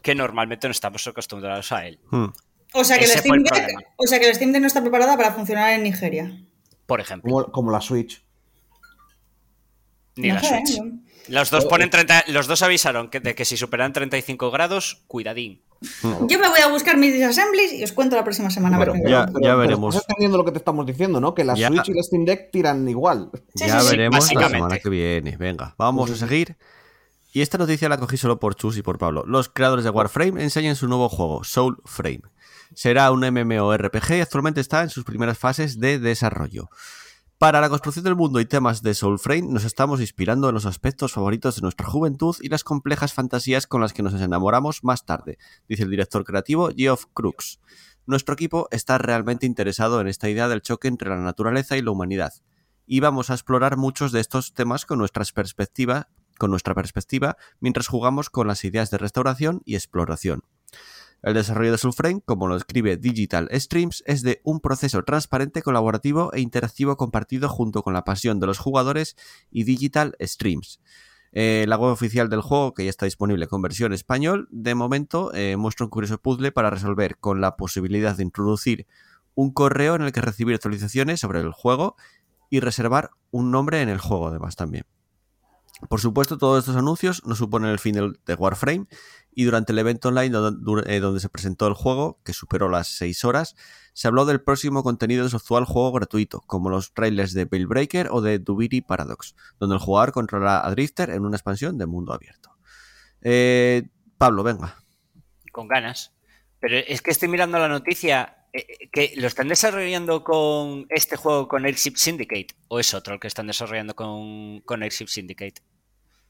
que 0.01 0.15
normalmente 0.15 0.67
no 0.67 0.71
estamos 0.71 1.05
acostumbrados 1.05 1.71
a 1.73 1.85
él. 1.87 1.99
Hmm. 2.09 2.27
O 2.73 2.83
sea, 2.85 2.97
que 2.97 3.07
fue 3.07 3.17
Steam 3.19 3.43
Deck, 3.43 3.77
o 3.97 4.07
sea 4.07 4.19
que 4.19 4.29
el 4.29 4.35
Steam 4.35 4.51
Deck 4.53 4.61
no 4.61 4.67
está 4.67 4.79
preparada 4.81 5.17
para 5.17 5.33
funcionar 5.33 5.73
en 5.73 5.83
Nigeria. 5.83 6.31
por 6.85 7.01
ejemplo. 7.01 7.29
Como, 7.31 7.51
como 7.51 7.71
la 7.71 7.81
Switch. 7.81 8.23
Ni 10.15 10.29
No 10.29 10.35
la 10.35 10.41
sé, 10.41 10.47
Switch. 10.65 10.77
yo- 10.77 10.83
Los 11.29 11.49
dos 11.51 11.65
ponen 11.65 11.89
30, 11.89 12.25
los 12.27 12.47
dos 12.47 12.61
avisaron 12.61 13.09
que, 13.09 13.19
de 13.19 13.35
que 13.35 13.45
si 13.45 13.57
superan 13.57 13.93
35 13.93 14.51
grados, 14.51 15.03
cuidadín. 15.07 15.61
Yo 16.03 16.39
me 16.39 16.49
voy 16.49 16.59
a 16.61 16.67
buscar 16.67 16.97
mis 16.97 17.13
disassemblies 17.13 17.71
y 17.73 17.83
os 17.83 17.93
cuento 17.93 18.15
la 18.15 18.23
próxima 18.23 18.49
semana. 18.49 18.77
ver 18.77 18.89
Bueno, 18.89 19.09
ya- 19.09 19.25
pero- 19.27 19.39
ya 19.39 19.39
pero 19.41 19.57
veremos. 19.59 19.95
Estás 19.95 20.09
entendiendo 20.09 20.37
lo 20.37 20.45
que 20.45 20.51
te 20.51 20.57
estamos 20.57 20.85
diciendo, 20.85 21.21
¿no? 21.21 21.33
Que 21.33 21.43
la 21.45 21.55
Ya. 21.55 21.67
Switch 21.69 21.89
y 21.89 21.93
la 21.93 22.03
Steam 22.03 22.25
Deck 22.25 22.51
tiran 22.51 22.87
igual. 22.89 23.29
Sí, 23.55 23.65
ya 23.67 23.79
sí, 23.79 23.87
sí, 23.87 23.91
veremos 23.97 24.33
la 24.33 24.49
semana 24.49 24.77
que 24.79 24.89
viene. 24.89 25.37
Venga, 25.37 25.75
vamos 25.77 26.09
a 26.11 26.15
seguir. 26.15 26.57
Y 27.31 27.41
esta 27.41 27.57
noticia 27.57 27.87
la 27.87 27.97
cogí 27.97 28.17
solo 28.17 28.39
por 28.39 28.55
Chus 28.55 28.77
y 28.77 28.81
por 28.81 28.97
Pablo. 28.97 29.23
Los 29.25 29.49
creadores 29.49 29.85
de 29.85 29.91
Warframe 29.91 30.41
enseñan 30.43 30.75
su 30.75 30.87
nuevo 30.87 31.07
juego, 31.09 31.43
Soulframe. 31.43 32.21
Será 32.73 33.11
un 33.11 33.21
MMORPG 33.23 34.15
y 34.17 34.21
actualmente 34.21 34.61
está 34.61 34.81
en 34.81 34.89
sus 34.89 35.03
primeras 35.05 35.37
fases 35.37 35.79
de 35.79 35.99
desarrollo. 35.99 36.69
Para 37.39 37.61
la 37.61 37.69
construcción 37.69 38.03
del 38.03 38.17
mundo 38.17 38.41
y 38.41 38.45
temas 38.45 38.81
de 38.81 38.93
Soulframe 38.93 39.43
nos 39.43 39.63
estamos 39.63 40.01
inspirando 40.01 40.49
en 40.49 40.55
los 40.55 40.65
aspectos 40.65 41.13
favoritos 41.13 41.55
de 41.55 41.61
nuestra 41.61 41.87
juventud 41.87 42.35
y 42.41 42.49
las 42.49 42.65
complejas 42.65 43.13
fantasías 43.13 43.65
con 43.65 43.79
las 43.79 43.93
que 43.93 44.03
nos 44.03 44.13
enamoramos 44.19 44.83
más 44.83 45.05
tarde, 45.05 45.37
dice 45.69 45.83
el 45.83 45.89
director 45.89 46.25
creativo 46.25 46.69
Geoff 46.75 47.05
Crooks. 47.13 47.61
Nuestro 48.05 48.33
equipo 48.33 48.67
está 48.71 48.97
realmente 48.97 49.45
interesado 49.45 50.01
en 50.01 50.09
esta 50.09 50.27
idea 50.27 50.49
del 50.49 50.61
choque 50.61 50.89
entre 50.89 51.07
la 51.07 51.15
naturaleza 51.15 51.77
y 51.77 51.81
la 51.81 51.91
humanidad, 51.91 52.33
y 52.85 52.99
vamos 52.99 53.29
a 53.29 53.35
explorar 53.35 53.77
muchos 53.77 54.11
de 54.11 54.19
estos 54.19 54.53
temas 54.53 54.85
con 54.85 54.99
con 54.99 56.51
nuestra 56.51 56.75
perspectiva, 56.75 57.37
mientras 57.61 57.87
jugamos 57.87 58.29
con 58.29 58.47
las 58.47 58.65
ideas 58.65 58.91
de 58.91 58.97
restauración 58.97 59.61
y 59.63 59.75
exploración. 59.75 60.43
El 61.21 61.33
desarrollo 61.33 61.71
de 61.71 61.77
Soulframe, 61.77 62.21
como 62.23 62.47
lo 62.47 62.55
escribe 62.55 62.95
Digital 62.95 63.49
Streams, 63.51 64.03
es 64.05 64.21
de 64.21 64.39
un 64.43 64.61
proceso 64.61 65.03
transparente, 65.03 65.61
colaborativo 65.61 66.31
e 66.33 66.39
interactivo 66.39 66.95
compartido 66.95 67.49
junto 67.49 67.83
con 67.83 67.93
la 67.93 68.05
pasión 68.05 68.39
de 68.39 68.47
los 68.47 68.57
jugadores 68.57 69.17
y 69.51 69.65
Digital 69.65 70.15
Streams. 70.21 70.79
Eh, 71.31 71.65
la 71.67 71.77
web 71.77 71.91
oficial 71.91 72.29
del 72.29 72.41
juego, 72.41 72.73
que 72.73 72.85
ya 72.85 72.89
está 72.89 73.05
disponible 73.05 73.47
con 73.47 73.61
versión 73.61 73.91
español, 73.91 74.47
de 74.49 74.75
momento 74.75 75.33
eh, 75.33 75.57
muestra 75.57 75.85
un 75.85 75.89
curioso 75.89 76.17
puzzle 76.19 76.51
para 76.53 76.69
resolver 76.69 77.17
con 77.17 77.41
la 77.41 77.57
posibilidad 77.57 78.15
de 78.15 78.23
introducir 78.23 78.87
un 79.35 79.51
correo 79.51 79.95
en 79.95 80.03
el 80.03 80.11
que 80.13 80.21
recibir 80.21 80.55
actualizaciones 80.55 81.19
sobre 81.19 81.41
el 81.41 81.51
juego 81.51 81.97
y 82.49 82.61
reservar 82.61 83.11
un 83.31 83.51
nombre 83.51 83.81
en 83.81 83.89
el 83.89 83.99
juego 83.99 84.27
además 84.27 84.55
también. 84.55 84.85
Por 85.87 86.01
supuesto, 86.01 86.37
todos 86.37 86.59
estos 86.59 86.75
anuncios 86.75 87.23
no 87.25 87.35
suponen 87.35 87.69
el 87.71 87.79
fin 87.79 87.95
del- 87.95 88.19
de 88.25 88.33
Warframe 88.35 88.87
y 89.31 89.45
durante 89.45 89.71
el 89.71 89.79
evento 89.79 90.09
online 90.09 90.35
eh, 90.87 90.99
donde 90.99 91.19
se 91.21 91.29
presentó 91.29 91.67
el 91.67 91.73
juego, 91.73 92.19
que 92.25 92.33
superó 92.33 92.67
las 92.67 92.87
6 92.97 93.23
horas, 93.23 93.55
se 93.93 94.07
habló 94.07 94.25
del 94.25 94.41
próximo 94.41 94.83
contenido 94.83 95.23
de 95.23 95.29
su 95.29 95.37
actual 95.37 95.63
juego 95.65 95.91
gratuito, 95.93 96.41
como 96.41 96.69
los 96.69 96.93
trailers 96.93 97.33
de 97.33 97.45
Bill 97.45 97.67
Breaker 97.67 98.09
o 98.11 98.21
de 98.21 98.39
Dubiri 98.39 98.81
Paradox, 98.81 99.35
donde 99.59 99.75
el 99.75 99.81
jugador 99.81 100.11
controlará 100.11 100.65
a 100.65 100.71
Drifter 100.71 101.11
en 101.11 101.23
una 101.25 101.37
expansión 101.37 101.77
de 101.77 101.85
mundo 101.85 102.13
abierto. 102.13 102.51
Eh, 103.21 103.87
Pablo, 104.17 104.43
venga. 104.43 104.83
Con 105.51 105.67
ganas. 105.67 106.13
Pero 106.59 106.77
es 106.77 107.01
que 107.01 107.11
estoy 107.11 107.29
mirando 107.29 107.57
la 107.57 107.69
noticia. 107.69 108.35
Eh, 108.53 108.65
eh, 108.67 108.89
que 108.91 109.13
¿Lo 109.17 109.27
están 109.27 109.47
desarrollando 109.47 110.23
con 110.23 110.85
este 110.89 111.15
juego 111.15 111.47
con 111.47 111.65
Airship 111.65 111.95
Syndicate? 111.95 112.47
¿O 112.67 112.79
es 112.79 112.93
otro 112.93 113.13
el 113.13 113.19
que 113.19 113.27
están 113.27 113.47
desarrollando 113.47 113.95
con, 113.95 114.61
con 114.61 114.83
Airship 114.83 115.07
Syndicate? 115.07 115.61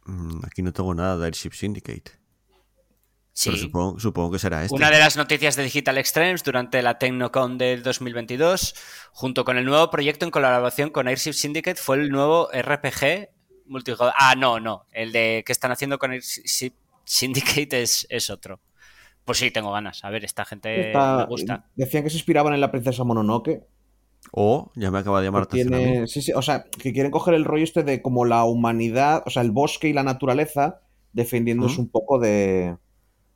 Mm, 0.05 0.45
aquí 0.45 0.61
no 0.61 0.73
tengo 0.73 0.93
nada 0.93 1.17
de 1.17 1.25
Airship 1.25 1.53
Syndicate. 1.53 2.19
Sí. 3.31 3.51
Pero 3.51 3.61
supongo, 3.61 3.99
supongo 3.99 4.31
que 4.31 4.39
será 4.39 4.63
este. 4.63 4.75
Una 4.75 4.91
de 4.91 4.99
las 4.99 5.15
noticias 5.15 5.55
de 5.55 5.63
Digital 5.63 5.97
Extremes 5.97 6.43
durante 6.43 6.81
la 6.81 6.97
Tecnocon 6.97 7.57
del 7.57 7.83
2022, 7.83 8.75
junto 9.13 9.45
con 9.45 9.57
el 9.57 9.63
nuevo 9.63 9.89
proyecto 9.89 10.25
en 10.25 10.31
colaboración 10.31 10.89
con 10.89 11.07
Airship 11.07 11.33
Syndicate, 11.33 11.79
fue 11.79 11.97
el 11.97 12.09
nuevo 12.09 12.49
RPG 12.51 13.29
multijugador. 13.67 14.13
Ah, 14.17 14.35
no, 14.35 14.59
no. 14.59 14.87
El 14.91 15.13
de 15.13 15.43
que 15.45 15.53
están 15.53 15.71
haciendo 15.71 15.97
con 15.97 16.11
Airship 16.11 16.73
Syndicate 17.05 17.81
es, 17.81 18.05
es 18.09 18.29
otro. 18.29 18.59
Pues 19.29 19.37
sí, 19.37 19.51
tengo 19.51 19.71
ganas. 19.71 20.03
A 20.03 20.09
ver, 20.09 20.25
esta 20.25 20.43
gente 20.43 20.87
Está- 20.87 21.17
me 21.17 21.25
gusta. 21.27 21.69
Decían 21.75 22.03
que 22.03 22.09
se 22.09 22.15
inspiraban 22.15 22.51
en 22.55 22.61
la 22.61 22.71
princesa 22.71 23.03
Mononoke. 23.03 23.61
O, 24.31 24.71
ya 24.75 24.89
me 24.89 24.97
acaba 24.97 25.19
de 25.19 25.27
llamar 25.27 25.45
tiene, 25.45 26.07
sí, 26.07 26.23
sí, 26.23 26.31
o 26.33 26.41
sea, 26.41 26.63
que 26.63 26.93
quieren 26.93 27.11
coger 27.11 27.35
el 27.35 27.45
rollo 27.45 27.63
este 27.63 27.83
de 27.83 28.01
como 28.01 28.25
la 28.25 28.43
humanidad, 28.43 29.21
o 29.27 29.29
sea, 29.29 29.43
el 29.43 29.51
bosque 29.51 29.87
y 29.87 29.93
la 29.93 30.01
naturaleza, 30.01 30.81
defendiéndose 31.13 31.79
un 31.79 31.89
poco 31.89 32.17
de, 32.17 32.75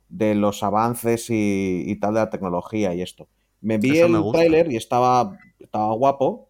de 0.08 0.34
los 0.34 0.64
avances 0.64 1.30
y, 1.30 1.84
y 1.86 1.94
tal 2.00 2.14
de 2.14 2.20
la 2.22 2.30
tecnología 2.30 2.92
y 2.92 3.00
esto. 3.00 3.28
Me 3.60 3.78
vi 3.78 3.96
Eso 3.98 4.08
me 4.08 4.16
el 4.16 4.22
gusta. 4.24 4.38
tráiler 4.40 4.72
y 4.72 4.76
estaba, 4.76 5.38
estaba 5.60 5.94
guapo, 5.94 6.48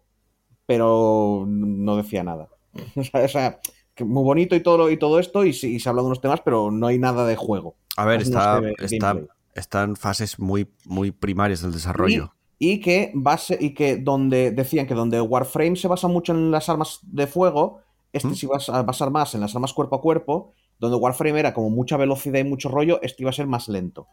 pero 0.65 1.45
no 1.47 1.97
decía 1.97 2.23
nada. 2.23 2.49
O 2.95 3.03
sea, 3.03 3.21
o 3.23 3.27
sea, 3.27 3.59
que 3.93 4.05
muy 4.05 4.23
bonito 4.23 4.55
y 4.55 4.61
todo, 4.63 4.89
y 4.89 4.97
todo 4.97 5.19
esto, 5.19 5.45
y, 5.45 5.49
y 5.49 5.79
se 5.79 5.87
habla 5.87 6.01
de 6.01 6.07
unos 6.07 6.21
temas, 6.21 6.41
pero 6.41 6.71
no 6.71 6.87
hay 6.87 6.97
nada 6.97 7.27
de 7.27 7.35
juego. 7.35 7.75
A 7.97 8.05
ver, 8.05 8.21
está, 8.21 8.61
está, 8.79 9.15
gameplay. 9.55 9.61
está 9.61 9.83
en 9.83 9.95
fases 9.95 10.39
muy, 10.39 10.67
muy 10.85 11.11
primarias 11.11 11.61
del 11.61 11.71
desarrollo. 11.71 12.33
Y 12.57 12.79
que 12.79 13.11
base, 13.13 13.57
y 13.59 13.73
que 13.73 13.97
donde 13.97 14.51
decían 14.51 14.87
que 14.87 14.93
donde 14.93 15.19
Warframe 15.19 15.75
se 15.75 15.87
basa 15.89 16.07
mucho 16.07 16.31
en 16.31 16.51
las 16.51 16.69
armas 16.69 16.99
de 17.03 17.27
fuego, 17.27 17.79
este 18.13 18.29
¿Mm? 18.29 18.35
se 18.35 18.45
iba 18.45 18.57
a 18.69 18.81
basar 18.83 19.11
más 19.11 19.35
en 19.35 19.41
las 19.41 19.53
armas 19.55 19.73
cuerpo 19.73 19.97
a 19.97 20.01
cuerpo, 20.01 20.53
donde 20.79 20.95
Warframe 20.97 21.39
era 21.39 21.53
como 21.53 21.69
mucha 21.69 21.97
velocidad 21.97 22.39
y 22.39 22.43
mucho 22.45 22.69
rollo, 22.69 22.99
este 23.01 23.23
iba 23.23 23.29
a 23.29 23.33
ser 23.33 23.47
más 23.47 23.67
lento. 23.67 24.07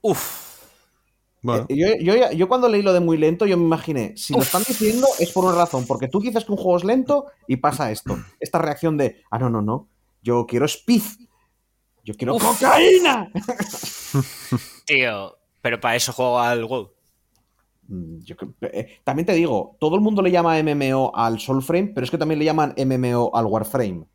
Uf. 0.00 0.46
Bueno, 1.42 1.66
Eh, 1.68 1.76
yo, 2.04 2.14
yo- 2.16 2.32
yo 2.32 2.48
cuando 2.48 2.68
leí 2.68 2.82
lo 2.82 2.92
de 2.92 3.00
muy 3.00 3.16
lento, 3.16 3.46
yo 3.46 3.56
me 3.56 3.64
imaginé, 3.64 4.16
si 4.16 4.32
lo 4.34 4.40
están 4.42 4.62
diciendo 4.66 5.06
es 5.20 5.30
por 5.32 5.44
una 5.44 5.54
razón, 5.54 5.84
porque 5.86 6.08
tú 6.08 6.20
dices 6.20 6.44
que 6.44 6.52
un 6.52 6.58
juego 6.58 6.76
es 6.78 6.84
lento 6.84 7.26
y 7.48 7.56
pasa 7.56 7.90
esto. 7.92 8.16
Esta 8.40 8.58
reacción 8.60 8.96
de, 8.96 9.22
ah, 9.30 9.38
no, 9.38 9.48
no, 9.50 9.60
no, 9.62 9.88
yo 10.22 10.46
quiero 10.46 10.64
speed, 10.66 11.02
yo 12.04 12.14
quiero 12.14 12.36
cocaína. 12.38 13.30
Tío, 14.88 15.36
pero 15.60 15.78
para 15.78 15.96
eso 15.96 16.14
juego 16.14 16.40
al 16.40 16.64
WoW. 16.64 16.90
Mm, 17.88 18.20
yo 18.20 18.36
eh, 18.62 18.98
también 19.04 19.26
te 19.26 19.34
digo, 19.34 19.76
todo 19.78 19.96
el 19.96 20.00
mundo 20.00 20.22
le 20.22 20.30
llama 20.30 20.58
MMO 20.62 21.12
al 21.14 21.38
Soulframe, 21.38 21.92
pero 21.94 22.04
es 22.04 22.10
que 22.10 22.16
también 22.16 22.38
le 22.38 22.46
llaman 22.46 22.74
MMO 22.74 23.30
al 23.34 23.44
Warframe. 23.44 24.06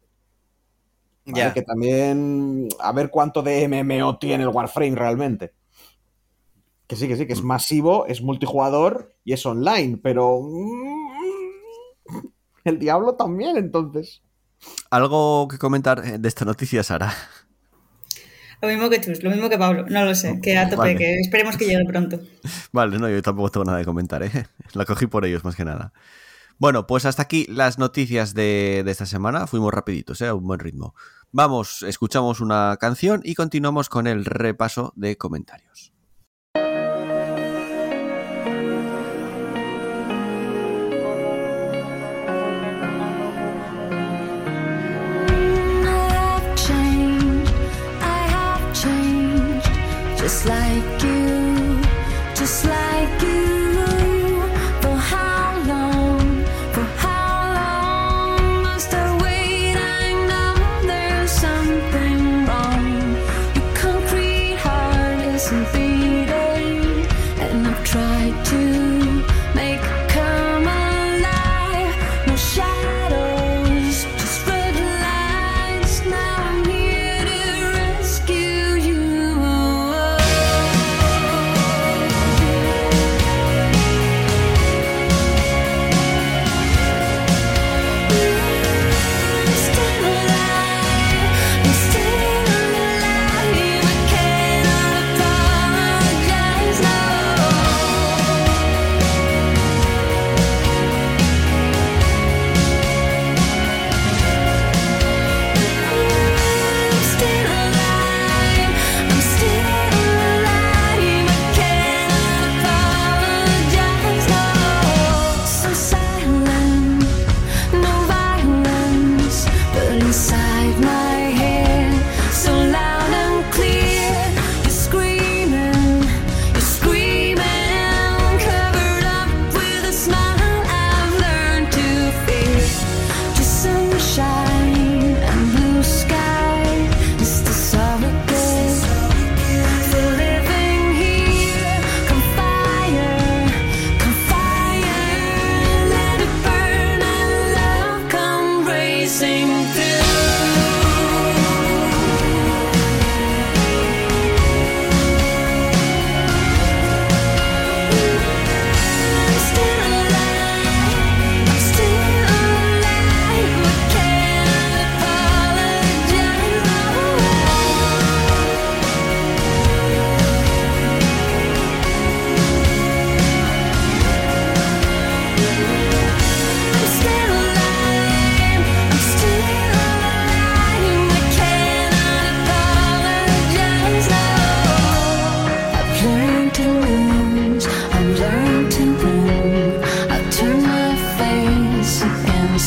¿vale? 1.25 1.37
Ya. 1.37 1.53
Que 1.53 1.61
también. 1.61 2.69
A 2.79 2.91
ver 2.91 3.11
cuánto 3.11 3.43
de 3.43 3.67
MMO 3.67 4.17
tiene 4.17 4.43
el 4.43 4.49
Warframe 4.49 4.95
realmente. 4.95 5.53
Que 6.87 6.95
sí, 6.95 7.07
que 7.07 7.17
sí, 7.17 7.27
que 7.27 7.33
es 7.33 7.43
masivo, 7.43 8.07
es 8.07 8.23
multijugador 8.23 9.15
y 9.23 9.33
es 9.33 9.45
online, 9.45 9.99
pero. 10.01 10.41
mm, 10.41 11.03
El 12.63 12.79
diablo 12.79 13.13
también, 13.15 13.57
entonces. 13.57 14.23
¿algo 14.89 15.47
que 15.49 15.57
comentar 15.57 16.05
eh, 16.05 16.17
de 16.17 16.27
esta 16.27 16.45
noticia, 16.45 16.83
Sara? 16.83 17.13
Lo 18.63 18.69
mismo 18.69 18.89
que 18.89 19.01
Chus, 19.01 19.21
lo 19.21 19.29
mismo 19.29 19.49
que 19.49 19.57
Pablo. 19.57 19.85
No 19.89 20.05
lo 20.05 20.15
sé, 20.15 20.39
que 20.41 20.57
a 20.57 20.69
tope, 20.69 20.77
Vale. 20.77 20.95
que 20.95 21.19
esperemos 21.19 21.57
que 21.57 21.65
llegue 21.65 21.83
pronto. 21.83 22.21
Vale, 22.71 22.97
no, 22.97 23.09
yo 23.09 23.21
tampoco 23.21 23.51
tengo 23.51 23.65
nada 23.65 23.79
que 23.79 23.85
comentar, 23.85 24.23
¿eh? 24.23 24.31
La 24.73 24.85
cogí 24.85 25.05
por 25.05 25.25
ellos 25.25 25.43
más 25.43 25.57
que 25.57 25.65
nada. 25.65 25.91
Bueno, 26.59 26.87
pues 26.87 27.05
hasta 27.05 27.23
aquí 27.23 27.45
las 27.49 27.77
noticias 27.77 28.33
de, 28.33 28.83
de 28.85 28.91
esta 28.91 29.05
semana. 29.05 29.47
Fuimos 29.47 29.73
rapiditos, 29.73 30.21
¿eh? 30.21 30.27
A 30.27 30.33
un 30.33 30.47
buen 30.47 30.61
ritmo. 30.61 30.95
Vamos, 31.33 31.83
escuchamos 31.83 32.39
una 32.39 32.77
canción 32.79 33.19
y 33.25 33.35
continuamos 33.35 33.89
con 33.89 34.07
el 34.07 34.23
repaso 34.23 34.93
de 34.95 35.17
comentarios. 35.17 35.92
Just 50.33 50.47
like 50.47 51.03
you, 51.03 51.79
just 52.33 52.65
like 52.65 52.92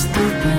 sleeping. 0.06 0.55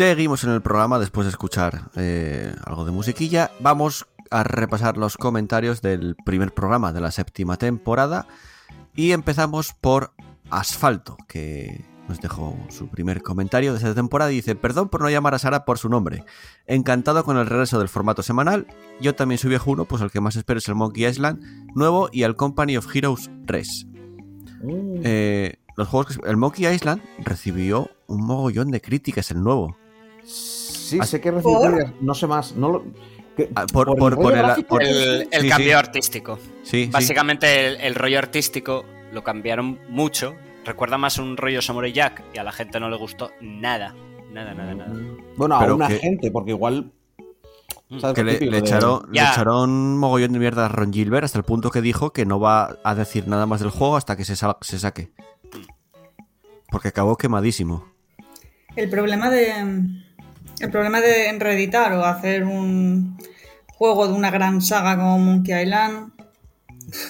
Seguimos 0.00 0.44
en 0.44 0.50
el 0.52 0.62
programa 0.62 0.98
después 0.98 1.26
de 1.26 1.30
escuchar 1.30 1.90
eh, 1.94 2.54
algo 2.64 2.86
de 2.86 2.90
musiquilla. 2.90 3.50
Vamos 3.60 4.06
a 4.30 4.42
repasar 4.44 4.96
los 4.96 5.18
comentarios 5.18 5.82
del 5.82 6.16
primer 6.24 6.54
programa 6.54 6.94
de 6.94 7.02
la 7.02 7.10
séptima 7.10 7.58
temporada. 7.58 8.26
Y 8.96 9.12
empezamos 9.12 9.74
por 9.78 10.14
Asfalto, 10.48 11.18
que 11.28 11.84
nos 12.08 12.18
dejó 12.18 12.56
su 12.70 12.88
primer 12.88 13.20
comentario 13.20 13.72
de 13.72 13.76
esta 13.76 13.94
temporada 13.94 14.32
y 14.32 14.36
dice, 14.36 14.54
perdón 14.54 14.88
por 14.88 15.02
no 15.02 15.10
llamar 15.10 15.34
a 15.34 15.38
Sara 15.38 15.66
por 15.66 15.76
su 15.76 15.90
nombre. 15.90 16.24
Encantado 16.66 17.22
con 17.22 17.36
el 17.36 17.44
regreso 17.44 17.78
del 17.78 17.90
formato 17.90 18.22
semanal. 18.22 18.68
Yo 19.02 19.14
también 19.14 19.36
soy 19.36 19.50
viejuno, 19.50 19.84
pues 19.84 20.00
el 20.00 20.10
que 20.10 20.22
más 20.22 20.34
espero 20.34 20.60
es 20.60 20.68
el 20.68 20.76
Monkey 20.76 21.04
Island 21.04 21.42
nuevo 21.74 22.08
y 22.10 22.22
el 22.22 22.36
Company 22.36 22.78
of 22.78 22.86
Heroes 22.96 23.30
3. 23.44 23.86
Eh, 25.04 25.56
los 25.76 25.88
juegos 25.88 26.16
que- 26.16 26.26
el 26.26 26.38
Monkey 26.38 26.66
Island 26.66 27.02
recibió 27.18 27.90
un 28.06 28.24
mogollón 28.24 28.70
de 28.70 28.80
críticas 28.80 29.30
el 29.30 29.42
nuevo. 29.42 29.76
Sí, 30.34 30.98
sé 31.04 31.20
que 31.20 31.30
no 31.32 32.14
sé 32.14 32.26
más. 32.26 32.54
No 32.56 32.68
lo, 32.72 32.84
que- 33.36 33.50
Ah, 33.54 33.66
por- 33.72 33.88
el 33.90 33.96
por- 33.96 34.32
el- 34.32 34.38
gráfico, 34.38 34.68
por- 34.68 34.82
El, 34.82 35.28
el 35.30 35.42
Sí, 35.42 35.48
cambio 35.48 35.68
sí. 35.68 35.72
artístico. 35.72 36.38
Sí, 36.62 36.84
sí. 36.84 36.90
Básicamente 36.90 37.66
el, 37.66 37.80
el 37.80 37.94
rollo 37.94 38.18
artístico 38.18 38.84
lo 39.12 39.22
cambiaron 39.22 39.78
mucho. 39.88 40.34
Recuerda 40.64 40.98
más 40.98 41.18
un 41.18 41.36
rollo 41.36 41.62
Samurai 41.62 41.92
Jack 41.92 42.22
y 42.34 42.38
a 42.38 42.44
la 42.44 42.52
gente 42.52 42.78
no 42.80 42.90
le 42.90 42.96
gustó 42.96 43.30
nada. 43.40 43.94
Nada, 44.32 44.54
nada, 44.54 44.74
nada. 44.74 44.92
Bueno, 45.36 45.56
a 45.56 45.60
Pero 45.60 45.74
una 45.76 45.88
que- 45.88 45.98
gente, 45.98 46.30
porque 46.30 46.50
igual. 46.50 46.92
¿sabes 48.00 48.14
Que 48.14 48.20
lo 48.22 48.26
le, 48.26 48.32
típico 48.34 48.50
le 48.52 48.60
de- 48.60 48.66
echaron, 48.68 49.02
le 49.10 49.20
echaron 49.20 49.98
mogollón 49.98 50.32
de 50.32 50.38
mierda 50.38 50.66
a 50.66 50.68
Ron 50.68 50.92
Gilbert 50.92 51.24
hasta 51.24 51.38
el 51.38 51.44
punto 51.44 51.70
que 51.70 51.80
dijo 51.80 52.12
que 52.12 52.24
no 52.26 52.38
va 52.38 52.78
a 52.84 52.94
decir 52.94 53.26
nada 53.26 53.46
más 53.46 53.60
del 53.60 53.70
juego 53.70 53.96
hasta 53.96 54.16
que 54.16 54.24
se, 54.24 54.36
sal- 54.36 54.56
se 54.60 54.78
saque. 54.78 55.10
Porque 56.70 56.88
acabó 56.88 57.16
quemadísimo. 57.16 57.84
El 58.76 58.88
problema 58.88 59.30
de. 59.30 59.64
El 60.60 60.70
problema 60.70 61.00
de 61.00 61.34
reeditar 61.38 61.94
o 61.94 62.04
hacer 62.04 62.44
un 62.44 63.16
juego 63.66 64.06
de 64.06 64.12
una 64.12 64.30
gran 64.30 64.60
saga 64.60 64.94
como 64.96 65.18
Monkey 65.18 65.62
Island. 65.62 66.12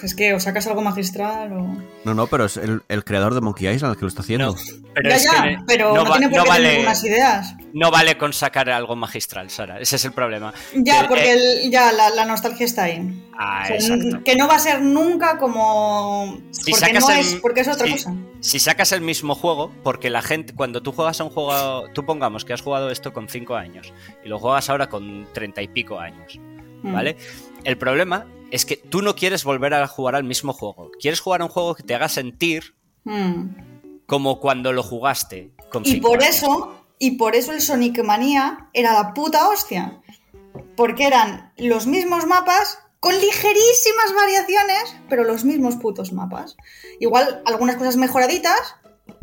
Es 0.02 0.14
que 0.14 0.34
o 0.34 0.40
sacas 0.40 0.66
algo 0.66 0.82
magistral 0.82 1.52
o. 1.52 1.76
No, 2.04 2.14
no, 2.14 2.26
pero 2.26 2.44
es 2.46 2.56
el, 2.56 2.82
el 2.88 3.04
creador 3.04 3.34
de 3.34 3.40
Monkey 3.40 3.68
Island 3.68 3.92
el 3.94 3.98
que 3.98 4.02
lo 4.04 4.08
está 4.08 4.22
haciendo. 4.22 4.52
No, 4.54 4.58
pero 4.94 5.10
ya, 5.10 5.16
es 5.16 5.24
ya, 5.24 5.42
que 5.42 5.58
pero 5.66 5.94
no, 5.94 6.04
va- 6.04 6.18
tiene 6.18 6.28
por 6.28 6.38
no 6.38 6.44
qué 6.44 6.50
tener 6.50 6.66
vale, 6.72 6.80
unas 6.82 7.04
ideas. 7.04 7.54
no 7.72 7.90
vale 7.90 8.18
con 8.18 8.32
sacar 8.32 8.68
algo 8.70 8.96
magistral, 8.96 9.50
Sara. 9.50 9.78
Ese 9.80 9.96
es 9.96 10.04
el 10.04 10.12
problema. 10.12 10.52
Ya, 10.74 11.02
Que, 11.02 11.08
porque 11.08 11.32
eh, 11.32 11.62
el- 11.64 11.70
ya 11.70 11.92
la, 11.92 12.10
la 12.10 12.24
nostalgia 12.24 12.64
está 12.66 12.84
ahí. 12.84 13.24
ah, 13.38 13.62
O 13.64 13.66
sea, 13.66 13.76
exacto. 13.96 14.24
que 14.24 14.36
no 14.36 14.48
va 14.48 14.56
a 14.56 14.58
ser 14.58 14.82
nunca 14.82 15.38
como. 15.38 16.38
Si 16.50 16.70
porque, 16.72 16.86
sacas 16.86 17.04
no 17.04 17.10
el- 17.14 17.18
es, 17.20 17.34
porque 17.36 17.60
es 17.60 17.68
otra 17.68 17.86
si- 17.86 17.92
cosa. 17.92 18.14
Si 18.40 18.58
sacas 18.58 18.92
el 18.92 19.00
mismo 19.02 19.34
juego, 19.34 19.70
porque 19.82 20.08
la 20.10 20.22
gente, 20.22 20.54
cuando 20.54 20.82
tú 20.82 20.92
juegas 20.92 21.20
a 21.20 21.24
un 21.24 21.30
juego, 21.30 21.88
tú 21.92 22.04
pongamos 22.06 22.44
que 22.44 22.52
has 22.54 22.62
jugado 22.62 22.90
esto 22.90 23.12
con 23.12 23.28
5 23.28 23.54
años 23.56 23.92
y 24.24 24.28
lo 24.28 24.38
juegas 24.38 24.70
ahora 24.70 24.88
con 24.88 25.26
30 25.34 25.60
y 25.62 25.68
pico 25.68 25.98
años, 26.00 26.38
Mm. 26.82 26.92
¿vale? 26.94 27.16
El 27.64 27.76
problema 27.76 28.24
es 28.50 28.64
que 28.64 28.76
tú 28.76 29.02
no 29.02 29.14
quieres 29.14 29.44
volver 29.44 29.74
a 29.74 29.86
jugar 29.86 30.14
al 30.16 30.24
mismo 30.24 30.52
juego. 30.52 30.90
Quieres 31.00 31.20
jugar 31.20 31.40
a 31.40 31.44
un 31.44 31.50
juego 31.50 31.74
que 31.74 31.82
te 31.82 31.94
haga 31.94 32.08
sentir 32.08 32.74
Mm. 33.04 34.04
como 34.06 34.40
cuando 34.40 34.72
lo 34.72 34.82
jugaste 34.82 35.52
con 35.70 35.82
Y 35.86 36.00
por 36.00 36.22
años. 36.22 36.36
eso, 36.36 36.74
y 36.98 37.12
por 37.12 37.34
eso 37.34 37.52
el 37.52 37.60
Sonic 37.62 38.02
Manía 38.04 38.68
era 38.74 38.92
la 38.92 39.14
puta 39.14 39.48
hostia. 39.48 40.00
Porque 40.76 41.06
eran 41.06 41.52
los 41.56 41.86
mismos 41.86 42.26
mapas 42.26 42.78
con 42.98 43.14
ligerísimas 43.14 44.14
variaciones, 44.14 44.96
pero 45.08 45.24
los 45.24 45.44
mismos 45.44 45.76
putos 45.76 46.12
mapas. 46.12 46.56
Igual 46.98 47.42
algunas 47.46 47.76
cosas 47.76 47.96
mejoraditas, 47.96 48.74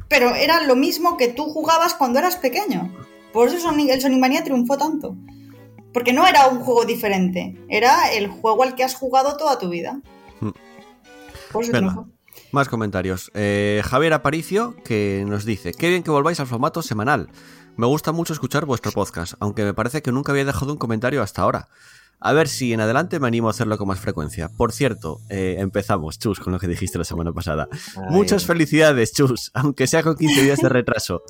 pero 0.10 0.34
era 0.36 0.62
lo 0.64 0.76
mismo 0.76 1.18
que 1.18 1.28
tú 1.28 1.44
jugabas 1.46 1.94
cuando 1.94 2.18
eras 2.20 2.38
pequeño. 2.38 2.92
Por 3.34 3.50
eso 3.50 3.58
el 3.72 4.02
Sonic 4.02 4.20
Manía 4.20 4.44
triunfó 4.44 4.78
tanto. 4.78 5.16
Porque 5.98 6.14
no 6.14 6.28
era 6.28 6.46
un 6.46 6.60
juego 6.60 6.86
diferente, 6.86 7.58
era 7.70 8.14
el 8.14 8.28
juego 8.28 8.62
al 8.62 8.76
que 8.76 8.84
has 8.84 8.94
jugado 8.94 9.36
toda 9.36 9.58
tu 9.58 9.68
vida. 9.68 10.00
Mm. 10.42 10.52
Triunfó. 11.72 12.08
Más 12.52 12.70
comentarios. 12.70 13.32
Eh, 13.34 13.82
Javier 13.84 14.14
Aparicio 14.14 14.76
que 14.86 15.26
nos 15.28 15.44
dice, 15.44 15.74
qué 15.74 15.90
bien 15.90 16.04
que 16.04 16.12
volváis 16.12 16.40
al 16.40 16.46
formato 16.46 16.84
semanal. 16.84 17.32
Me 17.78 17.88
gusta 17.88 18.12
mucho 18.12 18.34
escuchar 18.34 18.66
vuestro 18.66 18.92
podcast, 18.92 19.34
aunque 19.40 19.64
me 19.64 19.74
parece 19.74 20.04
que 20.04 20.12
nunca 20.12 20.34
había 20.34 20.46
dejado 20.46 20.72
un 20.72 20.78
comentario 20.78 21.24
hasta 21.24 21.42
ahora. 21.42 21.68
A 22.20 22.34
ver 22.34 22.48
si 22.48 22.74
en 22.74 22.82
adelante 22.82 23.20
me 23.20 23.28
animo 23.28 23.48
a 23.48 23.52
hacerlo 23.52 23.78
con 23.78 23.88
más 23.88 24.00
frecuencia. 24.00 24.50
Por 24.50 24.72
cierto, 24.72 25.20
eh, 25.30 25.58
empezamos, 25.60 26.18
Chus, 26.18 26.40
con 26.40 26.52
lo 26.52 26.58
que 26.60 26.68
dijiste 26.68 26.98
la 26.98 27.04
semana 27.04 27.32
pasada. 27.32 27.68
Ay. 27.72 28.04
Muchas 28.10 28.44
felicidades, 28.46 29.14
Chus, 29.14 29.52
aunque 29.54 29.86
sea 29.86 30.02
con 30.02 30.16
15 30.16 30.42
días 30.42 30.60
de 30.60 30.68
retraso. 30.70 31.22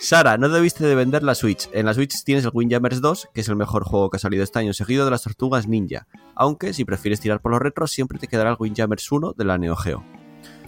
Sara, 0.00 0.36
no 0.36 0.50
debiste 0.50 0.84
de 0.84 0.94
vender 0.94 1.22
la 1.22 1.34
Switch. 1.34 1.68
En 1.72 1.86
la 1.86 1.94
Switch 1.94 2.22
tienes 2.24 2.44
el 2.44 2.50
Windjammers 2.52 3.00
2, 3.00 3.28
que 3.32 3.40
es 3.40 3.48
el 3.48 3.56
mejor 3.56 3.84
juego 3.84 4.10
que 4.10 4.18
ha 4.18 4.20
salido 4.20 4.44
este 4.44 4.58
año, 4.58 4.74
seguido 4.74 5.06
de 5.06 5.12
las 5.12 5.22
Tortugas 5.22 5.66
Ninja. 5.66 6.06
Aunque, 6.34 6.74
si 6.74 6.84
prefieres 6.84 7.20
tirar 7.20 7.40
por 7.40 7.50
los 7.52 7.60
retros, 7.62 7.90
siempre 7.90 8.18
te 8.18 8.28
quedará 8.28 8.50
el 8.50 8.56
Windjammers 8.58 9.10
1 9.10 9.32
de 9.32 9.44
la 9.44 9.56
Neo 9.56 9.76
Geo. 9.76 10.04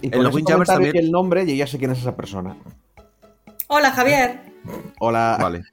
Y 0.01 0.07
El 0.07 0.11
con 0.13 0.21
ese 0.27 0.35
Windjammers 0.35 0.67
también- 0.69 0.97
el 0.97 1.11
nombre, 1.11 1.55
ya 1.55 1.67
sé 1.67 1.77
quién 1.77 1.91
es 1.91 1.99
esa 1.99 2.15
persona. 2.15 2.57
Hola 3.67 3.91
Javier. 3.91 4.39
Hola. 4.99 5.37
Vale. 5.41 5.63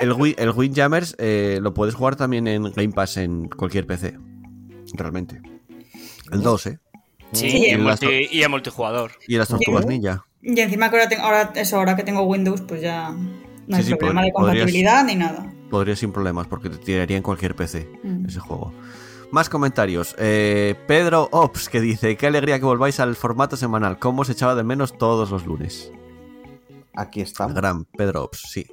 El, 0.00 0.14
el 0.38 0.50
Windjammers 0.50 1.14
eh, 1.18 1.58
lo 1.62 1.74
puedes 1.74 1.94
jugar 1.94 2.16
también 2.16 2.46
en 2.46 2.64
Game 2.72 2.92
Pass 2.92 3.16
en 3.16 3.48
cualquier 3.48 3.86
PC. 3.86 4.18
Realmente. 4.94 5.40
El 6.32 6.42
2, 6.42 6.66
¿eh? 6.66 6.78
Sí, 7.32 7.46
y, 7.48 7.64
en 7.66 7.80
Y 7.80 7.84
las 7.84 8.00
multi- 8.02 8.28
y 8.30 8.42
en 8.42 8.50
multijugador. 8.50 9.12
Y 9.26 9.36
las 9.36 9.48
Tortugas. 9.48 9.86
Ninja. 9.86 10.24
Y 10.42 10.58
encima 10.60 10.90
que 10.90 10.96
ahora, 10.96 11.08
tengo, 11.08 11.22
ahora, 11.24 11.52
eso, 11.54 11.76
ahora 11.78 11.96
que 11.96 12.02
tengo 12.04 12.22
Windows, 12.22 12.60
pues 12.62 12.80
ya 12.82 13.10
no 13.10 13.76
hay 13.76 13.82
Sí, 13.82 13.90
sí, 13.90 13.94
problema 13.96 14.22
de 14.22 14.30
podrías- 14.32 14.34
compatibilidad 14.58 15.04
ni 15.04 15.14
nada. 15.16 15.50
Podría 15.70 15.96
sin 15.96 16.12
problemas, 16.12 16.46
porque 16.46 16.68
te 16.70 16.76
tiraría 16.76 17.16
en 17.16 17.22
cualquier 17.22 17.56
PC 17.56 17.88
Mm. 18.04 18.26
ese 18.26 18.38
juego. 18.40 18.72
Más 19.32 19.48
comentarios. 19.48 20.14
Eh, 20.18 20.74
Pedro 20.86 21.28
Ops, 21.32 21.68
que 21.68 21.80
dice: 21.80 22.16
Qué 22.16 22.26
alegría 22.28 22.58
que 22.60 22.64
volváis 22.66 23.00
al 23.00 23.16
formato 23.16 23.56
semanal. 23.56 23.98
¿Cómo 23.98 24.22
os 24.22 24.28
echaba 24.30 24.54
de 24.54 24.62
menos 24.62 24.96
todos 24.96 25.30
los 25.30 25.44
lunes? 25.46 25.90
Aquí 26.96 27.20
El 27.20 27.26
estamos. 27.26 27.54
gran 27.54 27.84
Pedro 27.84 28.24
Ops, 28.24 28.42
sí. 28.50 28.66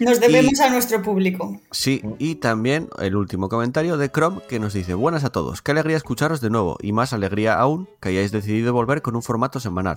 Nos 0.00 0.18
debemos 0.18 0.58
a 0.60 0.70
nuestro 0.70 1.00
público. 1.02 1.60
Sí, 1.70 2.02
y 2.18 2.34
también 2.36 2.88
el 2.98 3.14
último 3.14 3.48
comentario 3.48 3.96
de 3.96 4.10
Chrome 4.10 4.42
que 4.48 4.58
nos 4.58 4.72
dice, 4.72 4.94
buenas 4.94 5.22
a 5.22 5.30
todos, 5.30 5.62
qué 5.62 5.70
alegría 5.70 5.96
escucharos 5.96 6.40
de 6.40 6.50
nuevo 6.50 6.76
y 6.80 6.92
más 6.92 7.12
alegría 7.12 7.54
aún 7.58 7.88
que 8.00 8.08
hayáis 8.08 8.32
decidido 8.32 8.72
volver 8.72 9.02
con 9.02 9.14
un 9.14 9.22
formato 9.22 9.60
semanal. 9.60 9.96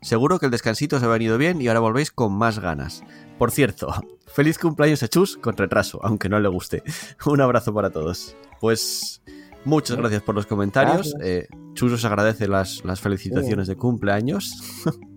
Seguro 0.00 0.38
que 0.38 0.46
el 0.46 0.52
descansito 0.52 0.96
os 0.96 1.02
ha 1.02 1.08
venido 1.08 1.38
bien 1.38 1.60
y 1.60 1.66
ahora 1.66 1.80
volvéis 1.80 2.12
con 2.12 2.32
más 2.32 2.60
ganas. 2.60 3.02
Por 3.36 3.50
cierto, 3.50 3.92
feliz 4.32 4.58
cumpleaños 4.58 5.02
a 5.02 5.08
Chus 5.08 5.36
con 5.36 5.56
retraso, 5.56 5.98
aunque 6.04 6.28
no 6.28 6.38
le 6.38 6.48
guste. 6.48 6.84
Un 7.26 7.40
abrazo 7.40 7.74
para 7.74 7.90
todos. 7.90 8.36
Pues 8.60 9.22
muchas 9.64 9.96
gracias 9.96 10.22
por 10.22 10.36
los 10.36 10.46
comentarios. 10.46 11.14
Eh, 11.20 11.48
Chus 11.74 11.92
os 11.92 12.04
agradece 12.04 12.46
las, 12.46 12.84
las 12.84 13.00
felicitaciones 13.00 13.66
de 13.66 13.74
cumpleaños. 13.76 14.54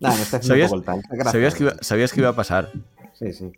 Nah, 0.00 0.14
me 0.14 0.22
está 0.22 0.36
haciendo 0.38 0.68
¿Sabías- 0.68 0.72
el. 0.72 1.24
Sabías 1.30 1.54
que, 1.54 1.62
iba, 1.64 1.74
sabías 1.80 2.12
que 2.12 2.20
iba 2.20 2.28
a 2.30 2.36
pasar. 2.36 2.72
Sí, 3.18 3.32
sí. 3.32 3.52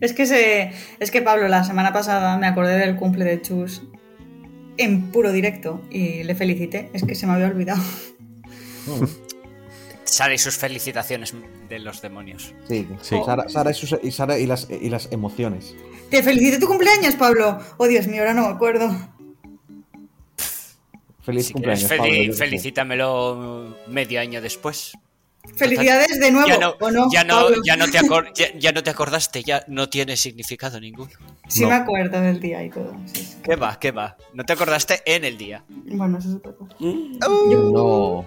Es 0.00 0.12
que 0.12 0.26
se, 0.26 0.72
es 0.98 1.10
que 1.10 1.22
Pablo, 1.22 1.46
la 1.48 1.62
semana 1.64 1.92
pasada 1.92 2.36
me 2.38 2.46
acordé 2.46 2.76
del 2.78 2.96
cumple 2.96 3.24
de 3.24 3.40
Chus 3.42 3.82
en 4.76 5.12
puro 5.12 5.30
directo 5.30 5.80
y 5.90 6.24
le 6.24 6.34
felicité. 6.34 6.90
Es 6.94 7.04
que 7.04 7.14
se 7.14 7.26
me 7.26 7.34
había 7.34 7.46
olvidado. 7.46 7.80
Sara 10.04 10.34
y 10.34 10.38
sus 10.38 10.56
felicitaciones 10.56 11.34
de 11.68 11.78
los 11.78 12.02
demonios. 12.02 12.54
Sí, 12.68 12.86
Sí. 13.02 13.16
Sara, 13.24 13.48
Sara 13.48 13.70
y, 13.70 13.74
sus- 13.74 13.98
y 14.02 14.10
Sara 14.10 14.38
y 14.38 14.46
las, 14.46 14.68
y 14.70 14.88
las 14.90 15.10
emociones. 15.12 15.74
Te 16.10 16.22
felicité 16.22 16.58
tu 16.58 16.66
cumpleaños, 16.66 17.14
Pablo. 17.16 17.58
Oh, 17.78 17.86
Dios 17.88 18.06
mío, 18.06 18.20
ahora 18.20 18.34
no 18.34 18.42
me 18.48 18.54
acuerdo. 18.54 18.94
Feliz 21.22 21.46
Si 21.46 21.52
cumpleaños, 21.54 21.88
quieres, 21.88 22.28
fel- 22.28 22.34
felicítamelo 22.34 23.76
medio 23.88 24.20
año 24.20 24.42
después. 24.42 24.92
Felicidades 25.56 26.18
de 26.18 26.30
nuevo. 26.30 26.48
Ya 26.48 26.58
no, 26.58 26.74
¿o 26.80 26.90
no, 26.90 27.08
ya, 27.12 27.22
no, 27.24 27.34
Pablo? 27.42 27.56
ya, 27.64 27.76
no 27.76 27.88
te 27.90 27.98
acor- 28.00 28.32
ya, 28.34 28.46
ya 28.58 28.72
no 28.72 28.82
te 28.82 28.90
acordaste, 28.90 29.42
ya 29.44 29.64
no 29.68 29.88
tiene 29.88 30.16
significado 30.16 30.80
ninguno. 30.80 31.10
Sí 31.48 31.62
No. 31.62 31.68
me 31.68 31.74
acuerdo 31.74 32.20
del 32.20 32.40
día 32.40 32.62
y 32.64 32.70
todo. 32.70 32.96
sí, 33.12 33.22
sí. 33.24 33.36
¿Qué 33.42 33.54
va? 33.56 33.78
¿Qué 33.78 33.90
va? 33.92 34.16
No 34.32 34.44
te 34.44 34.52
acordaste 34.54 35.02
en 35.06 35.24
el 35.24 35.36
día. 35.36 35.62
Bueno, 35.68 36.18
eso 36.18 36.28
es 36.30 36.34
otra 36.36 36.52
cosa. 36.52 36.74
No. 36.80 38.26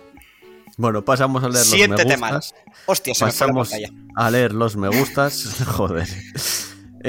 Bueno, 0.77 1.03
pasamos 1.03 1.43
a 1.43 1.47
leer 1.49 1.59
los 1.65 1.71
me 1.71 1.77
Siéntete 1.77 2.17
mal. 2.17 2.35
gustas. 2.35 2.55
Hostia, 2.85 3.13
se 3.15 3.25
me 3.25 3.31
fue 3.31 3.47
la 3.47 3.53
Pasamos 3.53 3.69
pantalla. 3.69 3.93
a 4.15 4.31
leer 4.31 4.53
los 4.53 4.75
me 4.77 4.87
gustas. 4.89 5.63
Joder. 5.65 6.07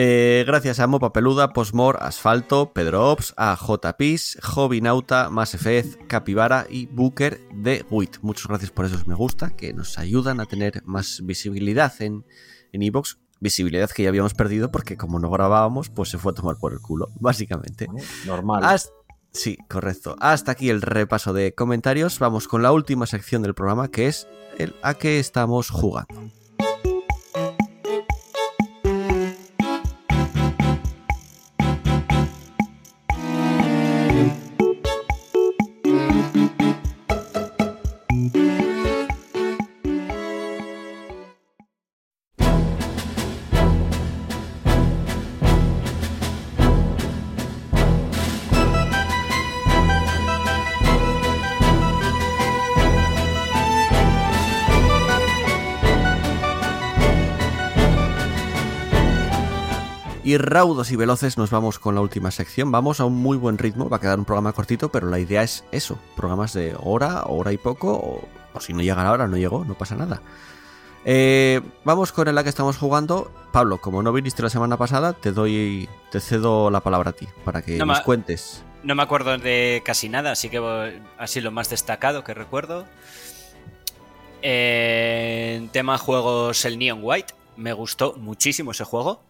Eh, 0.01 0.45
gracias 0.47 0.79
a 0.79 0.87
Mopa 0.87 1.13
Peluda, 1.13 1.53
Posmor, 1.53 1.99
Asfalto, 2.01 2.73
Pedro 2.73 3.11
Ops, 3.11 3.35
a 3.37 3.57
JPis, 3.61 4.39
Hobinauta, 4.55 5.29
Mass 5.29 5.55
Effect, 5.55 6.07
Capibara 6.07 6.67
y 6.71 6.87
Booker 6.87 7.41
de 7.53 7.85
WIT. 7.91 8.19
Muchas 8.23 8.47
gracias 8.47 8.71
por 8.71 8.85
esos 8.85 9.09
me 9.09 9.17
gusta 9.17 9.51
que 9.57 9.73
nos 9.73 9.99
ayudan 9.99 10.39
a 10.39 10.47
tener 10.47 10.83
más 10.85 11.21
visibilidad 11.25 11.93
en 12.01 12.25
en 12.73 12.83
iVoox. 12.83 13.17
visibilidad 13.41 13.91
que 13.91 14.05
ya 14.05 14.09
habíamos 14.11 14.35
perdido 14.35 14.71
porque 14.71 14.97
como 14.97 15.19
no 15.19 15.31
grabábamos, 15.31 15.89
pues 15.89 16.11
se 16.11 16.19
fue 16.19 16.31
a 16.31 16.35
tomar 16.37 16.59
por 16.59 16.73
el 16.73 16.81
culo, 16.81 17.09
básicamente. 17.21 17.89
Normal. 18.25 18.63
Hasta- 18.65 18.93
Sí, 19.33 19.59
correcto. 19.69 20.17
Hasta 20.21 20.53
aquí 20.53 20.71
el 20.71 20.81
repaso 20.81 21.33
de 21.33 21.55
comentarios. 21.55 22.19
Vamos 22.19 22.49
con 22.49 22.63
la 22.63 22.73
última 22.73 23.07
sección 23.07 23.43
del 23.43 23.55
programa 23.55 23.89
que 23.89 24.07
es 24.07 24.27
el 24.59 24.75
a 24.83 24.95
qué 24.95 25.19
estamos 25.19 25.71
jugando. 25.71 26.31
Raudos 60.49 60.91
y 60.91 60.97
veloces 60.97 61.39
nos 61.39 61.51
vamos 61.51 61.79
con 61.79 61.95
la 61.95 62.01
última 62.01 62.31
sección. 62.31 62.71
Vamos 62.71 63.01
a 63.01 63.05
un 63.05 63.17
muy 63.17 63.37
buen 63.37 63.59
ritmo, 63.59 63.89
va 63.89 63.99
a 63.99 64.01
quedar 64.01 64.19
un 64.19 64.25
programa 64.25 64.53
cortito, 64.53 64.91
pero 64.91 65.09
la 65.09 65.19
idea 65.19 65.43
es 65.43 65.65
eso, 65.73 65.99
programas 66.17 66.53
de 66.53 66.77
hora, 66.79 67.25
hora 67.27 67.53
y 67.53 67.59
poco, 67.59 67.93
o, 67.93 68.29
o 68.55 68.61
si 68.61 68.73
no 68.73 68.83
llega 68.83 69.03
la 69.03 69.13
hora, 69.13 69.27
no 69.27 69.37
llegó, 69.37 69.65
no 69.65 69.75
pasa 69.75 69.97
nada. 69.97 70.23
Eh, 71.05 71.61
vamos 71.85 72.13
con 72.13 72.35
la 72.35 72.43
que 72.43 72.49
estamos 72.49 72.77
jugando. 72.77 73.31
Pablo, 73.53 73.79
como 73.79 74.03
no 74.03 74.13
viniste 74.13 74.43
la 74.43 74.51
semana 74.51 74.77
pasada, 74.77 75.15
te 75.15 75.33
doy, 75.33 75.89
te 76.11 76.21
cedo 76.21 76.71
la 76.71 76.81
palabra 76.81 77.11
a 77.11 77.13
ti 77.15 77.27
para 77.45 77.63
que 77.63 77.77
No, 77.79 77.87
nos 77.87 78.01
cuentes. 78.01 78.63
No 78.83 78.95
me 78.95 79.03
acuerdo 79.03 79.37
de 79.39 79.83
casi 79.85 80.09
nada, 80.09 80.33
así 80.33 80.51
que 80.51 81.01
así 81.17 81.41
lo 81.41 81.51
más 81.51 81.71
destacado 81.71 82.25
que 82.25 82.35
recuerdo. 82.35 82.85
Eh, 84.43 85.55
en 85.57 85.69
tema 85.69 85.99
juegos, 85.99 86.65
el 86.65 86.79
Neon 86.79 87.01
White. 87.03 87.35
Me 87.57 87.73
gustó 87.73 88.15
muchísimo 88.19 88.73
ese 88.73 88.85
juego. 88.85 89.23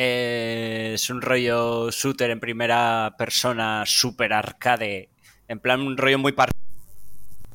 Eh, 0.00 0.92
es 0.94 1.10
un 1.10 1.20
rollo 1.20 1.90
shooter 1.90 2.30
en 2.30 2.38
primera 2.38 3.16
persona, 3.18 3.82
super 3.84 4.32
arcade. 4.32 5.10
En 5.48 5.58
plan, 5.58 5.80
un 5.80 5.96
rollo 5.96 6.20
muy 6.20 6.30
par. 6.30 6.50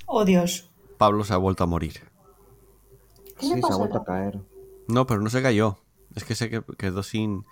Oh, 0.07 0.25
Dios. 0.25 0.69
Pablo 0.97 1.23
se 1.23 1.33
ha 1.33 1.37
vuelto 1.37 1.63
a 1.63 1.67
morir. 1.67 2.01
¿Qué 3.39 3.45
Sí, 3.45 3.47
le 3.47 3.53
se 3.53 3.59
ha 3.59 3.61
pasa? 3.61 3.77
vuelto 3.77 3.97
a 3.99 4.03
caer. 4.03 4.39
No, 4.89 5.07
pero 5.07 5.21
no 5.21 5.29
se 5.29 5.41
cayó. 5.41 5.77
Es 6.15 6.25
que 6.25 6.35
se 6.35 6.49
que- 6.49 6.61
quedó 6.77 7.01
sin, 7.01 7.45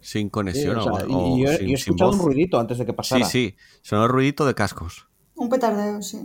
sin 0.00 0.26
Sí, 0.26 0.30
conexión 0.30 0.78
o 0.78 0.82
sea, 0.82 0.92
o, 0.92 0.98
y- 1.08 1.14
o 1.14 1.36
y 1.38 1.42
yo, 1.44 1.50
he- 1.52 1.56
sin, 1.58 1.66
yo 1.68 1.74
he 1.74 1.76
sin 1.76 1.92
escuchado 1.94 2.10
un 2.10 2.18
ruidito 2.18 2.58
antes 2.58 2.78
de 2.78 2.86
que 2.86 2.90
Sí, 2.92 2.96
pasara. 2.96 3.24
sí, 3.26 3.56
sonó 3.82 4.02
el 4.06 4.10
ruidito 4.10 4.44
de 4.44 4.56
cascos. 4.56 5.06
Un 5.36 5.48
petardeo, 5.48 6.02
sí. 6.02 6.18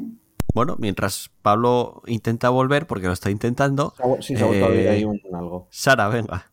Bueno, 0.56 0.76
mientras 0.80 1.30
Pablo 1.44 2.02
intenta 2.08 2.50
volver, 2.50 2.88
porque 2.88 3.06
lo 3.06 3.14
está 3.14 3.30
intentando, 3.30 3.94
Sí, 4.22 4.36
se 4.36 4.42
ha 4.42 4.46
vuelto 4.48 4.66
a 4.66 4.70
Eh, 4.70 4.90
ahí 4.90 5.04
un, 5.04 5.22
algo. 5.36 5.68
Sara, 5.70 6.08
venga. 6.08 6.52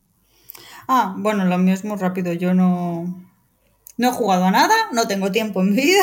Ah, 0.89 1.15
bueno, 1.17 1.45
lo 1.45 1.59
mío 1.59 1.75
es 1.75 1.85
muy 1.85 1.97
rápido. 1.97 2.33
Yo 2.33 2.55
no, 2.55 3.23
no 3.97 4.09
he 4.09 4.13
jugado 4.13 4.45
a 4.47 4.51
nada, 4.51 4.75
no 4.93 5.07
tengo 5.07 5.31
tiempo 5.33 5.61
en 5.63 5.75
vida, 5.77 6.03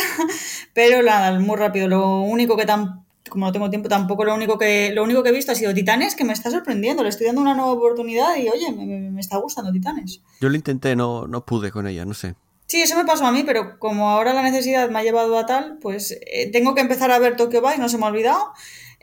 pero 0.74 1.02
nada, 1.02 1.38
muy 1.40 1.56
rápido. 1.58 1.88
Lo 1.88 2.22
único 2.22 2.56
que 2.58 2.66
tan, 2.66 3.06
como 3.30 3.46
no 3.46 3.52
tengo 3.52 3.70
tiempo 3.70 3.90
tampoco, 3.90 4.24
lo 4.26 4.34
único 4.36 4.58
que 4.58 4.92
lo 4.94 5.04
único 5.04 5.22
que 5.24 5.30
he 5.30 5.34
visto 5.34 5.52
ha 5.52 5.56
sido 5.56 5.74
Titanes, 5.74 6.16
que 6.16 6.24
me 6.26 6.34
está 6.34 6.50
sorprendiendo. 6.52 7.04
Le 7.04 7.10
estoy 7.10 7.28
dando 7.28 7.42
una 7.42 7.54
nueva 7.56 7.72
oportunidad 7.72 8.36
y 8.38 8.48
oye, 8.50 8.72
me, 8.72 8.86
me- 8.86 9.12
me 9.12 9.22
está 9.22 9.38
gustando 9.38 9.72
Titanes. 9.72 10.22
Yo 10.42 10.50
lo 10.50 10.56
intenté, 10.56 10.96
no, 10.96 11.28
no 11.28 11.46
pude 11.46 11.72
con 11.72 11.88
ella, 11.88 12.06
no 12.06 12.14
sé. 12.14 12.36
Sí, 12.68 12.82
eso 12.82 12.96
me 12.96 13.04
pasó 13.06 13.26
a 13.26 13.32
mí, 13.32 13.44
pero 13.44 13.80
como 13.80 14.10
ahora 14.12 14.32
la 14.34 14.44
necesidad 14.44 14.90
me 14.92 15.00
ha 15.00 15.04
llevado 15.04 15.40
a 15.40 15.46
tal, 15.48 15.80
pues 15.82 16.12
eh, 16.32 16.52
tengo 16.52 16.76
que 16.76 16.82
empezar 16.82 17.10
a 17.12 17.18
ver 17.18 17.36
Tokyo 17.36 17.62
Vice, 17.64 17.80
no 17.80 17.90
se 17.90 17.98
me 17.98 18.06
ha 18.06 18.10
olvidado. 18.10 18.52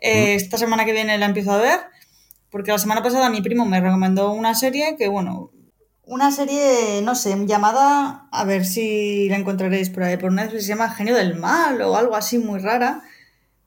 Eh, 0.01 0.35
Esta 0.37 0.57
semana 0.57 0.85
que 0.85 0.93
viene 0.93 1.19
la 1.19 1.27
empiezo 1.27 1.51
a 1.51 1.59
ver, 1.59 1.81
porque 2.51 2.71
la 2.71 2.79
semana 2.79 3.03
pasada 3.03 3.29
mi 3.29 3.43
primo 3.43 3.67
me 3.67 3.81
recomendó 3.81 4.31
una 4.31 4.55
serie 4.55 4.95
que, 4.97 5.09
bueno, 5.09 5.51
una 6.07 6.31
serie, 6.31 7.03
no 7.03 7.15
sé, 7.15 7.37
llamada, 7.47 8.29
a 8.31 8.45
ver 8.45 8.65
si 8.65 9.29
la 9.29 9.37
encontraréis 9.37 9.91
por 9.91 10.05
ahí 10.05 10.17
por 10.17 10.33
Netflix, 10.33 10.63
se 10.63 10.69
llama 10.69 10.91
Genio 10.91 11.15
del 11.15 11.35
Mal 11.35 11.83
o 11.83 11.97
algo 11.97 12.15
así 12.15 12.39
muy 12.39 12.61
rara, 12.61 13.03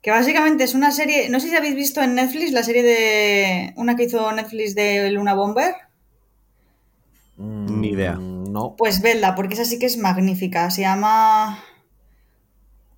que 0.00 0.10
básicamente 0.10 0.64
es 0.64 0.74
una 0.74 0.90
serie, 0.90 1.28
no 1.28 1.38
sé 1.38 1.50
si 1.50 1.56
habéis 1.56 1.74
visto 1.74 2.00
en 2.02 2.14
Netflix 2.14 2.52
la 2.52 2.62
serie 2.62 2.82
de, 2.82 3.74
una 3.76 3.94
que 3.94 4.04
hizo 4.04 4.32
Netflix 4.32 4.74
de 4.74 5.10
Luna 5.10 5.34
Bomber. 5.34 5.74
Mm, 7.36 7.80
Ni 7.80 7.88
idea. 7.90 8.14
No. 8.14 8.74
Pues 8.76 9.02
vedla, 9.02 9.34
porque 9.34 9.54
esa 9.54 9.64
sí 9.64 9.78
que 9.78 9.86
es 9.86 9.96
magnífica. 9.96 10.70
Se 10.70 10.82
llama. 10.82 11.62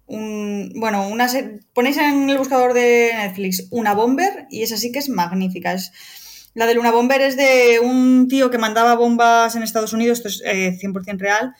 Un, 0.06 0.72
bueno, 0.76 1.08
una 1.08 1.26
ponéis 1.74 1.96
en 1.96 2.28
el 2.28 2.38
buscador 2.38 2.74
de 2.74 3.12
Netflix 3.14 3.68
una 3.70 3.94
bomber 3.94 4.46
y 4.50 4.62
esa 4.62 4.76
sí 4.76 4.92
que 4.92 4.98
es 4.98 5.08
magnífica. 5.08 5.72
Es, 5.74 5.92
la 6.54 6.66
de 6.66 6.74
Luna 6.74 6.90
Bomber 6.90 7.20
es 7.22 7.36
de 7.36 7.80
un 7.80 8.28
tío 8.28 8.50
que 8.50 8.58
mandaba 8.58 8.94
bombas 8.94 9.54
en 9.56 9.62
Estados 9.62 9.92
Unidos, 9.92 10.18
esto 10.18 10.28
es 10.28 10.42
eh, 10.44 10.78
100% 10.80 11.18
real, 11.18 11.54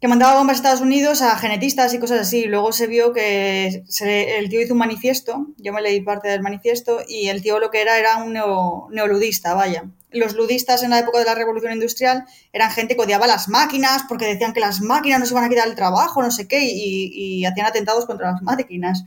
que 0.00 0.08
mandaba 0.08 0.38
bombas 0.38 0.54
a 0.54 0.58
Estados 0.58 0.80
Unidos 0.82 1.22
a 1.22 1.36
genetistas 1.38 1.92
y 1.94 1.98
cosas 1.98 2.20
así. 2.20 2.44
Luego 2.44 2.70
se 2.72 2.86
vio 2.86 3.12
que 3.14 3.82
el 4.00 4.48
tío 4.50 4.60
hizo 4.60 4.74
un 4.74 4.78
manifiesto, 4.78 5.46
yo 5.56 5.72
me 5.72 5.80
leí 5.82 6.00
parte 6.02 6.28
del 6.28 6.42
manifiesto, 6.42 7.00
y 7.08 7.28
el 7.28 7.42
tío 7.42 7.58
lo 7.58 7.70
que 7.70 7.80
era 7.80 7.98
era 7.98 8.16
un 8.22 8.32
neo- 8.34 8.88
neoludista, 8.90 9.54
vaya. 9.54 9.84
Los 10.10 10.34
ludistas 10.34 10.82
en 10.82 10.90
la 10.90 10.98
época 11.00 11.18
de 11.18 11.24
la 11.24 11.34
Revolución 11.34 11.72
Industrial 11.72 12.24
eran 12.52 12.70
gente 12.70 12.94
que 12.94 13.02
odiaba 13.02 13.26
las 13.26 13.48
máquinas 13.48 14.02
porque 14.08 14.26
decían 14.26 14.52
que 14.52 14.60
las 14.60 14.80
máquinas 14.80 15.18
nos 15.20 15.30
iban 15.30 15.44
a 15.44 15.48
quitar 15.48 15.66
el 15.68 15.74
trabajo, 15.74 16.22
no 16.22 16.30
sé 16.30 16.46
qué, 16.46 16.60
y 16.62 17.44
hacían 17.44 17.66
atentados 17.66 18.06
contra 18.06 18.32
las 18.32 18.42
máquinas. 18.42 19.04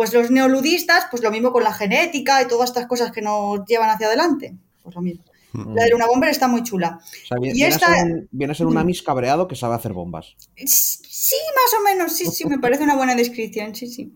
Pues 0.00 0.14
los 0.14 0.30
neoludistas, 0.30 1.08
pues 1.10 1.22
lo 1.22 1.30
mismo 1.30 1.52
con 1.52 1.62
la 1.62 1.74
genética 1.74 2.40
y 2.40 2.48
todas 2.48 2.70
estas 2.70 2.86
cosas 2.86 3.12
que 3.12 3.20
nos 3.20 3.66
llevan 3.66 3.90
hacia 3.90 4.06
adelante. 4.06 4.54
Pues 4.82 4.94
lo 4.94 5.02
mismo. 5.02 5.22
La 5.52 5.84
de 5.84 5.90
Luna 5.90 6.06
Bomber 6.06 6.30
está 6.30 6.48
muy 6.48 6.62
chula. 6.62 7.00
O 7.02 7.26
sea, 7.26 7.36
viene, 7.38 7.54
Y 7.54 7.60
viene 7.60 7.74
esta- 7.74 7.90
Mm. 7.90 7.92
a 7.92 7.96
ser 7.98 8.06
un, 8.12 8.28
viene 8.30 8.52
a 8.52 8.54
ser 8.56 8.66
un 8.66 8.78
Amis 8.78 9.02
cabreado 9.02 9.46
que 9.46 9.56
sabe 9.56 9.74
hacer 9.74 9.92
bombas. 9.92 10.36
Sí, 10.56 11.36
más 11.54 11.74
o 11.78 11.84
menos, 11.84 12.16
sí, 12.16 12.24
sí, 12.32 12.46
me 12.46 12.58
parece 12.58 12.82
una 12.82 12.96
buena 12.96 13.14
descripción, 13.14 13.74
sí, 13.74 13.88
sí. 13.88 14.14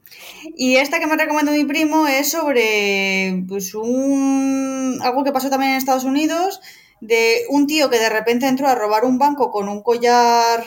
Y 0.57 0.76
esta 0.76 1.01
que 1.01 1.07
me 1.07 1.18
recomendó 1.18 1.53
mi 1.53 1.66
primo 1.66 2.07
es 2.07 2.30
sobre 2.30 3.45
pues 3.47 3.74
un 3.74 5.01
algo 5.03 5.22
que 5.22 5.32
pasó 5.32 5.51
también 5.51 5.72
en 5.72 5.76
Estados 5.76 6.05
Unidos 6.05 6.62
de 7.03 7.43
un 7.51 7.66
tío 7.66 7.91
que 7.91 7.99
de 7.99 8.09
repente 8.09 8.49
entró 8.49 8.68
a 8.68 8.74
robar 8.74 9.05
un 9.05 9.18
banco 9.18 9.51
con 9.51 9.68
un 9.68 9.82
collar 9.82 10.64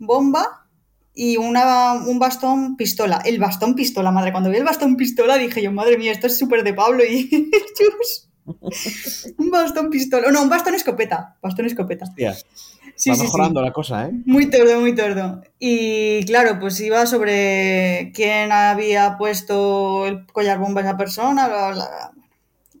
bomba 0.00 0.65
y 1.18 1.38
una, 1.38 1.94
un 1.94 2.18
bastón 2.18 2.76
pistola. 2.76 3.22
El 3.24 3.38
bastón 3.38 3.74
pistola, 3.74 4.12
madre, 4.12 4.32
cuando 4.32 4.50
vi 4.50 4.58
el 4.58 4.64
bastón 4.64 4.96
pistola 4.96 5.38
dije 5.38 5.62
yo, 5.62 5.72
madre 5.72 5.96
mía, 5.96 6.12
esto 6.12 6.26
es 6.26 6.38
súper 6.38 6.62
de 6.62 6.74
Pablo 6.74 7.02
y 7.04 7.28
Chus. 7.76 8.28
Un 9.38 9.50
bastón 9.50 9.88
pistola, 9.90 10.30
no, 10.30 10.42
un 10.42 10.50
bastón 10.50 10.74
escopeta, 10.74 11.36
bastón 11.42 11.66
escopeta. 11.66 12.04
Hostia, 12.04 12.36
Sí, 12.94 13.10
va 13.10 13.16
sí, 13.16 13.20
sí. 13.22 13.26
mejorando 13.26 13.60
la 13.62 13.72
cosa, 13.72 14.06
¿eh? 14.06 14.12
Muy 14.26 14.48
tordo, 14.48 14.80
muy 14.80 14.94
tordo. 14.94 15.42
Y 15.58 16.24
claro, 16.26 16.58
pues 16.60 16.78
iba 16.80 17.04
sobre 17.06 18.12
quién 18.14 18.52
había 18.52 19.16
puesto 19.18 20.06
el 20.06 20.26
collar 20.26 20.58
bomba 20.58 20.80
a 20.82 20.84
esa 20.84 20.96
persona, 20.96 21.48
bla, 21.48 21.56
bla, 21.68 21.74
bla. 21.74 22.12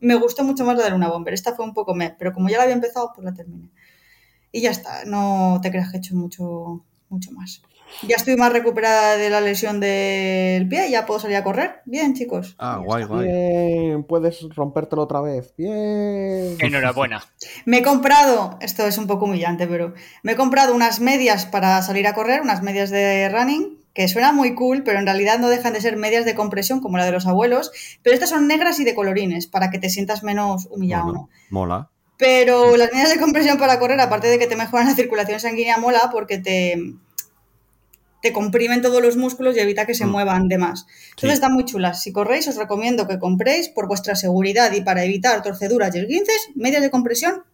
Me 0.00 0.14
gustó 0.14 0.44
mucho 0.44 0.64
más 0.64 0.76
la 0.76 0.84
de 0.84 0.90
Luna 0.90 1.08
Bomber. 1.08 1.34
Esta 1.34 1.54
fue 1.54 1.64
un 1.64 1.74
poco 1.74 1.94
me, 1.94 2.10
pero 2.18 2.32
como 2.32 2.48
ya 2.48 2.58
la 2.58 2.62
había 2.64 2.74
empezado, 2.74 3.12
pues 3.14 3.24
la 3.24 3.34
terminé. 3.34 3.70
Y 4.52 4.60
ya 4.60 4.70
está, 4.70 5.04
no 5.06 5.58
te 5.62 5.70
creas 5.70 5.90
que 5.90 5.96
he 5.96 6.00
hecho 6.00 6.14
mucho. 6.14 6.84
mucho 7.08 7.32
más. 7.32 7.60
Ya 8.02 8.16
estoy 8.16 8.36
más 8.36 8.52
recuperada 8.52 9.16
de 9.16 9.30
la 9.30 9.40
lesión 9.40 9.80
del 9.80 10.68
pie, 10.68 10.90
ya 10.90 11.06
puedo 11.06 11.20
salir 11.20 11.36
a 11.36 11.44
correr. 11.44 11.80
Bien, 11.84 12.14
chicos. 12.14 12.54
Ah, 12.58 12.80
guay, 12.84 13.04
guay. 13.04 13.26
Bien, 13.26 14.04
puedes 14.04 14.42
rompértelo 14.54 15.02
otra 15.02 15.20
vez. 15.20 15.54
Bien. 15.56 16.56
Enhorabuena. 16.58 17.24
Me 17.64 17.78
he 17.78 17.82
comprado, 17.82 18.58
esto 18.60 18.86
es 18.86 18.98
un 18.98 19.06
poco 19.06 19.24
humillante, 19.24 19.66
pero 19.66 19.94
me 20.22 20.32
he 20.32 20.36
comprado 20.36 20.74
unas 20.74 21.00
medias 21.00 21.46
para 21.46 21.80
salir 21.82 22.06
a 22.06 22.14
correr, 22.14 22.42
unas 22.42 22.62
medias 22.62 22.90
de 22.90 23.28
running, 23.28 23.78
que 23.94 24.08
suena 24.08 24.32
muy 24.32 24.54
cool, 24.54 24.82
pero 24.82 24.98
en 24.98 25.06
realidad 25.06 25.38
no 25.38 25.48
dejan 25.48 25.72
de 25.72 25.80
ser 25.80 25.96
medias 25.96 26.26
de 26.26 26.34
compresión 26.34 26.80
como 26.80 26.98
la 26.98 27.06
de 27.06 27.12
los 27.12 27.26
abuelos, 27.26 27.72
pero 28.02 28.12
estas 28.12 28.28
son 28.28 28.46
negras 28.46 28.78
y 28.78 28.84
de 28.84 28.94
colorines, 28.94 29.46
para 29.46 29.70
que 29.70 29.78
te 29.78 29.88
sientas 29.88 30.22
menos 30.22 30.68
humillado. 30.70 31.30
Mola. 31.48 31.88
Pero 32.18 32.76
las 32.76 32.92
medias 32.92 33.10
de 33.10 33.20
compresión 33.20 33.58
para 33.58 33.78
correr, 33.78 34.00
aparte 34.00 34.28
de 34.28 34.38
que 34.38 34.46
te 34.46 34.56
mejoran 34.56 34.86
la 34.86 34.94
circulación 34.94 35.40
sanguínea, 35.40 35.78
mola 35.78 36.10
porque 36.12 36.38
te, 36.38 36.94
te 38.26 38.32
comprimen 38.32 38.82
todos 38.82 39.00
los 39.00 39.16
músculos 39.16 39.56
y 39.56 39.60
evita 39.60 39.86
que 39.86 39.94
se 39.94 40.04
Mm. 40.06 40.10
muevan 40.10 40.48
de 40.48 40.58
más. 40.58 40.86
Entonces 41.10 41.30
Sí. 41.30 41.34
están 41.34 41.52
muy 41.52 41.64
chulas. 41.64 42.02
Si 42.02 42.12
corréis, 42.12 42.48
os 42.48 42.56
recomiendo 42.56 43.06
que 43.06 43.18
compréis 43.18 43.68
por 43.68 43.86
vuestra 43.86 44.16
seguridad 44.16 44.72
y 44.72 44.80
para 44.80 45.04
evitar 45.04 45.42
torceduras 45.42 45.94
y 45.94 46.00
esguinces, 46.00 46.48
medias 46.54 46.82
de 46.82 46.90
compresión 46.90 47.44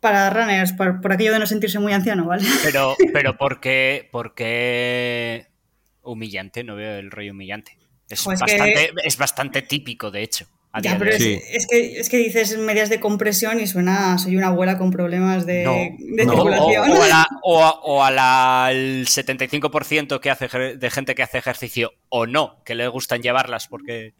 para 0.00 0.30
runners, 0.30 0.72
por, 0.72 1.00
por 1.00 1.12
aquello 1.12 1.32
de 1.32 1.38
no 1.38 1.46
sentirse 1.46 1.78
muy 1.78 1.92
anciano, 1.92 2.24
¿vale? 2.26 2.42
Pero, 2.64 2.96
pero 3.12 3.36
¿por 3.36 3.60
qué, 3.60 4.08
por 4.10 4.34
qué 4.34 5.46
humillante? 6.02 6.64
No 6.64 6.74
veo 6.74 6.98
el 6.98 7.10
rollo 7.10 7.32
humillante. 7.32 7.76
Es, 8.08 8.20
Jo, 8.20 8.32
es 8.32 8.40
bastante, 8.40 8.90
es 9.04 9.16
bastante 9.16 9.62
típico, 9.62 10.10
de 10.10 10.22
hecho. 10.22 10.46
A 10.72 10.80
Ya, 10.80 10.96
pero 10.98 11.10
es, 11.10 11.22
Sí. 11.22 11.38
es 11.50 11.66
que, 11.66 12.00
es 12.00 12.08
que 12.08 12.16
dices 12.16 12.56
medias 12.58 12.88
de 12.88 12.98
compresión 12.98 13.60
y 13.60 13.66
suena, 13.66 14.16
soy 14.18 14.36
una 14.36 14.46
abuela 14.48 14.78
con 14.78 14.90
problemas 14.90 15.44
de, 15.44 15.64
No, 15.64 15.72
de 15.72 16.24
no. 16.24 16.32
O, 16.32 16.36
circulación. 16.36 16.90
o 16.90 17.02
a 17.02 17.08
la, 17.08 17.26
o 17.42 17.62
a- 17.62 17.80
o 17.82 18.02
a 18.04 18.10
la- 18.10 18.68
el 18.72 19.06
75% 19.06 20.20
que 20.20 20.30
hace, 20.30 20.48
de 20.76 20.90
gente 20.90 21.14
que 21.14 21.22
hace 21.22 21.38
ejercicio 21.38 21.92
o 22.08 22.26
no, 22.26 22.62
que 22.64 22.74
le 22.74 22.88
gustan 22.88 23.20
llevarlas 23.22 23.68
porque... 23.68 24.14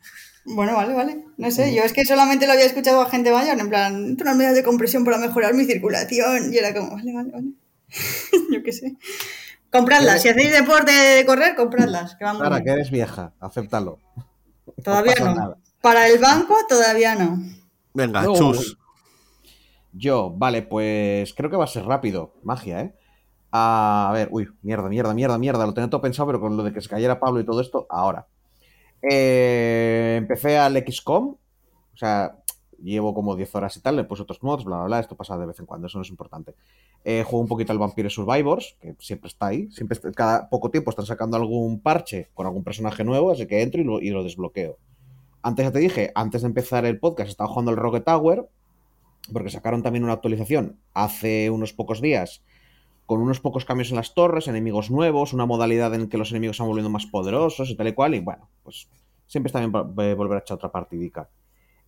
Bueno, 0.45 0.75
vale, 0.75 0.93
vale. 0.93 1.25
No 1.37 1.51
sé, 1.53 1.73
yo 1.75 1.85
es 1.85 1.93
que 1.93 2.05
solamente 2.05 2.47
lo 2.47 2.53
había 2.53 2.67
escuchado 2.67 3.01
a 3.01 3.09
gente 3.09 3.31
mayor, 3.31 3.59
en 3.61 3.69
plan, 3.69 4.17
unas 4.21 4.37
medidas 4.37 4.57
de 4.57 4.65
compresión 4.65 5.05
para 5.05 5.17
mejorar 5.19 5.55
mi 5.55 5.65
circulación. 5.65 6.53
Y 6.53 6.59
era 6.59 6.75
como, 6.75 6.91
vale, 6.97 7.13
vale, 7.15 7.31
vale. 7.31 7.47
yo 8.53 8.63
qué 8.65 8.73
sé. 8.73 8.95
Compradlas, 9.71 10.21
si 10.21 10.29
hacéis 10.29 10.51
deporte 10.53 10.91
de 10.93 11.25
correr, 11.25 11.55
compradlas, 11.55 12.17
que 12.17 12.25
van 12.25 12.39
Sara, 12.39 12.61
que 12.63 12.71
eres 12.71 12.91
vieja, 12.91 13.33
acéptalo. 13.41 14.01
Todavía 14.83 15.15
pasa 15.15 15.35
no. 15.35 15.57
Para 15.83 16.09
el 16.09 16.19
banco, 16.21 16.55
todavía 16.69 17.15
no. 17.15 17.39
Venga, 17.93 18.23
No. 18.23 18.35
chus. 18.35 18.79
Yo, 19.93 20.31
vale, 20.31 20.63
pues 20.63 21.35
creo 21.35 21.51
que 21.51 21.57
va 21.57 21.65
a 21.65 21.69
ser 21.69 21.85
rápido. 21.85 22.35
Magia, 22.43 22.81
¿eh? 22.81 22.95
A 23.51 24.11
ver, 24.15 24.29
uy, 24.31 24.49
mierda, 24.63 24.89
mierda, 24.89 25.13
mierda, 25.13 25.37
mierda. 25.39 25.67
Lo 25.67 25.75
tenía 25.75 25.91
todo 25.91 26.01
pensado, 26.01 26.29
pero 26.29 26.41
con 26.41 26.57
lo 26.57 26.63
de 26.63 26.73
que 26.73 26.81
se 26.81 26.89
cayera 26.89 27.21
Pablo 27.21 27.41
y 27.41 27.45
todo 27.45 27.61
esto, 27.61 27.87
ahora. 27.91 28.27
Eh, 29.03 30.15
empecé 30.19 30.57
al 30.57 30.77
XCOM. 30.87 31.35
O 31.95 31.97
sea, 31.97 32.37
llevo 32.83 33.13
como 33.13 33.37
10 33.37 33.55
horas 33.55 33.77
y 33.77 33.81
tal. 33.81 33.97
Le 33.97 34.05
puse 34.05 34.23
otros 34.23 34.43
mods, 34.43 34.65
bla, 34.65 34.77
bla, 34.79 34.87
bla. 34.87 35.01
Esto 35.01 35.17
pasa 35.17 35.37
de 35.37 35.45
vez 35.47 35.59
en 35.59 35.67
cuando, 35.67 35.89
eso 35.89 35.99
no 35.99 36.03
es 36.03 36.09
importante. 36.11 36.55
Eh, 37.05 37.25
juego 37.25 37.41
un 37.43 37.49
poquito 37.49 37.73
al 37.73 37.79
Vampire 37.79 38.09
Survivors, 38.09 38.77
que 38.81 38.95
siempre 39.01 39.29
está 39.29 39.49
ahí. 39.49 39.71
Siempre, 39.73 39.97
está- 39.99 40.11
cada 40.13 40.49
poco 40.49 40.71
tiempo 40.71 40.89
están 40.91 41.05
sacando 41.05 41.37
algún 41.37 41.81
parche 41.81 42.31
con 42.33 42.47
algún 42.47 42.65
personaje 42.65 43.05
nuevo, 43.05 43.33
así 43.33 43.47
que 43.47 43.61
entro 43.61 43.81
y 43.81 43.85
lo, 43.85 44.01
y 44.01 44.09
lo 44.11 44.23
desbloqueo. 44.23 44.79
Antes 45.43 45.67
ya 45.67 45.73
te 45.73 45.79
dije, 45.81 46.13
antes 46.15 46.43
de 46.43 46.49
empezar 46.49 46.85
el 46.85 46.99
podcast, 46.99 47.31
estaba 47.31 47.49
jugando 47.49 47.73
el 47.73 47.77
Rocket 47.77 48.05
Tower, 48.05 48.49
porque 49.33 49.51
sacaron 49.51 49.83
también 49.83 50.05
una 50.05 50.15
actualización 50.15 50.79
hace 50.95 51.51
unos 51.51 51.73
pocos 51.73 52.01
días 52.01 52.43
con 53.07 53.21
unos 53.21 53.41
pocos 53.41 53.65
cambios 53.65 53.91
en 53.91 53.97
las 53.97 54.15
torres, 54.15 54.49
enemigos 54.49 54.91
nuevos, 54.91 55.33
una 55.33 55.45
modalidad 55.45 55.93
en 55.95 56.09
que 56.09 56.17
los 56.17 56.31
enemigos 56.31 56.57
se 56.57 56.63
van 56.63 56.69
volviendo 56.69 56.89
más 56.89 57.07
poderosos 57.07 57.69
y 57.69 57.77
tal 57.77 57.89
y 57.89 57.93
cual, 57.93 58.15
y 58.15 58.21
bueno, 58.21 58.49
pues 58.63 58.89
siempre 59.27 59.49
está 59.49 59.59
bien 59.59 59.73
volver 59.73 60.33
a 60.33 60.39
echar 60.39 60.55
otra 60.55 60.73
partidica. 60.73 61.29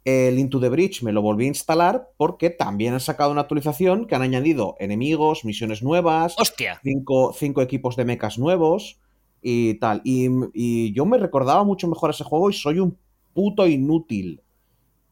El 0.05 0.39
Into 0.39 0.61
the 0.61 0.69
Bridge 0.69 1.03
me 1.03 1.13
lo 1.13 1.23
volví 1.23 1.45
a 1.45 1.49
instalar 1.49 2.11
porque 2.19 2.51
también 2.51 2.93
han 2.93 3.01
sacado 3.01 3.31
una 3.31 3.43
actualización 3.43 4.07
que 4.07 4.15
han 4.15 4.23
añadido 4.23 4.77
enemigos, 4.79 5.47
misiones 5.47 5.83
nuevas, 5.83 6.35
¡Hostia! 6.39 6.79
cinco, 6.83 7.33
cinco 7.33 7.63
equipos 7.63 7.97
de 7.97 8.05
mechas 8.05 8.39
nuevos 8.39 9.01
y 9.41 9.75
tal. 9.75 10.03
Y, 10.05 10.29
y 10.53 10.93
yo 10.93 11.07
me 11.07 11.17
recordaba 11.17 11.65
mucho 11.65 11.89
mejor 11.89 12.11
ese 12.11 12.25
juego 12.25 12.51
y 12.51 12.53
soy 12.53 12.81
un 12.81 12.99
puto 13.35 13.67
inútil. 13.67 14.41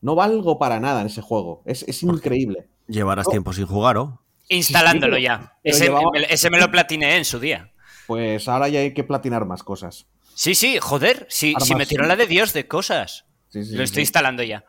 No 0.01 0.15
valgo 0.15 0.59
para 0.59 0.81
nada 0.81 1.01
en 1.03 1.07
ese 1.09 1.21
juego. 1.23 1.63
Es, 1.67 1.85
es 1.87 2.03
increíble. 2.03 2.69
Llevarás 2.89 3.29
tiempo 3.29 3.53
sin 3.53 3.67
jugar, 3.67 3.99
¿o? 3.99 4.21
Instalándolo 4.49 5.19
ya. 5.19 5.55
Ese, 5.63 5.85
llevaba- 5.85 6.11
me- 6.13 6.25
ese 6.29 6.51
me 6.51 6.59
lo 6.59 6.71
platiné 6.71 7.17
en 7.17 7.25
su 7.25 7.39
día. 7.39 7.73
Pues 8.07 8.49
ahora 8.49 8.69
ya 8.69 8.81
hay 8.81 8.93
que 8.95 9.05
platinar 9.05 9.45
más 9.47 9.63
cosas. 9.63 10.07
Sí, 10.35 10.55
sí, 10.55 10.79
joder, 10.81 11.27
sí, 11.31 11.51
Armas, 11.55 11.69
sí 11.69 11.75
me 11.75 11.87
tiró 11.87 12.05
la 12.07 12.17
de 12.17 12.27
Dios 12.27 12.53
de 12.53 12.67
cosas. 12.67 13.27
Sí, 13.51 13.65
sí, 13.65 13.77
lo 13.77 13.83
estoy 13.85 13.97
sí. 13.97 14.09
instalando 14.09 14.43
ya. 14.43 14.65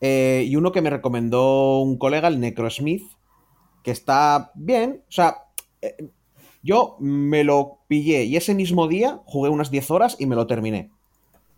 Eh, 0.00 0.44
y 0.46 0.56
uno 0.56 0.72
que 0.72 0.82
me 0.82 0.90
recomendó 0.90 1.80
un 1.80 1.96
colega, 1.98 2.28
el 2.28 2.40
Necrosmith, 2.40 3.02
que 3.82 3.90
está 3.90 4.50
bien. 4.54 5.02
O 5.08 5.12
sea, 5.12 5.36
eh, 5.80 5.96
yo 6.62 6.96
me 7.00 7.44
lo 7.44 7.78
pillé 7.88 8.24
y 8.24 8.36
ese 8.36 8.54
mismo 8.54 8.88
día 8.88 9.20
jugué 9.24 9.48
unas 9.50 9.70
10 9.70 9.90
horas 9.90 10.16
y 10.18 10.26
me 10.26 10.36
lo 10.36 10.46
terminé. 10.46 10.90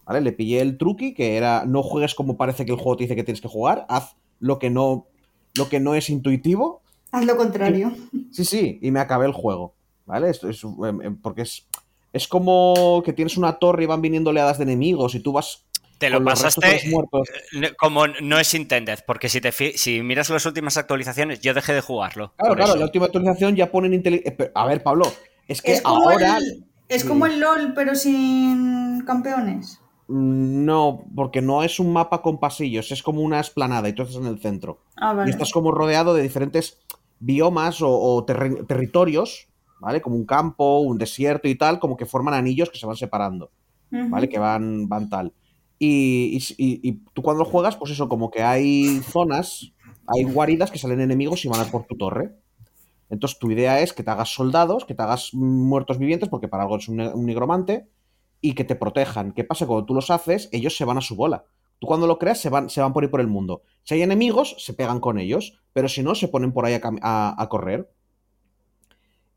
¿Vale? 0.08 0.22
Le 0.22 0.32
pillé 0.32 0.62
el 0.62 0.78
truqui, 0.78 1.12
que 1.12 1.36
era 1.36 1.66
no 1.66 1.82
juegues 1.82 2.14
como 2.14 2.38
parece 2.38 2.64
que 2.64 2.72
el 2.72 2.78
juego 2.78 2.96
te 2.96 3.04
dice 3.04 3.14
que 3.14 3.24
tienes 3.24 3.42
que 3.42 3.48
jugar, 3.48 3.84
haz 3.90 4.16
lo 4.40 4.58
que 4.58 4.70
no, 4.70 5.06
lo 5.54 5.68
que 5.68 5.80
no 5.80 5.94
es 5.94 6.08
intuitivo. 6.08 6.80
Haz 7.12 7.26
lo 7.26 7.36
contrario. 7.36 7.92
Sí, 8.32 8.46
sí, 8.46 8.78
y 8.80 8.90
me 8.90 9.00
acabé 9.00 9.26
el 9.26 9.32
juego. 9.32 9.74
¿Vale? 10.06 10.30
Esto 10.30 10.48
es, 10.48 10.64
em, 10.64 11.02
em, 11.02 11.16
porque 11.20 11.42
es, 11.42 11.66
es 12.14 12.26
como 12.26 13.02
que 13.04 13.12
tienes 13.12 13.36
una 13.36 13.58
torre 13.58 13.82
y 13.82 13.86
van 13.86 14.00
viniendo 14.00 14.30
oleadas 14.30 14.56
de 14.56 14.64
enemigos 14.64 15.14
y 15.14 15.20
tú 15.20 15.32
vas. 15.32 15.66
Te 15.98 16.08
lo 16.08 16.24
pasaste 16.24 16.76
eh, 16.76 17.74
como 17.76 18.06
no 18.06 18.38
es 18.38 18.54
intended, 18.54 19.00
porque 19.06 19.28
si 19.28 19.42
te 19.42 19.52
si 19.52 20.00
miras 20.00 20.30
las 20.30 20.46
últimas 20.46 20.78
actualizaciones, 20.78 21.40
yo 21.40 21.52
dejé 21.52 21.74
de 21.74 21.82
jugarlo. 21.82 22.32
Claro, 22.38 22.54
claro, 22.54 22.70
eso. 22.70 22.78
la 22.78 22.84
última 22.86 23.06
actualización 23.06 23.56
ya 23.56 23.70
ponen 23.70 23.92
inteligencia. 23.92 24.50
A 24.54 24.64
ver, 24.64 24.82
Pablo, 24.82 25.12
es 25.48 25.60
que 25.60 25.72
Es 25.72 25.82
ahora. 25.84 26.38
el, 26.38 26.64
es 26.88 27.04
como 27.04 27.26
el 27.26 27.40
LOL, 27.40 27.74
pero 27.74 27.94
sin 27.94 29.02
campeones. 29.04 29.80
No, 30.08 31.04
porque 31.14 31.42
no 31.42 31.62
es 31.62 31.78
un 31.78 31.92
mapa 31.92 32.22
con 32.22 32.38
pasillos, 32.38 32.90
es 32.92 33.02
como 33.02 33.20
una 33.20 33.40
esplanada 33.40 33.88
y 33.88 33.92
tú 33.92 34.02
estás 34.02 34.16
en 34.16 34.26
el 34.26 34.40
centro. 34.40 34.80
Ah, 34.96 35.12
vale. 35.12 35.28
Y 35.30 35.32
estás 35.32 35.52
como 35.52 35.70
rodeado 35.70 36.14
de 36.14 36.22
diferentes 36.22 36.78
biomas 37.20 37.78
o, 37.82 38.24
territorios, 38.66 39.48
¿vale? 39.80 40.00
Como 40.00 40.16
un 40.16 40.24
campo, 40.24 40.80
un 40.80 40.96
desierto 40.98 41.46
y 41.48 41.54
tal, 41.56 41.78
como 41.78 41.96
que 41.96 42.06
forman 42.06 42.34
anillos 42.34 42.70
que 42.70 42.78
se 42.78 42.86
van 42.86 42.96
separando. 42.96 43.50
¿vale? 44.10 44.28
Que 44.28 44.38
van, 44.38 44.88
van 44.88 45.08
tal. 45.08 45.32
Y, 45.78 46.36
y- 46.36 46.54
y- 46.64 46.88
y 46.88 46.92
tú 47.14 47.22
cuando 47.22 47.44
juegas, 47.44 47.76
pues 47.76 47.90
eso, 47.92 48.08
como 48.08 48.30
que 48.30 48.42
hay 48.42 49.00
zonas, 49.00 49.72
hay 50.06 50.24
guaridas 50.24 50.70
que 50.70 50.78
salen 50.78 51.00
enemigos 51.00 51.44
y 51.44 51.48
van 51.48 51.60
a 51.60 51.64
por 51.70 51.84
tu 51.84 51.96
torre. 51.96 52.32
Entonces 53.10 53.38
tu 53.38 53.50
idea 53.50 53.80
es 53.80 53.92
que 53.94 54.02
te 54.02 54.10
hagas 54.10 54.28
soldados, 54.34 54.84
que 54.84 54.94
te 54.94 55.02
hagas 55.02 55.32
muertos 55.32 55.98
vivientes, 55.98 56.28
porque 56.28 56.48
para 56.48 56.64
algo 56.64 56.76
es 56.76 56.88
un, 56.88 57.00
un 57.00 57.24
nigromante, 57.26 57.86
y 58.40 58.54
que 58.54 58.64
te 58.64 58.76
protejan. 58.76 59.32
¿Qué 59.32 59.44
pasa? 59.44 59.66
Cuando 59.66 59.86
tú 59.86 59.94
los 59.94 60.10
haces, 60.10 60.48
ellos 60.52 60.76
se 60.76 60.84
van 60.84 60.98
a 60.98 61.02
su 61.02 61.16
bola. 61.16 61.44
Tú 61.78 61.86
cuando 61.86 62.06
lo 62.06 62.18
creas, 62.18 62.40
se 62.40 62.48
van, 62.48 62.70
se 62.70 62.80
van 62.80 62.92
por 62.92 63.04
ahí 63.04 63.08
por 63.08 63.20
el 63.20 63.28
mundo. 63.28 63.62
Si 63.84 63.94
hay 63.94 64.02
enemigos, 64.02 64.56
se 64.58 64.74
pegan 64.74 65.00
con 65.00 65.18
ellos, 65.18 65.60
pero 65.72 65.88
si 65.88 66.02
no, 66.02 66.14
se 66.14 66.28
ponen 66.28 66.52
por 66.52 66.66
ahí 66.66 66.78
a, 66.82 67.46
correr. 67.48 67.90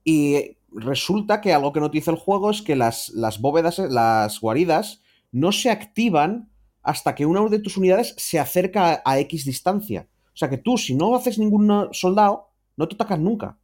Y 0.03 0.57
resulta 0.71 1.41
que 1.41 1.53
algo 1.53 1.71
que 1.71 1.79
no 1.79 1.91
te 1.91 1.99
dice 1.99 2.11
el 2.11 2.17
juego 2.17 2.49
es 2.49 2.61
que 2.61 2.75
las, 2.75 3.09
las 3.09 3.39
bóvedas, 3.39 3.77
las 3.77 4.39
guaridas, 4.39 5.01
no 5.31 5.51
se 5.51 5.69
activan 5.69 6.49
hasta 6.81 7.13
que 7.13 7.27
una 7.27 7.47
de 7.47 7.59
tus 7.59 7.77
unidades 7.77 8.15
se 8.17 8.39
acerca 8.39 8.93
a, 8.93 9.01
a 9.05 9.19
X 9.19 9.45
distancia. 9.45 10.07
O 10.33 10.37
sea 10.37 10.49
que 10.49 10.57
tú, 10.57 10.77
si 10.77 10.95
no 10.95 11.15
haces 11.15 11.37
ningún 11.37 11.89
soldado, 11.91 12.49
no 12.75 12.87
te 12.87 12.95
atacas 12.95 13.19
nunca. 13.19 13.59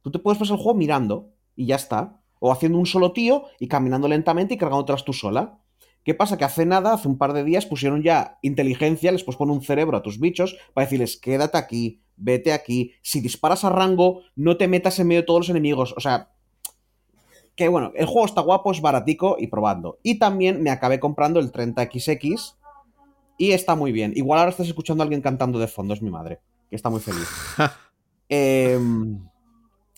Tú 0.00 0.10
te 0.10 0.18
puedes 0.18 0.38
pasar 0.38 0.56
el 0.56 0.62
juego 0.62 0.78
mirando 0.78 1.30
y 1.56 1.66
ya 1.66 1.76
está. 1.76 2.20
O 2.40 2.52
haciendo 2.52 2.78
un 2.78 2.86
solo 2.86 3.12
tío 3.12 3.44
y 3.58 3.68
caminando 3.68 4.08
lentamente 4.08 4.54
y 4.54 4.58
cargándotelas 4.58 5.04
tú 5.04 5.12
sola. 5.12 5.58
¿Qué 6.04 6.14
pasa? 6.14 6.36
Que 6.36 6.44
hace 6.44 6.66
nada, 6.66 6.92
hace 6.92 7.08
un 7.08 7.16
par 7.16 7.32
de 7.32 7.44
días, 7.44 7.64
pusieron 7.64 8.02
ya 8.02 8.38
inteligencia, 8.42 9.10
les 9.10 9.24
puedes 9.24 9.38
poner 9.38 9.56
un 9.56 9.62
cerebro 9.62 9.96
a 9.96 10.02
tus 10.02 10.20
bichos 10.20 10.56
para 10.74 10.84
decirles, 10.84 11.16
quédate 11.16 11.56
aquí, 11.56 12.02
vete 12.16 12.52
aquí. 12.52 12.92
Si 13.00 13.20
disparas 13.20 13.64
a 13.64 13.70
rango, 13.70 14.20
no 14.36 14.56
te 14.58 14.68
metas 14.68 14.98
en 14.98 15.08
medio 15.08 15.22
de 15.22 15.26
todos 15.26 15.40
los 15.40 15.48
enemigos. 15.48 15.94
O 15.96 16.00
sea, 16.00 16.30
que 17.56 17.68
bueno, 17.68 17.92
el 17.94 18.06
juego 18.06 18.26
está 18.26 18.40
guapo, 18.42 18.72
es 18.72 18.80
baratico 18.80 19.36
y 19.38 19.46
probando. 19.46 19.98
Y 20.02 20.18
también 20.18 20.62
me 20.62 20.70
acabé 20.70 21.00
comprando 21.00 21.40
el 21.40 21.52
30XX 21.52 22.54
y 23.38 23.52
está 23.52 23.74
muy 23.74 23.92
bien. 23.92 24.12
Igual 24.16 24.40
ahora 24.40 24.50
estás 24.50 24.68
escuchando 24.68 25.02
a 25.02 25.04
alguien 25.04 25.22
cantando 25.22 25.58
de 25.58 25.68
fondo, 25.68 25.94
es 25.94 26.02
mi 26.02 26.10
madre, 26.10 26.40
que 26.68 26.76
está 26.76 26.90
muy 26.90 27.00
feliz. 27.00 27.28
Em, 28.26 29.22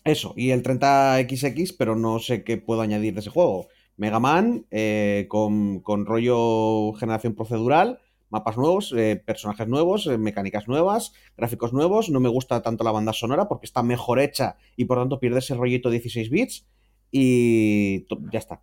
eso, 0.06 0.34
y 0.36 0.50
el 0.50 0.62
30XX, 0.62 1.74
pero 1.78 1.96
no 1.96 2.18
sé 2.18 2.44
qué 2.44 2.56
puedo 2.56 2.80
añadir 2.80 3.14
de 3.14 3.20
ese 3.20 3.30
juego. 3.30 3.68
Mega 3.96 4.20
Man, 4.20 4.66
eh, 4.70 5.26
con, 5.28 5.80
con 5.80 6.06
rollo 6.06 6.92
generación 6.94 7.34
procedural, 7.34 8.00
Mapas 8.28 8.56
nuevos, 8.56 8.92
eh, 8.96 9.22
personajes 9.24 9.68
nuevos, 9.68 10.08
eh, 10.08 10.18
mecánicas 10.18 10.66
nuevas, 10.66 11.12
gráficos 11.36 11.72
nuevos. 11.72 12.10
No 12.10 12.18
me 12.18 12.28
gusta 12.28 12.60
tanto 12.60 12.82
la 12.82 12.90
banda 12.90 13.12
sonora 13.12 13.46
porque 13.46 13.66
está 13.66 13.84
mejor 13.84 14.18
hecha 14.18 14.56
y 14.74 14.84
por 14.86 14.98
tanto 14.98 15.20
pierde 15.20 15.38
ese 15.38 15.54
rollito 15.54 15.90
16 15.90 16.28
bits. 16.28 16.66
Y 17.12 18.04
ya 18.32 18.40
está. 18.40 18.62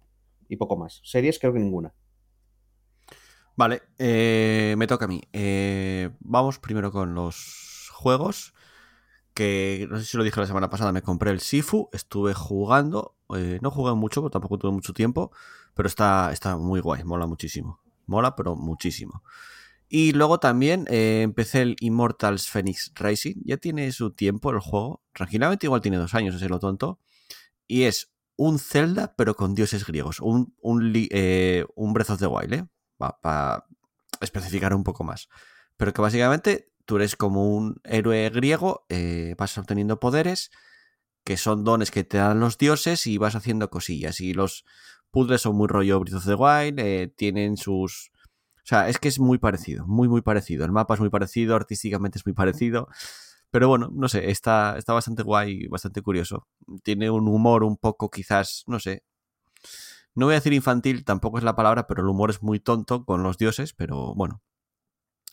Y 0.49 0.57
poco 0.57 0.75
más. 0.75 0.99
Series 1.05 1.39
creo 1.39 1.53
que 1.53 1.59
ninguna. 1.59 1.93
Vale, 3.55 3.81
me 3.97 4.85
toca 4.85 5.05
a 5.05 5.07
mí. 5.07 5.21
Vamos 6.19 6.59
primero 6.59 6.91
con 6.91 7.15
los 7.15 7.89
juegos. 7.93 8.53
Que 9.33 9.87
no 9.89 9.97
sé 9.97 10.05
si 10.05 10.17
lo 10.17 10.23
dije 10.23 10.39
la 10.39 10.47
semana 10.47 10.69
pasada, 10.69 10.91
me 10.91 11.01
compré 11.01 11.31
el 11.31 11.39
Sifu, 11.39 11.89
estuve 11.91 12.33
jugando. 12.33 13.15
eh, 13.35 13.59
no 13.61 13.71
jugué 13.71 13.93
mucho, 13.93 14.21
porque 14.21 14.33
tampoco 14.33 14.57
tuve 14.57 14.71
mucho 14.71 14.93
tiempo. 14.93 15.31
Pero 15.73 15.87
está, 15.87 16.31
está 16.31 16.57
muy 16.57 16.81
guay, 16.81 17.03
mola 17.03 17.25
muchísimo. 17.25 17.79
Mola, 18.05 18.35
pero 18.35 18.55
muchísimo. 18.55 19.23
Y 19.89 20.11
luego 20.13 20.39
también 20.39 20.87
eh, 20.89 21.21
empecé 21.21 21.61
el 21.61 21.75
Immortals 21.79 22.49
Phoenix 22.49 22.91
Rising. 22.95 23.35
Ya 23.45 23.57
tiene 23.57 23.91
su 23.91 24.11
tiempo 24.11 24.51
el 24.51 24.59
juego. 24.59 25.03
Tranquilamente, 25.13 25.67
igual 25.67 25.81
tiene 25.81 25.97
dos 25.97 26.13
años, 26.15 26.35
ese 26.35 26.49
lo 26.49 26.59
tonto. 26.59 26.99
Y 27.67 27.83
es 27.83 28.11
un 28.35 28.59
Zelda, 28.59 29.13
pero 29.15 29.35
con 29.35 29.53
dioses 29.53 29.85
griegos. 29.85 30.19
Un, 30.19 30.55
un, 30.61 30.91
eh, 30.95 31.65
un 31.75 31.93
Breath 31.93 32.09
of 32.09 32.19
the 32.19 32.27
Wild, 32.27 32.53
¿eh? 32.53 32.65
Para 32.97 33.65
especificar 34.21 34.73
un 34.73 34.83
poco 34.83 35.03
más. 35.03 35.29
Pero 35.77 35.93
que 35.93 36.01
básicamente 36.01 36.72
tú 36.85 36.97
eres 36.97 37.15
como 37.15 37.55
un 37.55 37.81
héroe 37.83 38.29
griego, 38.29 38.85
eh, 38.89 39.35
vas 39.37 39.57
obteniendo 39.57 39.99
poderes, 39.99 40.51
que 41.23 41.37
son 41.37 41.63
dones 41.63 41.91
que 41.91 42.03
te 42.03 42.17
dan 42.17 42.39
los 42.39 42.57
dioses 42.57 43.07
y 43.07 43.17
vas 43.17 43.35
haciendo 43.35 43.69
cosillas. 43.69 44.19
Y 44.19 44.33
los 44.33 44.65
puzzles 45.11 45.41
son 45.41 45.55
muy 45.55 45.67
rollo 45.67 45.99
Breath 45.99 46.15
of 46.15 46.25
the 46.25 46.35
Wild, 46.35 46.79
eh, 46.79 47.13
tienen 47.15 47.57
sus... 47.57 48.11
O 48.57 48.65
sea, 48.65 48.87
es 48.87 48.97
que 48.97 49.09
es 49.09 49.19
muy 49.19 49.37
parecido, 49.39 49.85
muy, 49.85 50.07
muy 50.07 50.21
parecido. 50.21 50.63
El 50.63 50.71
mapa 50.71 50.93
es 50.93 50.99
muy 51.01 51.09
parecido, 51.09 51.55
artísticamente 51.55 52.17
es 52.17 52.25
muy 52.25 52.33
parecido. 52.33 52.87
Pero 53.51 53.67
bueno, 53.67 53.89
no 53.93 54.07
sé, 54.07 54.31
está, 54.31 54.77
está 54.77 54.93
bastante 54.93 55.21
guay, 55.21 55.67
bastante 55.67 56.01
curioso. 56.01 56.47
Tiene 56.81 57.11
un 57.11 57.27
humor 57.27 57.63
un 57.63 57.77
poco 57.77 58.09
quizás, 58.09 58.63
no 58.67 58.79
sé. 58.79 59.03
No 60.15 60.27
voy 60.27 60.33
a 60.33 60.37
decir 60.37 60.53
infantil, 60.53 61.03
tampoco 61.03 61.37
es 61.37 61.43
la 61.43 61.55
palabra, 61.55 61.87
pero 61.87 62.01
el 62.01 62.09
humor 62.09 62.29
es 62.29 62.41
muy 62.41 62.59
tonto 62.59 63.05
con 63.05 63.21
los 63.23 63.37
dioses, 63.37 63.73
pero 63.73 64.15
bueno. 64.15 64.41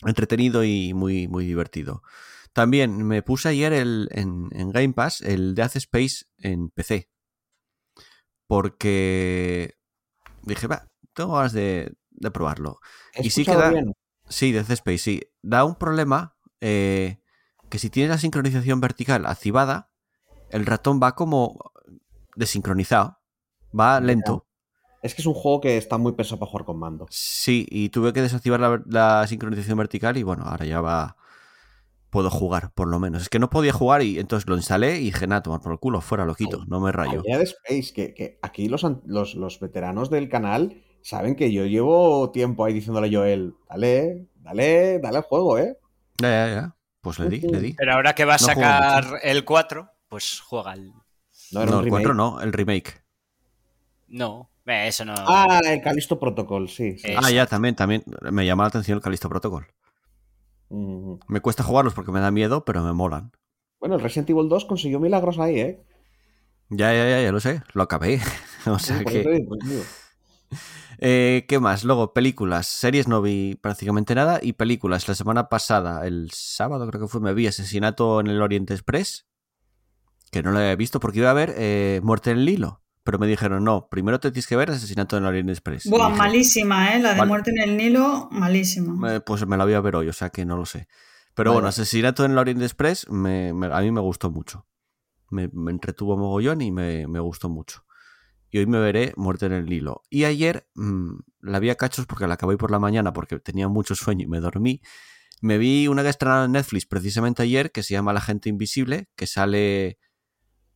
Entretenido 0.05 0.65
y 0.65 0.95
muy, 0.95 1.29
muy 1.29 1.45
divertido. 1.47 2.03
También 2.53 3.07
me 3.07 3.23
puse 3.23 3.49
ayer 3.51 3.73
el, 3.73 4.09
en, 4.13 4.49
en 4.53 4.71
Game 4.71 4.93
Pass 4.93 5.21
el 5.21 5.55
Death 5.55 5.77
Space 5.77 6.25
en 6.39 6.71
PC. 6.71 7.09
Porque 8.47 9.75
dije, 10.43 10.67
va, 10.67 10.89
tengo 11.15 11.35
ganas 11.35 11.53
de, 11.53 11.93
de 12.11 12.31
probarlo. 12.31 12.81
He 13.15 13.27
Y 13.27 13.31
sí 13.31 13.45
que 13.45 13.55
da- 13.57 13.71
bien. 13.71 13.93
Sí, 14.29 14.53
Death 14.53 14.71
Space, 14.71 14.99
sí. 14.99 15.23
Da 15.43 15.65
un 15.65 15.75
problema 15.77 16.37
eh, 16.61 17.21
que 17.69 17.79
si 17.79 17.91
tienes 17.91 18.11
la 18.11 18.19
sincronización 18.19 18.81
vertical 18.81 19.27
activada, 19.27 19.91
el 20.51 20.67
ratón 20.67 21.01
va 21.03 21.15
como 21.15 21.59
desincronizado. 22.37 23.19
Va 23.79 24.01
lento. 24.01 24.47
Es 25.03 25.15
que 25.15 25.23
es 25.23 25.27
un 25.27 25.35
juego 25.35 25.61
que 25.61 25.77
está 25.77 25.97
muy 25.99 26.13
pesado 26.13 26.39
para 26.39 26.51
jugar 26.51 26.65
con 26.67 26.79
mando. 26.79 27.07
Sí, 27.11 27.67
y 27.71 27.89
tuve 27.89 28.13
que 28.13 28.21
desactivar 28.23 28.61
la, 28.61 28.83
la 28.87 29.27
sincronización 29.27 29.79
vertical 29.79 30.17
y 30.17 30.23
bueno, 30.23 30.45
ahora 30.45 30.67
ya 30.67 30.81
va... 30.81 31.17
Puedo 32.11 32.29
jugar, 32.29 32.73
por 32.73 32.89
lo 32.89 32.99
menos. 32.99 33.23
Es 33.23 33.29
que 33.29 33.39
no 33.39 33.51
podía 33.51 33.73
jugar 33.73 34.03
y 34.03 34.19
entonces 34.19 34.49
lo 34.49 34.57
instalé 34.57 34.97
y 34.99 35.05
dije, 35.05 35.29
nada, 35.29 35.43
tomar 35.45 35.61
por 35.61 35.71
el 35.71 35.79
culo, 35.79 36.01
fuera, 36.01 36.25
lo 36.27 36.35
quito, 36.35 36.65
no 36.67 36.81
me 36.81 36.91
rayo. 36.91 37.21
Al 37.21 37.23
Dead 37.23 37.41
Space, 37.43 37.93
que, 37.95 38.15
que 38.15 38.39
aquí 38.43 38.69
los, 38.69 38.83
an- 38.83 39.01
los, 39.07 39.37
los 39.37 39.61
veteranos 39.61 40.11
del 40.11 40.29
canal 40.29 40.83
saben 41.03 41.37
que 41.37 41.53
yo 41.53 41.67
llevo 41.67 42.33
tiempo 42.33 42.65
ahí 42.65 42.73
diciéndole 42.75 43.07
a 43.07 43.11
Joel, 43.21 43.55
dale, 43.69 44.27
dale, 44.35 44.99
dale 44.99 45.19
al 45.19 45.23
juego, 45.23 45.57
¿eh? 45.57 45.79
Ya, 46.21 46.29
ya, 46.49 46.53
ya. 46.53 46.77
Pues 47.01 47.21
le 47.21 47.29
di, 47.29 47.41
le 47.43 47.61
di. 47.61 47.73
Pero 47.75 47.93
ahora 47.93 48.13
que 48.17 48.25
va 48.25 48.35
a 48.35 48.39
No 48.39 48.45
sacar 48.45 49.21
el 49.23 49.45
4, 49.45 49.89
pues 50.09 50.41
juega 50.41 50.73
el. 50.75 50.93
No, 51.53 51.65
No, 51.65 51.79
el 51.79 51.85
remake. 51.85 51.91
4 51.91 52.15
no, 52.15 52.41
el 52.41 52.53
remake. 52.53 53.05
No, 54.09 54.51
eso 54.71 55.05
no. 55.05 55.15
Ah, 55.17 55.61
el 55.65 55.81
Callisto 55.81 56.19
Protocol, 56.19 56.69
sí. 56.69 56.99
sí. 56.99 57.13
Ah, 57.17 57.31
ya, 57.31 57.47
también, 57.47 57.75
también. 57.75 58.05
Me 58.31 58.47
llama 58.47 58.65
la 58.65 58.69
atención 58.69 58.97
el 58.97 59.03
Callisto 59.03 59.29
Protocol. 59.29 59.67
Mm. 60.69 61.15
Me 61.29 61.41
cuesta 61.41 61.63
jugarlos 61.63 61.95
porque 61.95 62.13
me 62.13 62.21
da 62.21 62.31
miedo, 62.31 62.65
pero 62.65 62.83
me 62.83 62.93
molan. 62.93 63.33
Bueno, 63.81 63.97
el 63.97 64.01
Resident 64.01 64.31
Evil 64.31 64.49
2 64.49 64.65
consiguió 64.67 65.01
milagros 65.01 65.39
ahí, 65.39 65.59
¿eh? 65.61 65.85
Ya, 66.69 66.93
ya, 66.95 67.09
ya, 67.09 67.23
ya 67.23 67.33
lo 67.33 67.41
sé. 67.41 67.63
Lo 67.73 67.83
acabé. 67.83 68.21
o 68.67 68.79
sea 68.79 68.99
Sí, 68.99 69.05
que. 69.05 69.23
digo, 69.23 69.57
pues. 69.59 70.07
Eh, 71.03 71.47
¿Qué 71.49 71.59
más? 71.59 71.83
Luego, 71.83 72.13
películas. 72.13 72.67
Series 72.67 73.09
no 73.09 73.23
vi 73.23 73.55
prácticamente 73.55 74.15
nada. 74.15 74.39
Y 74.43 74.53
películas. 74.53 75.09
La 75.09 75.15
semana 75.15 75.49
pasada, 75.49 76.07
el 76.07 76.31
sábado 76.31 76.87
creo 76.89 77.01
que 77.01 77.09
fue, 77.09 77.23
me 77.23 77.33
vi 77.33 77.47
Asesinato 77.47 78.21
en 78.21 78.27
el 78.27 78.43
Oriente 78.43 78.75
Express. 78.75 79.27
Que 80.31 80.43
no 80.43 80.51
lo 80.53 80.59
había 80.59 80.77
visto 80.77 81.01
porque 81.01 81.21
iba 81.21 81.31
a 81.31 81.35
ver 81.35 81.55
eh, 81.57 82.01
Muerte 82.03 82.33
en 82.33 82.39
el 82.39 82.49
Hilo. 82.51 82.80
Pero 83.03 83.19
me 83.19 83.27
dijeron, 83.27 83.65
no, 83.65 83.89
primero 83.91 84.21
te 84.21 84.31
tienes 84.31 84.47
que 84.47 84.57
ver 84.57 84.71
Asesinato 84.71 85.17
en 85.17 85.23
el 85.23 85.29
Oriente 85.31 85.53
Express. 85.53 85.85
Buah, 85.89 86.09
dije, 86.09 86.19
malísima, 86.19 86.95
¿eh? 86.95 87.01
La 87.01 87.15
de 87.15 87.25
muerte 87.25 87.51
en 87.51 87.59
el 87.71 87.77
Nilo, 87.77 88.29
malísima. 88.31 89.15
Eh, 89.15 89.21
pues 89.21 89.47
me 89.47 89.57
la 89.57 89.65
voy 89.65 89.75
a 89.75 89.81
ver 89.81 89.97
hoy, 89.97 90.09
o 90.09 90.13
sea 90.13 90.29
que 90.31 90.45
no 90.45 90.57
lo 90.57 90.67
sé. 90.67 90.87
Pero 91.35 91.51
Vale. 91.51 91.57
bueno, 91.57 91.69
Asesinato 91.69 92.25
en 92.25 92.33
el 92.33 92.39
Orient 92.39 92.61
Express 92.63 93.09
me- 93.09 93.55
me- 93.55 93.67
a 93.75 93.81
mí 93.81 93.91
me 93.91 94.01
gustó 94.01 94.31
mucho. 94.31 94.67
Me, 95.31 95.49
me 95.53 95.71
entretuvo 95.71 96.17
mogollón 96.17 96.61
y 96.61 96.71
me, 96.73 97.07
me 97.07 97.21
gustó 97.21 97.49
mucho. 97.49 97.85
Y 98.51 98.59
hoy 98.59 98.67
me 98.67 98.79
veré 98.81 99.13
Muerte 99.17 99.47
en 99.47 99.53
el 99.53 99.73
Hilo. 99.73 100.03
Y 100.11 100.25
ayer 100.25 100.69
mm, 100.75 101.13
la 101.41 101.59
vi 101.61 101.71
a 101.71 101.77
cachos 101.77 102.05
porque 102.07 102.27
la 102.27 102.35
acabé 102.35 102.57
por 102.59 102.71
la 102.71 102.81
mañana 102.81 103.13
porque 103.13 103.39
tenía 103.39 103.69
mucho 103.69 103.95
sueño 103.95 104.25
y 104.25 104.29
me 104.29 104.41
dormí. 104.41 104.83
Me 105.41 105.57
vi 105.57 105.87
una 105.89 106.03
que 106.03 106.09
estrenaron 106.11 106.47
en 106.47 106.53
Netflix 106.53 106.85
precisamente 106.85 107.43
ayer 107.45 107.71
que 107.73 107.83
se 107.83 107.95
llama 107.95 108.13
La 108.13 108.21
gente 108.21 108.49
invisible, 108.51 109.09
que 109.17 109.27
sale 109.27 109.99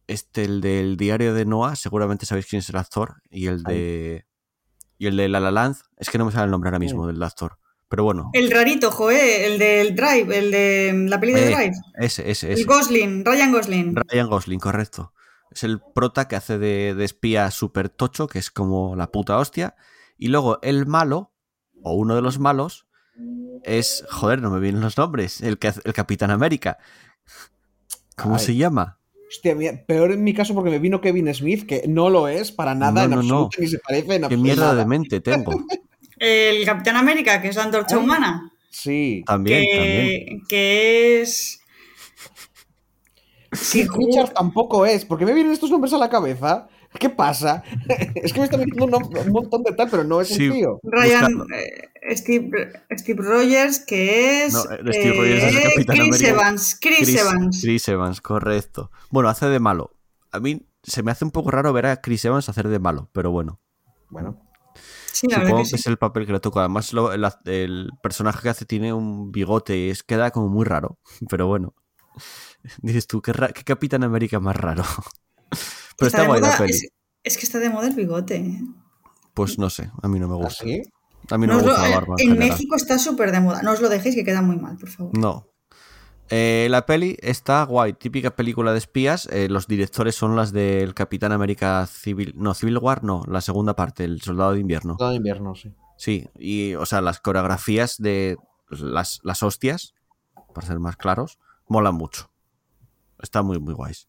este, 0.07 0.45
el 0.45 0.61
del 0.61 0.97
diario 0.97 1.35
de 1.35 1.45
Noah, 1.45 1.77
seguramente 1.77 2.27
sabéis 2.27 2.47
quién 2.47 2.61
es 2.61 2.69
el 2.69 2.77
actor, 2.77 3.23
y 3.31 3.47
el 3.47 3.63
de... 3.63 4.27
Y 4.97 5.07
el 5.09 5.17
de 5.17 5.29
La 5.29 5.41
La 5.41 5.51
Land, 5.51 5.77
es 5.97 6.09
que 6.09 6.19
no 6.19 6.25
me 6.25 6.33
sale 6.33 6.45
el 6.45 6.51
nombre 6.53 6.69
ahora 6.69 6.79
mismo 6.79 7.07
del 7.07 7.21
actor. 7.23 7.59
Pero 7.89 8.05
bueno, 8.05 8.31
El 8.33 8.51
rarito, 8.51 8.91
joe, 8.91 9.47
el 9.47 9.59
del 9.59 9.95
Drive, 9.95 10.39
el 10.39 10.51
de 10.51 11.07
la 11.09 11.21
peli 11.21 11.33
de 11.33 11.43
Eh, 11.53 11.55
Drive. 11.55 11.73
ese, 11.99 12.31
ese, 12.31 12.53
El. 12.53 12.65
Gosling, 12.65 13.25
Ryan 13.25 13.53
Gosling. 13.53 13.95
Ryan 13.97 14.29
Gosling, 14.29 14.59
correcto. 14.61 15.13
Es 15.51 15.65
el 15.65 15.81
prota 15.95 16.27
que 16.29 16.37
hace 16.37 16.59
de, 16.59 16.95
de 16.95 17.05
espía 17.05 17.51
súper 17.51 17.89
tocho, 17.89 18.27
que 18.29 18.39
es 18.39 18.51
como 18.51 18.97
la 18.97 19.11
puta 19.13 19.37
hostia. 19.39 19.75
Y 20.17 20.29
luego 20.29 20.59
el 20.63 20.87
malo, 20.87 21.33
o 21.83 21.95
uno 21.95 22.15
de 22.15 22.23
los 22.23 22.39
malos, 22.39 22.87
es. 23.65 24.05
Joder, 24.11 24.41
no 24.41 24.51
me 24.51 24.61
vienen 24.61 24.81
los 24.81 24.97
nombres. 24.97 25.41
El, 25.41 25.59
que 25.59 25.69
hace- 25.69 25.83
el 25.85 25.93
Capitán 25.93 26.31
América. 26.31 26.79
¿Cómo 28.17 28.37
Ay. 28.37 28.41
se 28.41 28.57
llama? 28.57 28.99
Hostia, 29.35 29.85
peor 29.87 30.13
en 30.13 30.23
mi 30.23 30.33
caso 30.33 30.55
porque 30.55 30.71
me 30.71 30.79
vino 30.79 31.01
Kevin 31.01 31.33
Smith, 31.35 31.67
que 31.67 31.83
no 31.89 32.09
lo 32.11 32.29
es 32.29 32.53
para 32.53 32.75
nada, 32.75 32.93
No, 32.93 33.03
en 33.05 33.11
no, 33.11 33.17
no. 33.17 33.23
absoluto, 33.47 33.57
ni 33.61 33.67
se 33.69 33.79
parece 33.81 34.03
en 34.15 34.21
¿Qué 34.21 34.25
absoluto. 34.27 34.43
mierda 34.45 34.63
nada. 34.67 34.75
de 34.77 34.87
mente 34.87 35.21
tengo? 35.21 35.53
El 36.19 36.65
Capitán 36.65 36.97
América, 36.97 37.43
que 37.43 37.49
es 37.49 37.57
la 37.57 37.65
antorcha 37.65 37.99
humana. 37.99 38.51
Sí. 38.71 39.23
También, 39.27 39.65
también. 39.75 40.41
que, 40.41 40.41
que 40.49 41.21
es. 41.23 41.61
Sí, 43.53 43.87
Richard 43.87 44.33
tampoco 44.33 44.85
es. 44.87 45.05
¿Por 45.05 45.19
qué 45.19 45.25
me 45.27 45.33
vienen 45.35 45.53
estos 45.53 45.71
nombres 45.71 45.93
a 45.93 45.99
la 45.99 46.09
cabeza? 46.11 46.69
¿Qué 46.99 47.11
pasa? 47.11 47.63
es 48.15 48.33
que 48.33 48.39
me 48.39 48.45
está 48.45 48.57
viniendo 48.57 48.85
un, 48.99 49.33
montón 49.33 49.63
de 49.65 49.73
tal, 49.73 49.89
pero 49.91 50.05
no 50.05 50.21
es 50.21 50.29
Sí. 50.29 50.49
un 50.49 50.55
tío. 50.55 50.81
Ryan 50.85 51.45
eh, 51.55 52.15
Steve, 52.17 52.73
Steve 52.97 53.23
Rogers, 53.23 53.81
que 53.81 54.45
es. 54.47 54.53
No, 54.55 54.61
eh, 54.73 54.79
Steve 54.93 55.17
Rogers 55.17 55.43
es 55.45 55.55
el 55.55 55.57
eh, 55.57 55.63
Capitán 55.75 55.97
Chris 55.97 56.09
América. 56.09 56.29
Evans. 56.31 56.79
Chris, 56.81 57.09
Evans. 57.21 57.61
Chris 57.63 57.89
Evans, 57.89 58.21
correcto. 58.21 58.91
Bueno, 59.11 59.29
hace 59.29 59.47
de 59.47 59.59
malo. 59.61 59.97
A 60.31 60.41
mí 60.41 60.67
se 60.83 61.03
me 61.03 61.11
hace 61.11 61.25
un 61.25 61.31
poco 61.31 61.51
raro 61.51 61.73
ver 61.73 61.87
a 61.87 62.01
Chris 62.01 62.25
Evans 62.25 62.49
hacer 62.49 62.69
de 62.69 62.79
malo, 62.79 63.11
pero 63.13 63.31
bueno. 63.31 63.61
Bueno, 64.11 64.41
Sí, 65.13 65.29
Supongo 65.31 65.57
que 65.59 65.63
que 65.63 65.69
sí. 65.69 65.75
es 65.77 65.87
el 65.87 65.97
papel 65.97 66.27
que 66.27 66.33
le 66.33 66.41
toca. 66.41 66.61
Además, 66.61 66.93
lo- 66.93 67.13
el, 67.13 67.25
el 67.47 67.91
personaje 68.03 68.41
que 68.43 68.49
hace 68.49 68.65
tiene 68.67 68.93
un 68.93 69.31
bigote 69.31 69.77
y 69.77 69.91
es, 69.91 70.03
queda 70.03 70.31
como 70.33 70.49
muy 70.49 70.65
raro. 70.65 70.99
Pero 71.31 71.47
bueno. 71.47 71.75
Dices 72.83 73.07
tú, 73.07 73.21
qué, 73.23 73.33
ra- 73.33 73.49
qué 73.53 73.63
Capitán 73.65 74.05
América 74.05 74.39
más 74.41 74.57
raro. 74.57 74.85
Pero 75.97 76.07
está, 76.09 76.23
de 76.23 76.27
guay 76.29 76.41
la 76.41 76.57
peli. 76.59 76.71
es, 76.73 76.89
es 77.23 77.39
que 77.39 77.47
está 77.47 77.59
de 77.59 77.71
moda 77.71 77.89
el 77.89 77.95
bigote. 77.95 78.37
¿eh? 78.37 78.61
Pues 79.35 79.59
no 79.59 79.71
sé, 79.71 79.91
a 80.03 80.09
mí 80.09 80.19
no 80.19 80.29
me 80.29 80.35
gusta. 80.37 80.65
¿así? 80.65 80.83
A 81.31 81.39
mí 81.39 81.47
no 81.47 81.55
No 81.55 81.59
me 81.61 81.65
lo- 81.67 81.69
gusta 81.71 81.83
la 81.83 81.89
eh, 81.89 81.95
barba. 81.95 82.15
En. 82.19 82.39
México 82.39 82.77
está 82.77 82.99
súper 82.99 83.33
de 83.33 83.41
moda. 83.41 83.63
No 83.63 83.73
os 83.73 83.81
lo 83.81 83.89
dejéis 83.89 84.15
que 84.15 84.25
queda 84.25 84.43
muy 84.43 84.57
mal, 84.57 84.77
por 84.77 84.89
favor. 84.91 85.17
No. 85.19 85.47
Eh, 86.31 86.69
la 86.71 86.87
peli 86.87 87.17
está 87.21 87.63
guay, 87.65 87.93
típica 87.93 88.35
película 88.35 88.73
de 88.73 88.79
espías. 88.79 89.29
Eh, 89.31 89.49
los 89.49 89.67
directores 89.67 90.15
son 90.15 90.37
las 90.37 90.53
del 90.53 90.95
Capitán 90.95 91.33
América 91.33 91.87
Civil. 91.87 92.33
No, 92.37 92.55
Civil 92.55 92.79
War, 92.79 93.05
no, 93.05 93.23
la 93.29 93.41
segunda 93.43 93.77
parte, 93.77 94.05
El 94.05 94.23
Soldado 94.23 94.53
de 94.55 94.61
Invierno. 94.61 94.97
Todo 94.97 95.15
invierno, 95.15 95.55
sí. 95.55 95.75
Sí, 95.97 96.29
y 96.39 96.75
o 96.75 96.87
sea, 96.87 97.01
las 97.03 97.21
coreografías 97.21 97.97
de 97.99 98.37
las, 98.71 99.21
las 99.23 99.43
hostias, 99.43 99.95
para 100.55 100.67
ser 100.67 100.81
más 100.81 100.97
claros, 100.97 101.39
molan 101.69 101.95
mucho. 101.95 102.31
Está 103.21 103.43
muy, 103.43 103.61
muy 103.61 103.75
guays. 103.75 104.09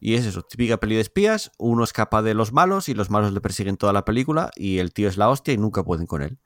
Y 0.00 0.14
es 0.14 0.26
eso, 0.26 0.42
típica 0.42 0.78
peli 0.78 0.94
de 0.94 1.00
espías, 1.00 1.50
uno 1.58 1.82
escapa 1.84 2.22
de 2.22 2.34
los 2.34 2.52
malos 2.52 2.88
y 2.88 2.94
los 2.94 3.10
malos 3.10 3.32
le 3.32 3.40
persiguen 3.40 3.76
toda 3.76 3.92
la 3.92 4.04
película 4.04 4.50
y 4.54 4.78
el 4.78 4.92
tío 4.92 5.08
es 5.08 5.16
la 5.16 5.28
hostia 5.28 5.54
y 5.54 5.58
nunca 5.58 5.82
pueden 5.82 6.06
con 6.06 6.22
él. 6.22 6.38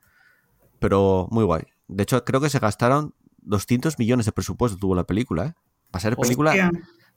Pero 0.78 1.28
muy 1.30 1.44
guay. 1.44 1.64
De 1.88 2.02
hecho, 2.02 2.24
creo 2.24 2.40
que 2.40 2.48
se 2.48 2.58
gastaron 2.58 3.14
200 3.42 3.98
millones 3.98 4.26
de 4.26 4.32
presupuesto 4.32 4.78
tuvo 4.78 4.94
la 4.94 5.04
película, 5.04 5.46
¿eh? 5.46 5.54
Para 5.90 6.00
ser 6.02 6.16
película 6.16 6.50
Hostia. 6.52 6.70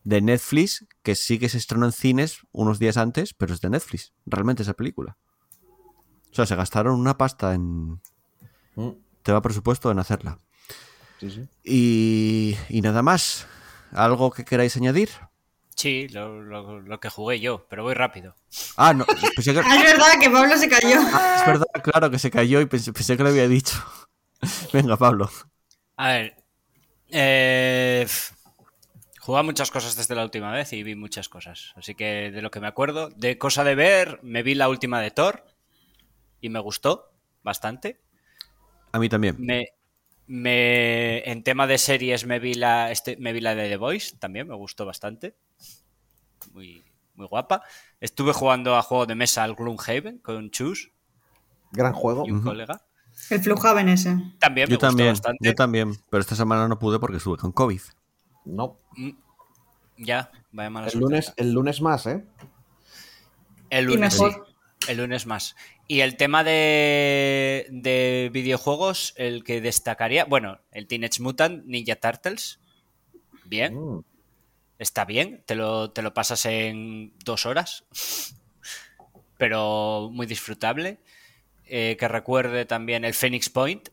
de 0.04 0.22
Netflix, 0.22 0.86
que 1.04 1.16
sí 1.16 1.40
que 1.40 1.48
se 1.48 1.58
estrenó 1.58 1.86
en 1.86 1.94
cines 1.94 2.40
unos 2.52 2.80
días 2.80 2.98
antes, 2.98 3.34
pero 3.34 3.54
es 3.54 3.62
de 3.62 3.70
Netflix, 3.70 4.14
realmente 4.26 4.64
esa 4.64 4.74
película. 4.74 5.18
O 6.32 6.36
sea, 6.36 6.46
se 6.46 6.56
gastaron 6.56 7.00
una 7.00 7.18
pasta 7.18 7.54
en 7.54 8.02
Mm, 8.76 8.90
tema 9.24 9.42
presupuesto 9.42 9.90
en 9.92 10.00
hacerla. 10.00 10.40
Sí, 11.20 11.30
sí. 11.30 11.48
Y, 11.64 12.58
y 12.70 12.82
nada 12.82 13.02
más. 13.02 13.48
¿Algo 13.92 14.32
que 14.32 14.44
queráis 14.44 14.76
añadir? 14.76 15.10
Sí, 15.76 16.08
lo, 16.10 16.42
lo- 16.42 16.80
lo 16.82 17.00
que 17.00 17.10
jugué 17.10 17.40
yo, 17.40 17.66
pero 17.70 17.84
voy 17.84 17.94
rápido. 17.94 18.36
Ah, 18.78 18.94
no, 18.94 19.06
pensé 19.36 19.54
que- 19.54 19.60
Ah, 19.66 19.76
es 19.76 19.84
verdad 19.84 20.20
que 20.20 20.30
Pablo 20.30 20.58
se 20.58 20.70
cayó. 20.70 21.00
Ah, 21.14 21.36
es 21.40 21.46
verdad, 21.46 21.66
claro 21.84 22.10
que 22.10 22.20
se 22.20 22.32
cayó 22.32 22.62
y 22.62 22.66
pensé, 22.66 22.94
pensé 22.94 23.18
que 23.18 23.24
lo 23.24 23.30
había 23.30 23.48
dicho. 23.48 23.76
Venga, 24.74 24.98
Pablo. 24.98 25.30
A 25.98 26.08
ver. 26.10 26.36
Eh, 27.10 28.02
pf, 28.06 28.34
jugué 29.20 29.40
a 29.40 29.44
muchas 29.44 29.72
cosas 29.72 29.96
desde 29.96 30.16
la 30.16 30.24
última 30.24 30.52
vez 30.52 30.74
y 30.74 30.84
vi 30.84 30.96
muchas 30.96 31.30
cosas. 31.30 31.74
Así 31.76 31.96
que 31.96 32.32
de 32.32 32.42
lo 32.42 32.52
que 32.52 32.60
me 32.62 32.68
acuerdo, 32.68 33.10
de 33.10 33.38
cosa 33.38 33.64
de 33.64 33.76
ver, 33.76 34.20
me 34.24 34.44
vi 34.44 34.56
la 34.56 34.70
última 34.70 35.02
de 35.02 35.12
Thor 35.12 35.46
y 36.42 36.50
me 36.50 36.60
gustó 36.60 37.12
bastante. 37.44 38.00
A 38.92 39.00
mí 39.00 39.10
también. 39.10 39.36
Me, 39.40 39.68
me- 40.28 41.30
en 41.30 41.44
tema 41.44 41.68
de 41.68 41.78
series 41.78 42.26
me 42.26 42.40
vi 42.40 42.54
la 42.56 42.92
este, 42.92 43.18
me 43.18 43.34
vi 43.34 43.42
la 43.42 43.56
de 43.56 43.70
The 43.70 43.78
Voice, 43.78 44.18
también 44.18 44.48
me 44.48 44.56
gustó 44.56 44.86
bastante. 44.86 45.36
Muy, 46.54 46.84
muy 47.16 47.28
guapa. 47.28 47.64
Estuve 48.00 48.34
jugando 48.34 48.76
a 48.76 48.82
juego 48.82 49.06
de 49.06 49.16
mesa 49.16 49.44
al 49.44 49.56
Gloomhaven 49.56 50.20
con 50.20 50.52
Chus 50.52 50.92
Gran 51.72 51.94
juego. 51.94 52.24
y 52.28 52.32
un 52.32 52.42
colega. 52.42 52.82
El 53.30 53.40
Fluhaven 53.42 53.88
ese. 53.90 54.18
También 54.40 54.68
me 54.68 54.72
Yo 54.74 54.78
gustó 54.78 54.88
también, 54.88 55.10
bastante. 55.14 55.38
yo 55.48 55.54
también. 55.56 55.94
Pero 56.10 56.22
esta 56.22 56.36
semana 56.36 56.68
no 56.68 56.78
pude 56.78 57.00
porque 57.00 57.18
estuve 57.18 57.38
con 57.38 57.52
COVID. 57.54 57.82
No. 58.46 58.80
Ya, 59.98 60.30
vaya 60.52 60.70
mala 60.70 60.88
El 60.88 60.92
suerte. 60.92 61.06
lunes, 61.06 61.34
el 61.38 61.52
lunes 61.54 61.82
más, 61.82 62.06
¿eh? 62.08 62.26
El 63.70 63.86
Y 63.90 63.96
lunes, 63.96 64.14
mejor. 64.20 64.46
sí. 64.48 64.55
El 64.88 64.98
lunes 64.98 65.26
más. 65.26 65.56
Y 65.88 66.02
el 66.02 66.18
tema 66.18 66.44
de, 66.44 67.68
de 67.72 68.30
videojuegos, 68.34 69.14
el 69.18 69.44
que 69.44 69.62
destacaría, 69.62 70.26
bueno, 70.26 70.60
el 70.72 70.88
Teenage 70.88 71.22
Mutant 71.22 71.66
Ninja 71.66 71.96
Turtles. 71.96 72.60
Bien, 73.46 73.76
Mm. 73.76 74.04
está 74.80 75.06
bien, 75.06 75.44
te 75.46 75.56
lo, 75.56 75.92
te 75.92 76.02
lo 76.02 76.14
pasas 76.14 76.46
en 76.48 77.14
dos 77.24 77.46
horas, 77.46 77.86
pero 79.38 80.10
muy 80.12 80.26
disfrutable. 80.26 80.98
Eh, 81.68 81.96
que 82.00 82.08
recuerde 82.08 82.66
también 82.66 83.06
el 83.06 83.14
Phoenix 83.16 83.50
Point, 83.50 83.90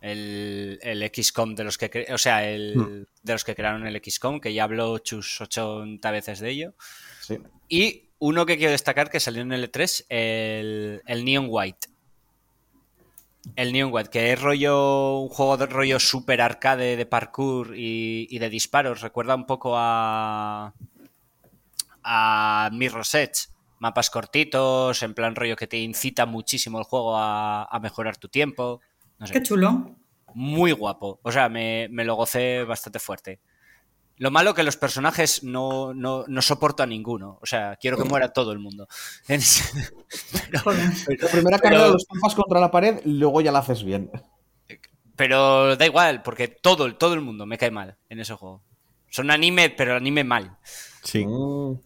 el, 0.00 0.78
el 0.82 1.10
XCOM 1.14 1.54
de 1.54 1.64
los 1.64 1.76
que, 1.76 2.06
o 2.10 2.16
sea, 2.18 2.48
el, 2.48 3.06
de 3.22 3.32
los 3.32 3.44
que 3.44 3.54
crearon 3.54 3.86
el 3.86 4.00
XCOM, 4.02 4.40
que 4.40 4.54
ya 4.54 4.64
habló 4.64 4.98
Chus 4.98 5.40
80 5.40 6.10
veces 6.10 6.40
de 6.40 6.50
ello. 6.50 6.74
Sí. 7.20 7.38
Y 7.68 8.07
uno 8.18 8.46
que 8.46 8.56
quiero 8.56 8.72
destacar 8.72 9.10
que 9.10 9.20
salió 9.20 9.42
en 9.42 9.50
L3, 9.50 10.06
el, 10.08 11.02
el 11.06 11.24
Neon 11.24 11.46
White. 11.48 11.88
El 13.56 13.72
Neon 13.72 13.90
White, 13.92 14.10
que 14.10 14.32
es 14.32 14.40
rollo, 14.40 15.18
un 15.20 15.28
juego 15.28 15.56
de 15.56 15.66
rollo 15.66 15.98
super 16.00 16.40
arcade 16.40 16.96
de 16.96 17.06
parkour 17.06 17.74
y, 17.76 18.26
y 18.30 18.38
de 18.38 18.50
disparos. 18.50 19.00
Recuerda 19.00 19.34
un 19.34 19.46
poco 19.46 19.74
a. 19.76 20.74
a 22.02 22.70
Mirror's 22.72 23.14
Edge. 23.14 23.48
Mapas 23.80 24.10
cortitos, 24.10 25.02
en 25.04 25.14
plan 25.14 25.36
rollo 25.36 25.54
que 25.54 25.68
te 25.68 25.78
incita 25.78 26.26
muchísimo 26.26 26.78
el 26.78 26.84
juego 26.84 27.16
a, 27.16 27.64
a 27.64 27.78
mejorar 27.78 28.16
tu 28.16 28.28
tiempo. 28.28 28.80
No 29.18 29.26
sé 29.26 29.32
Qué 29.32 29.42
chulo. 29.42 29.94
muy 30.34 30.72
guapo. 30.72 31.20
O 31.22 31.30
sea, 31.30 31.48
me, 31.48 31.86
me 31.90 32.04
lo 32.04 32.16
gocé 32.16 32.64
bastante 32.64 32.98
fuerte. 32.98 33.40
Lo 34.18 34.30
malo 34.30 34.52
que 34.54 34.62
los 34.64 34.76
personajes 34.76 35.44
no, 35.44 35.94
no, 35.94 36.24
no 36.26 36.42
soporto 36.42 36.82
a 36.82 36.86
ninguno. 36.86 37.38
O 37.40 37.46
sea, 37.46 37.76
quiero 37.80 37.96
que 37.96 38.04
muera 38.04 38.32
todo 38.32 38.50
el 38.52 38.58
mundo. 38.58 38.88
Pero. 39.26 40.62
La 40.72 41.28
primera 41.30 41.58
Pero- 41.58 41.58
carrera 41.58 41.86
los 41.88 42.02
estampas 42.02 42.34
contra 42.34 42.60
la 42.60 42.70
pared 42.70 43.00
luego 43.04 43.40
ya 43.40 43.52
la 43.52 43.60
haces 43.60 43.84
bien. 43.84 44.10
pero 45.16 45.76
da 45.76 45.84
igual, 45.86 46.22
porque 46.22 46.48
todo, 46.48 46.86
el- 46.86 46.96
todo 46.96 47.14
el 47.14 47.20
mundo 47.20 47.44
me 47.46 47.58
cae 47.58 47.70
mal 47.70 47.96
en 48.08 48.20
ese 48.20 48.34
juego. 48.34 48.62
Son 49.10 49.30
anime, 49.30 49.70
pero 49.70 49.96
anime 49.96 50.22
mal. 50.24 50.56
Sí. 51.02 51.24
Mm. 51.26 51.78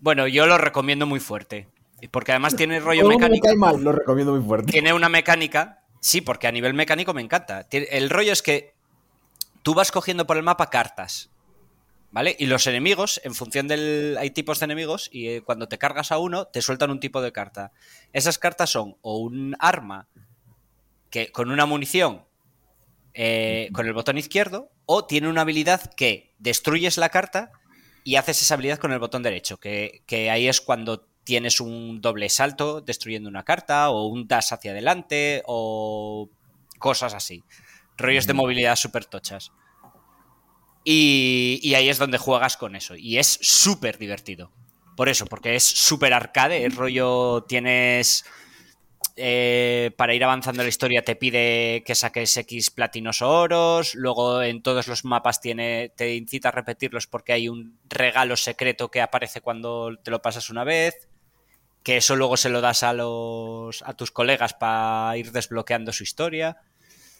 Bueno, 0.00 0.26
yo 0.26 0.46
lo 0.46 0.58
recomiendo 0.58 1.06
muy 1.06 1.20
fuerte. 1.20 1.68
Porque 2.10 2.32
además 2.32 2.54
tiene 2.56 2.78
rollo 2.80 3.02
Todo 3.02 3.10
mundo 3.12 3.26
me 3.28 3.30
mecánico. 3.36 3.46
cae 3.46 3.56
mal, 3.56 3.82
lo 3.82 3.92
recomiendo 3.92 4.32
muy 4.34 4.44
fuerte. 4.46 4.70
tiene 4.72 4.92
una 4.92 5.08
mecánica. 5.08 5.82
Sí, 6.00 6.20
porque 6.20 6.46
a 6.46 6.52
nivel 6.52 6.74
mecánico 6.74 7.14
me 7.14 7.22
encanta. 7.22 7.66
El 7.70 8.10
rollo 8.10 8.32
es 8.32 8.42
que 8.42 8.74
tú 9.62 9.74
vas 9.74 9.90
cogiendo 9.90 10.26
por 10.26 10.36
el 10.36 10.42
mapa 10.42 10.68
cartas. 10.70 11.30
¿Vale? 12.16 12.34
Y 12.38 12.46
los 12.46 12.66
enemigos, 12.66 13.20
en 13.24 13.34
función 13.34 13.68
del. 13.68 14.16
Hay 14.18 14.30
tipos 14.30 14.58
de 14.58 14.64
enemigos, 14.64 15.10
y 15.12 15.28
eh, 15.28 15.42
cuando 15.42 15.68
te 15.68 15.76
cargas 15.76 16.12
a 16.12 16.16
uno, 16.16 16.46
te 16.46 16.62
sueltan 16.62 16.90
un 16.90 16.98
tipo 16.98 17.20
de 17.20 17.30
carta. 17.30 17.72
Esas 18.14 18.38
cartas 18.38 18.70
son 18.70 18.96
o 19.02 19.18
un 19.18 19.54
arma 19.58 20.08
que 21.10 21.30
con 21.30 21.50
una 21.50 21.66
munición 21.66 22.24
eh, 23.12 23.68
con 23.74 23.86
el 23.86 23.92
botón 23.92 24.16
izquierdo, 24.16 24.70
o 24.86 25.04
tiene 25.04 25.28
una 25.28 25.42
habilidad 25.42 25.92
que 25.92 26.34
destruyes 26.38 26.96
la 26.96 27.10
carta 27.10 27.52
y 28.02 28.16
haces 28.16 28.40
esa 28.40 28.54
habilidad 28.54 28.78
con 28.78 28.92
el 28.92 28.98
botón 28.98 29.22
derecho, 29.22 29.60
que, 29.60 30.02
que 30.06 30.30
ahí 30.30 30.48
es 30.48 30.62
cuando 30.62 31.06
tienes 31.22 31.60
un 31.60 32.00
doble 32.00 32.30
salto 32.30 32.80
destruyendo 32.80 33.28
una 33.28 33.42
carta, 33.42 33.90
o 33.90 34.06
un 34.06 34.26
dash 34.26 34.54
hacia 34.54 34.70
adelante, 34.70 35.42
o 35.44 36.30
cosas 36.78 37.12
así. 37.12 37.44
Rollos 37.98 38.26
de 38.26 38.32
movilidad 38.32 38.76
súper 38.76 39.04
tochas. 39.04 39.52
Y, 40.88 41.58
y 41.62 41.74
ahí 41.74 41.88
es 41.90 41.98
donde 41.98 42.16
juegas 42.16 42.56
con 42.56 42.76
eso. 42.76 42.94
Y 42.96 43.18
es 43.18 43.38
súper 43.42 43.98
divertido. 43.98 44.52
Por 44.96 45.08
eso, 45.10 45.26
porque 45.26 45.56
es 45.56 45.64
súper 45.64 46.14
arcade, 46.14 46.64
es 46.64 46.74
rollo, 46.74 47.44
tienes... 47.48 48.24
eh, 49.16 49.90
para 49.96 50.14
ir 50.14 50.22
avanzando 50.22 50.62
en 50.62 50.66
la 50.66 50.68
historia 50.68 51.02
te 51.02 51.16
pide 51.16 51.82
que 51.84 51.94
saques 51.94 52.36
X 52.36 52.70
platinos 52.70 53.22
o 53.22 53.30
oros, 53.30 53.94
luego 53.94 54.42
en 54.42 54.62
todos 54.62 54.88
los 54.88 55.04
mapas 55.04 55.40
tiene, 55.40 55.90
te 55.96 56.14
incita 56.14 56.48
a 56.50 56.52
repetirlos 56.52 57.06
porque 57.06 57.32
hay 57.32 57.48
un 57.48 57.78
regalo 57.88 58.36
secreto 58.36 58.90
que 58.90 59.00
aparece 59.00 59.40
cuando 59.40 59.96
te 60.02 60.10
lo 60.10 60.20
pasas 60.20 60.50
una 60.50 60.64
vez, 60.64 61.08
que 61.82 61.96
eso 61.96 62.14
luego 62.16 62.36
se 62.36 62.50
lo 62.50 62.60
das 62.60 62.82
a 62.82 62.92
los 62.92 63.82
a 63.82 63.94
tus 63.94 64.10
colegas 64.10 64.54
para 64.54 65.16
ir 65.16 65.32
desbloqueando 65.32 65.92
su 65.92 66.02
historia. 66.02 66.58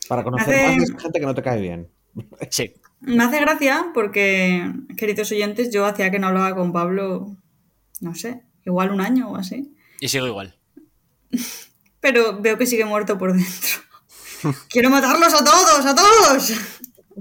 Para 0.08 0.22
conocer 0.22 0.54
más 0.62 1.02
gente 1.02 1.18
que 1.18 1.26
no 1.26 1.34
te 1.34 1.42
cae 1.42 1.60
bien. 1.60 1.88
Sí, 2.50 2.74
Me 3.00 3.22
hace 3.24 3.40
gracia 3.40 3.86
porque, 3.94 4.72
queridos 4.96 5.30
oyentes, 5.32 5.72
yo 5.72 5.84
hacía 5.84 6.10
que 6.10 6.18
no 6.18 6.28
hablaba 6.28 6.54
con 6.54 6.72
Pablo, 6.72 7.36
no 8.00 8.14
sé, 8.14 8.42
igual 8.64 8.90
un 8.90 9.00
año 9.00 9.30
o 9.30 9.36
así. 9.36 9.74
y 10.00 10.08
sigo 10.08 10.26
igual. 10.26 10.56
Pero 12.00 12.40
veo 12.40 12.56
que 12.58 12.66
sigue 12.66 12.84
muerto 12.84 13.18
por 13.18 13.32
dentro. 13.32 13.80
Quiero 14.68 14.90
matarlos 14.90 15.34
a 15.34 15.44
todos, 15.44 15.86
a 15.86 15.94
todos. 15.94 16.52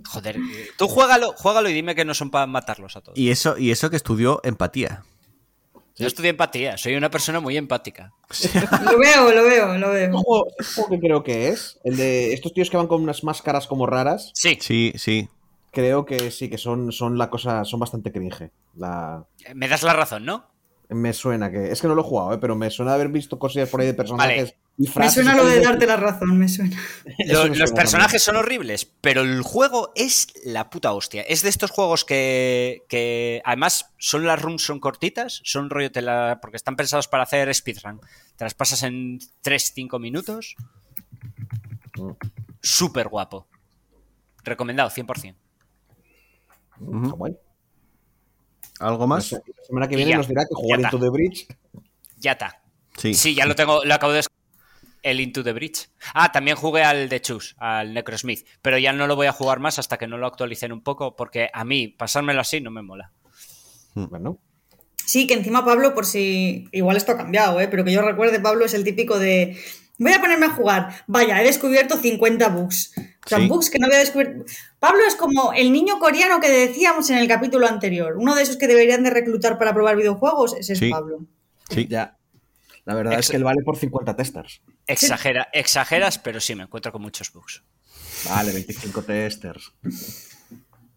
Joder, 0.10 0.38
tú 0.78 0.88
juégalo, 0.88 1.34
juégalo 1.38 1.70
y 1.70 1.74
dime 1.74 1.96
que 1.96 2.06
no 2.06 2.14
son 2.14 2.30
para 2.30 2.46
matarlos 2.46 2.96
a 2.96 3.02
todos. 3.02 3.18
Y 3.18 3.32
eso, 3.32 3.58
y 3.58 3.72
eso 3.72 3.90
que 3.90 3.96
estudió 3.96 4.42
empatía. 4.44 5.04
Yo 5.98 6.08
estudié 6.08 6.32
empatía, 6.32 6.78
soy 6.78 6.96
una 6.96 7.10
persona 7.10 7.40
muy 7.40 7.56
empática. 7.56 8.12
Lo 8.84 9.00
veo, 9.00 9.32
lo 9.34 9.44
veo, 9.46 9.78
lo 9.78 9.92
veo. 9.92 10.12
juego 10.22 10.46
que 10.90 11.00
creo 11.00 11.24
que 11.24 11.48
es, 11.48 11.80
el 11.86 11.96
de 11.96 12.34
estos 12.34 12.54
tíos 12.54 12.70
que 12.70 12.76
van 12.76 12.88
con 12.88 13.02
unas 13.02 13.24
máscaras 13.24 13.66
como 13.66 13.86
raras, 13.86 14.32
Sí, 14.34 14.58
Sí, 14.60 14.92
sí. 14.98 15.30
Creo 15.76 16.06
que 16.06 16.32
sí, 16.32 16.50
que 16.50 16.58
son, 16.58 16.92
son 16.92 17.20
la 17.20 17.30
cosa, 17.30 17.64
son 17.66 17.80
bastante 17.80 18.12
cringe. 18.12 18.50
La, 18.76 19.24
me 19.54 19.68
das 19.68 19.84
la 19.84 19.94
razón, 19.94 20.26
¿no? 20.26 20.56
me 20.88 21.14
suena 21.14 21.50
que, 21.50 21.72
es 21.72 21.82
que 21.82 21.88
no 21.88 21.96
lo 21.96 22.02
he 22.02 22.04
jugado, 22.04 22.34
¿eh? 22.36 22.38
pero 22.40 22.56
me 22.56 22.70
suena 22.70 22.94
haber 22.94 23.08
visto 23.10 23.40
cosillas 23.40 23.70
por 23.70 23.82
ahí 23.82 23.88
de 23.88 23.96
personajes 23.96 24.54
y 24.78 24.84
Me 24.84 24.92
frases. 24.92 25.14
suena 25.16 25.34
y 25.34 25.38
lo 25.38 25.46
de 25.48 25.60
darte 25.60 25.88
la 25.88 25.96
razón, 25.96 26.38
me 26.38 26.48
suena. 26.48 26.76
Me 27.18 27.26
los 27.34 27.40
suena 27.42 27.66
personajes 27.74 28.22
son 28.22 28.36
horribles, 28.36 28.86
pero 29.02 29.22
el 29.22 29.42
juego 29.42 29.92
es 29.96 30.28
la 30.46 30.70
puta 30.70 30.94
hostia. 30.94 31.24
Es 31.24 31.42
de 31.42 31.50
estos 31.50 31.72
juegos 31.72 32.06
que, 32.06 32.84
que 32.88 33.42
además 33.46 33.96
son 33.98 34.28
las 34.28 34.40
runs 34.40 34.64
son 34.64 34.80
cortitas, 34.80 35.42
son 35.44 35.72
rollo 35.72 35.92
te 35.92 36.04
la- 36.04 36.38
porque 36.40 36.58
están 36.58 36.76
pensados 36.76 37.08
para 37.08 37.24
hacer 37.24 37.52
speedrun. 37.56 38.00
Te 38.36 38.44
las 38.44 38.54
pasas 38.54 38.84
en 38.84 39.18
3-5 39.44 40.00
minutos. 40.00 40.56
Mm. 41.98 42.12
Súper 42.62 43.08
guapo. 43.08 43.48
Recomendado, 44.44 44.92
100%. 44.92 45.34
¿Algo 48.80 49.08
más? 49.08 49.32
la 49.32 49.42
semana 49.66 49.88
que 49.88 49.96
viene 49.96 50.12
ya, 50.12 50.18
nos 50.18 50.28
dirá 50.28 50.44
que 50.44 50.54
jugar 50.54 50.82
Into 50.82 51.00
the 51.00 51.10
Bridge. 51.10 51.48
Ya 52.18 52.34
está. 52.34 52.62
Sí. 52.98 53.14
Sí, 53.14 53.36
ya 53.36 53.46
lo 53.46 53.56
tengo, 53.56 53.84
lo 53.84 53.94
acabo 53.94 54.14
de 54.14 54.24
el 55.04 55.20
Into 55.20 55.44
the 55.44 55.54
Bridge. 55.54 55.90
Ah, 56.14 56.32
también 56.32 56.58
jugué 56.58 56.84
al 56.84 57.10
de 57.10 57.22
Chus, 57.22 57.56
al 57.60 57.94
Necrosmith, 57.94 58.46
pero 58.62 58.78
ya 58.78 58.92
no 58.92 59.06
lo 59.06 59.16
voy 59.16 59.28
a 59.28 59.32
jugar 59.32 59.60
más 59.60 59.78
hasta 59.78 59.98
que 59.98 60.08
no 60.08 60.18
lo 60.18 60.26
actualicen 60.26 60.72
un 60.72 60.82
poco, 60.82 61.16
porque 61.16 61.50
a 61.54 61.64
mí 61.64 61.88
pasármelo 61.88 62.42
así 62.42 62.60
no 62.60 62.72
me 62.72 62.82
mola. 62.82 63.12
Bueno, 63.94 64.40
Sí, 65.06 65.28
que 65.28 65.36
encima 65.36 65.64
Pablo, 65.64 65.94
por 65.94 66.06
si. 66.06 66.68
Igual 66.72 66.98
esto 66.98 67.12
ha 67.12 67.18
cambiado, 67.18 67.62
¿eh? 67.62 67.68
pero 67.68 67.84
que 67.84 67.92
yo 67.92 68.02
recuerde, 68.02 68.40
Pablo 68.40 68.66
es 68.66 68.74
el 68.74 68.84
típico 68.84 69.20
de. 69.20 69.56
Voy 69.98 70.12
a 70.12 70.20
ponerme 70.20 70.48
a 70.48 70.50
jugar. 70.50 71.04
Vaya, 71.08 71.42
he 71.42 71.46
descubierto 71.46 71.98
50 71.98 72.50
bugs. 72.50 72.92
O 73.26 73.30
sea, 73.30 73.38
Sí. 73.40 73.48
bugs 73.48 73.70
que 73.70 73.80
no 73.80 73.88
había 73.88 74.00
descubierto. 74.00 74.44
Pablo 74.80 75.02
es 75.08 75.16
como 75.16 75.54
el 75.54 75.72
niño 75.72 76.00
coreano 76.00 76.40
que 76.42 76.50
decíamos 76.50 77.10
en 77.10 77.18
el 77.18 77.28
capítulo 77.28 77.66
anterior. 77.68 78.16
Uno 78.18 78.36
de 78.36 78.44
esos 78.44 78.58
que 78.58 78.68
deberían 78.68 79.04
de 79.04 79.10
reclutar 79.10 79.58
para 79.58 79.74
probar 79.74 79.96
videojuegos. 79.96 80.54
Ese 80.56 80.74
es 80.74 80.80
Sí. 80.80 80.90
Pablo. 80.90 81.26
Sí. 81.70 81.88
Ya. 81.90 82.18
La 82.84 82.94
verdad 82.94 83.18
es 83.18 83.30
que 83.30 83.38
él 83.38 83.44
vale 83.44 83.64
por 83.64 83.78
50 83.78 84.16
testers. 84.16 84.62
Exagera, 84.86 85.48
exageras, 85.54 86.20
pero 86.20 86.40
sí, 86.40 86.54
me 86.54 86.64
encuentro 86.64 86.92
con 86.92 87.02
muchos 87.02 87.32
bugs. 87.34 87.64
Vale, 88.30 88.52
25 88.54 89.02
testers. 89.02 89.72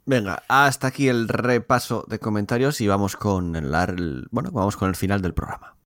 Venga, 0.05 0.43
hasta 0.49 0.89
aquí 0.89 1.09
el 1.09 1.29
repaso 1.29 2.05
de 2.09 2.19
comentarios 2.19 2.81
y 2.83 2.89
vamos 2.89 3.17
con 3.17 3.57
el, 3.57 3.73
el- 3.75 4.27
bueno, 4.31 4.51
vamos 4.53 4.77
con 4.77 4.89
el 4.91 4.97
final 4.97 5.23
del 5.23 5.33
programa. 5.33 5.77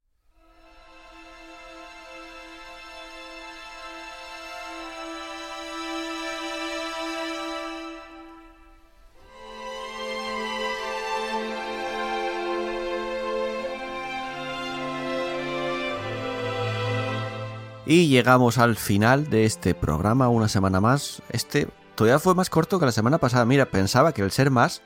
Y 17.87 18.09
llegamos 18.09 18.59
al 18.59 18.76
final 18.76 19.28
de 19.28 19.45
este 19.45 19.74
programa, 19.74 20.28
una 20.28 20.49
semana 20.49 20.80
más. 20.80 21.20
Este 21.30 21.66
todavía 21.95 22.18
fue 22.18 22.35
más 22.35 22.49
corto 22.49 22.78
que 22.78 22.87
la 22.87 22.93
semana 22.93 23.18
pasada. 23.18 23.45
Mira, 23.45 23.66
pensaba 23.66 24.12
que 24.12 24.22
el 24.22 24.30
ser 24.30 24.51
más 24.51 24.83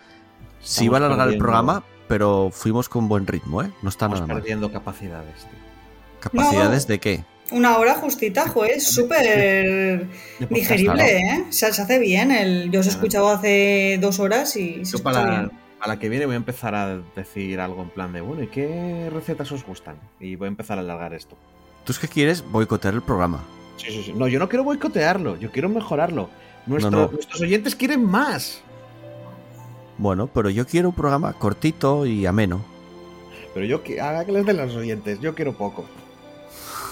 se 0.61 0.85
iba 0.85 0.97
a 0.99 1.05
alargar 1.05 1.29
el 1.29 1.39
programa, 1.39 1.85
pero 2.09 2.51
fuimos 2.53 2.89
con 2.89 3.09
buen 3.09 3.27
ritmo, 3.27 3.63
¿eh? 3.63 3.71
No 3.83 3.89
está 3.91 4.07
Estamos 4.07 4.21
nada 4.21 4.27
mal. 4.35 4.37
perdiendo 4.43 4.73
capacidades, 4.73 5.41
tío. 5.43 5.59
¿Capacidades 6.21 6.85
No. 6.85 6.89
de 6.89 7.01
qué? 7.01 7.25
Una 7.53 7.77
hora 7.79 7.95
justita, 7.95 8.49
joder, 8.49 8.81
súper 8.81 10.09
digerible. 10.51 11.19
¿eh? 11.19 11.45
Se, 11.51 11.73
se 11.73 11.83
hace 11.83 11.99
bien. 12.01 12.33
El, 12.33 12.71
yo 12.73 12.81
os 12.81 12.87
he 12.87 12.91
escuchado 12.91 13.29
hace 13.29 13.99
dos 14.01 14.19
horas 14.19 14.57
y 14.57 14.85
se 14.85 14.93
Yo 14.93 14.97
escucha 14.97 15.03
para, 15.05 15.31
bien. 15.31 15.53
para 15.79 15.95
la 15.95 16.01
que 16.01 16.09
viene 16.09 16.27
voy 16.27 16.35
a 16.35 16.39
empezar 16.39 16.75
a 16.75 16.99
decir 17.15 17.61
algo 17.61 17.83
en 17.83 17.91
plan 17.91 18.13
de, 18.13 18.21
bueno, 18.23 18.43
¿y 18.43 18.49
qué 18.49 19.11
recetas 19.13 19.53
os 19.53 19.65
gustan? 19.65 19.97
Y 20.19 20.35
voy 20.35 20.47
a 20.47 20.49
empezar 20.49 20.79
a 20.79 20.81
alargar 20.81 21.15
esto. 21.15 21.37
Tú 21.87 21.93
es 21.93 21.99
que 21.99 22.09
quieres 22.09 22.45
boicotear 22.51 22.93
el 22.95 23.01
programa. 23.03 23.43
Sí, 23.79 23.87
sí, 23.91 24.03
sí. 24.03 24.13
No, 24.13 24.27
yo 24.29 24.39
no 24.39 24.49
quiero 24.49 24.65
boicotearlo, 24.65 25.37
yo 25.37 25.51
quiero 25.53 25.69
mejorarlo. 25.69 26.29
Nuestro- 26.67 26.91
No, 26.91 27.07
no. 27.07 27.13
Nuestros 27.13 27.41
oyentes 27.41 27.75
quieren 27.77 28.05
más. 28.05 28.61
Bueno, 29.99 30.27
pero 30.27 30.51
yo 30.51 30.67
quiero 30.67 30.89
un 30.91 30.95
programa 30.95 31.33
cortito 31.33 32.05
y 32.05 32.27
ameno. 32.27 32.63
Pero 33.55 33.65
yo 33.65 33.83
que 33.83 34.01
haga 34.01 34.25
que 34.27 34.33
les 34.33 34.45
den 34.45 34.57
los 34.59 34.75
oyentes, 34.75 35.21
yo 35.21 35.35
quiero 35.35 35.57
poco. 35.57 35.87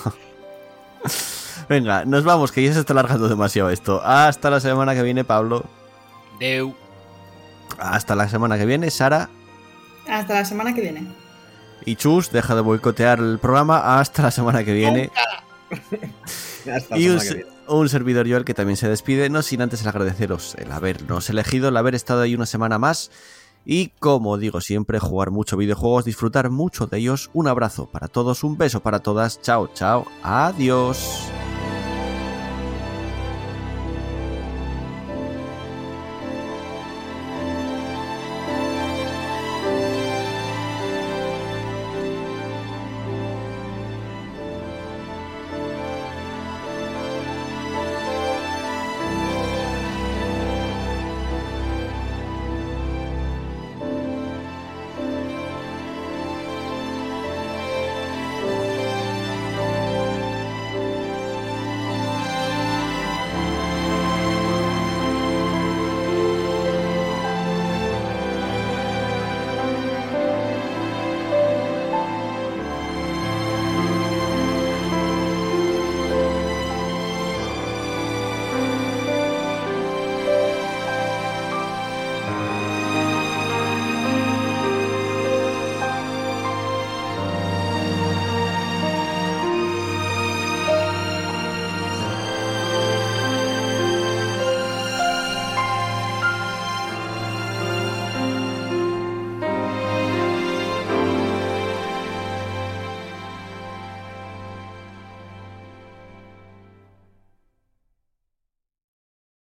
Venga, 1.69 2.05
nos 2.05 2.25
vamos, 2.25 2.53
que 2.53 2.63
ya 2.63 2.73
se 2.73 2.81
está 2.81 2.93
alargando 2.93 3.29
demasiado 3.29 3.71
esto. 3.71 4.01
Hasta 4.05 4.49
la 4.51 4.61
semana 4.61 4.95
que 4.95 5.03
viene, 5.03 5.25
Pablo. 5.25 5.65
Deu. 6.39 6.75
Hasta 7.79 8.15
la 8.15 8.29
semana 8.29 8.57
que 8.59 8.67
viene, 8.67 8.91
Sara. 8.91 9.29
Hasta 10.09 10.35
la 10.35 10.45
semana 10.45 10.75
que 10.75 10.81
viene. 10.81 11.07
Y 11.85 11.97
Chus, 11.97 12.31
deja 12.31 12.55
de 12.55 12.61
boicotear 12.63 13.19
el 13.19 13.39
programa. 13.39 13.99
Hasta 13.99 14.23
la 14.23 14.31
semana 14.31 14.65
que 14.65 14.73
viene. 14.73 15.11
Hasta 16.73 16.99
Y 16.99 17.09
un, 17.09 17.19
que 17.19 17.35
viene. 17.35 17.47
un 17.69 17.89
servidor 17.89 18.29
Joel 18.29 18.45
que 18.45 18.55
también 18.55 18.77
se 18.77 18.89
despide, 18.89 19.29
no 19.29 19.43
sin 19.43 19.63
antes 19.63 19.83
el 19.83 19.89
agradeceros 19.89 20.55
el 20.57 20.73
habernos 20.73 21.29
elegido, 21.31 21.69
el 21.69 21.77
haber 21.77 21.95
estado 21.95 22.23
ahí 22.23 22.35
una 22.35 22.47
semana 22.47 22.79
más 22.79 23.11
y 23.65 23.89
como 23.99 24.37
digo 24.37 24.61
siempre, 24.61 24.99
jugar 24.99 25.31
mucho 25.31 25.57
videojuegos, 25.57 26.05
disfrutar 26.05 26.51
mucho 26.51 26.87
de 26.87 26.99
ellos. 26.99 27.31
Un 27.33 27.49
abrazo 27.49 27.87
para 27.87 28.09
todos, 28.09 28.45
un 28.45 28.59
beso 28.59 28.81
para 28.81 29.01
todas, 29.01 29.41
chao, 29.41 29.71
chao, 29.73 30.07
adiós. 30.23 31.31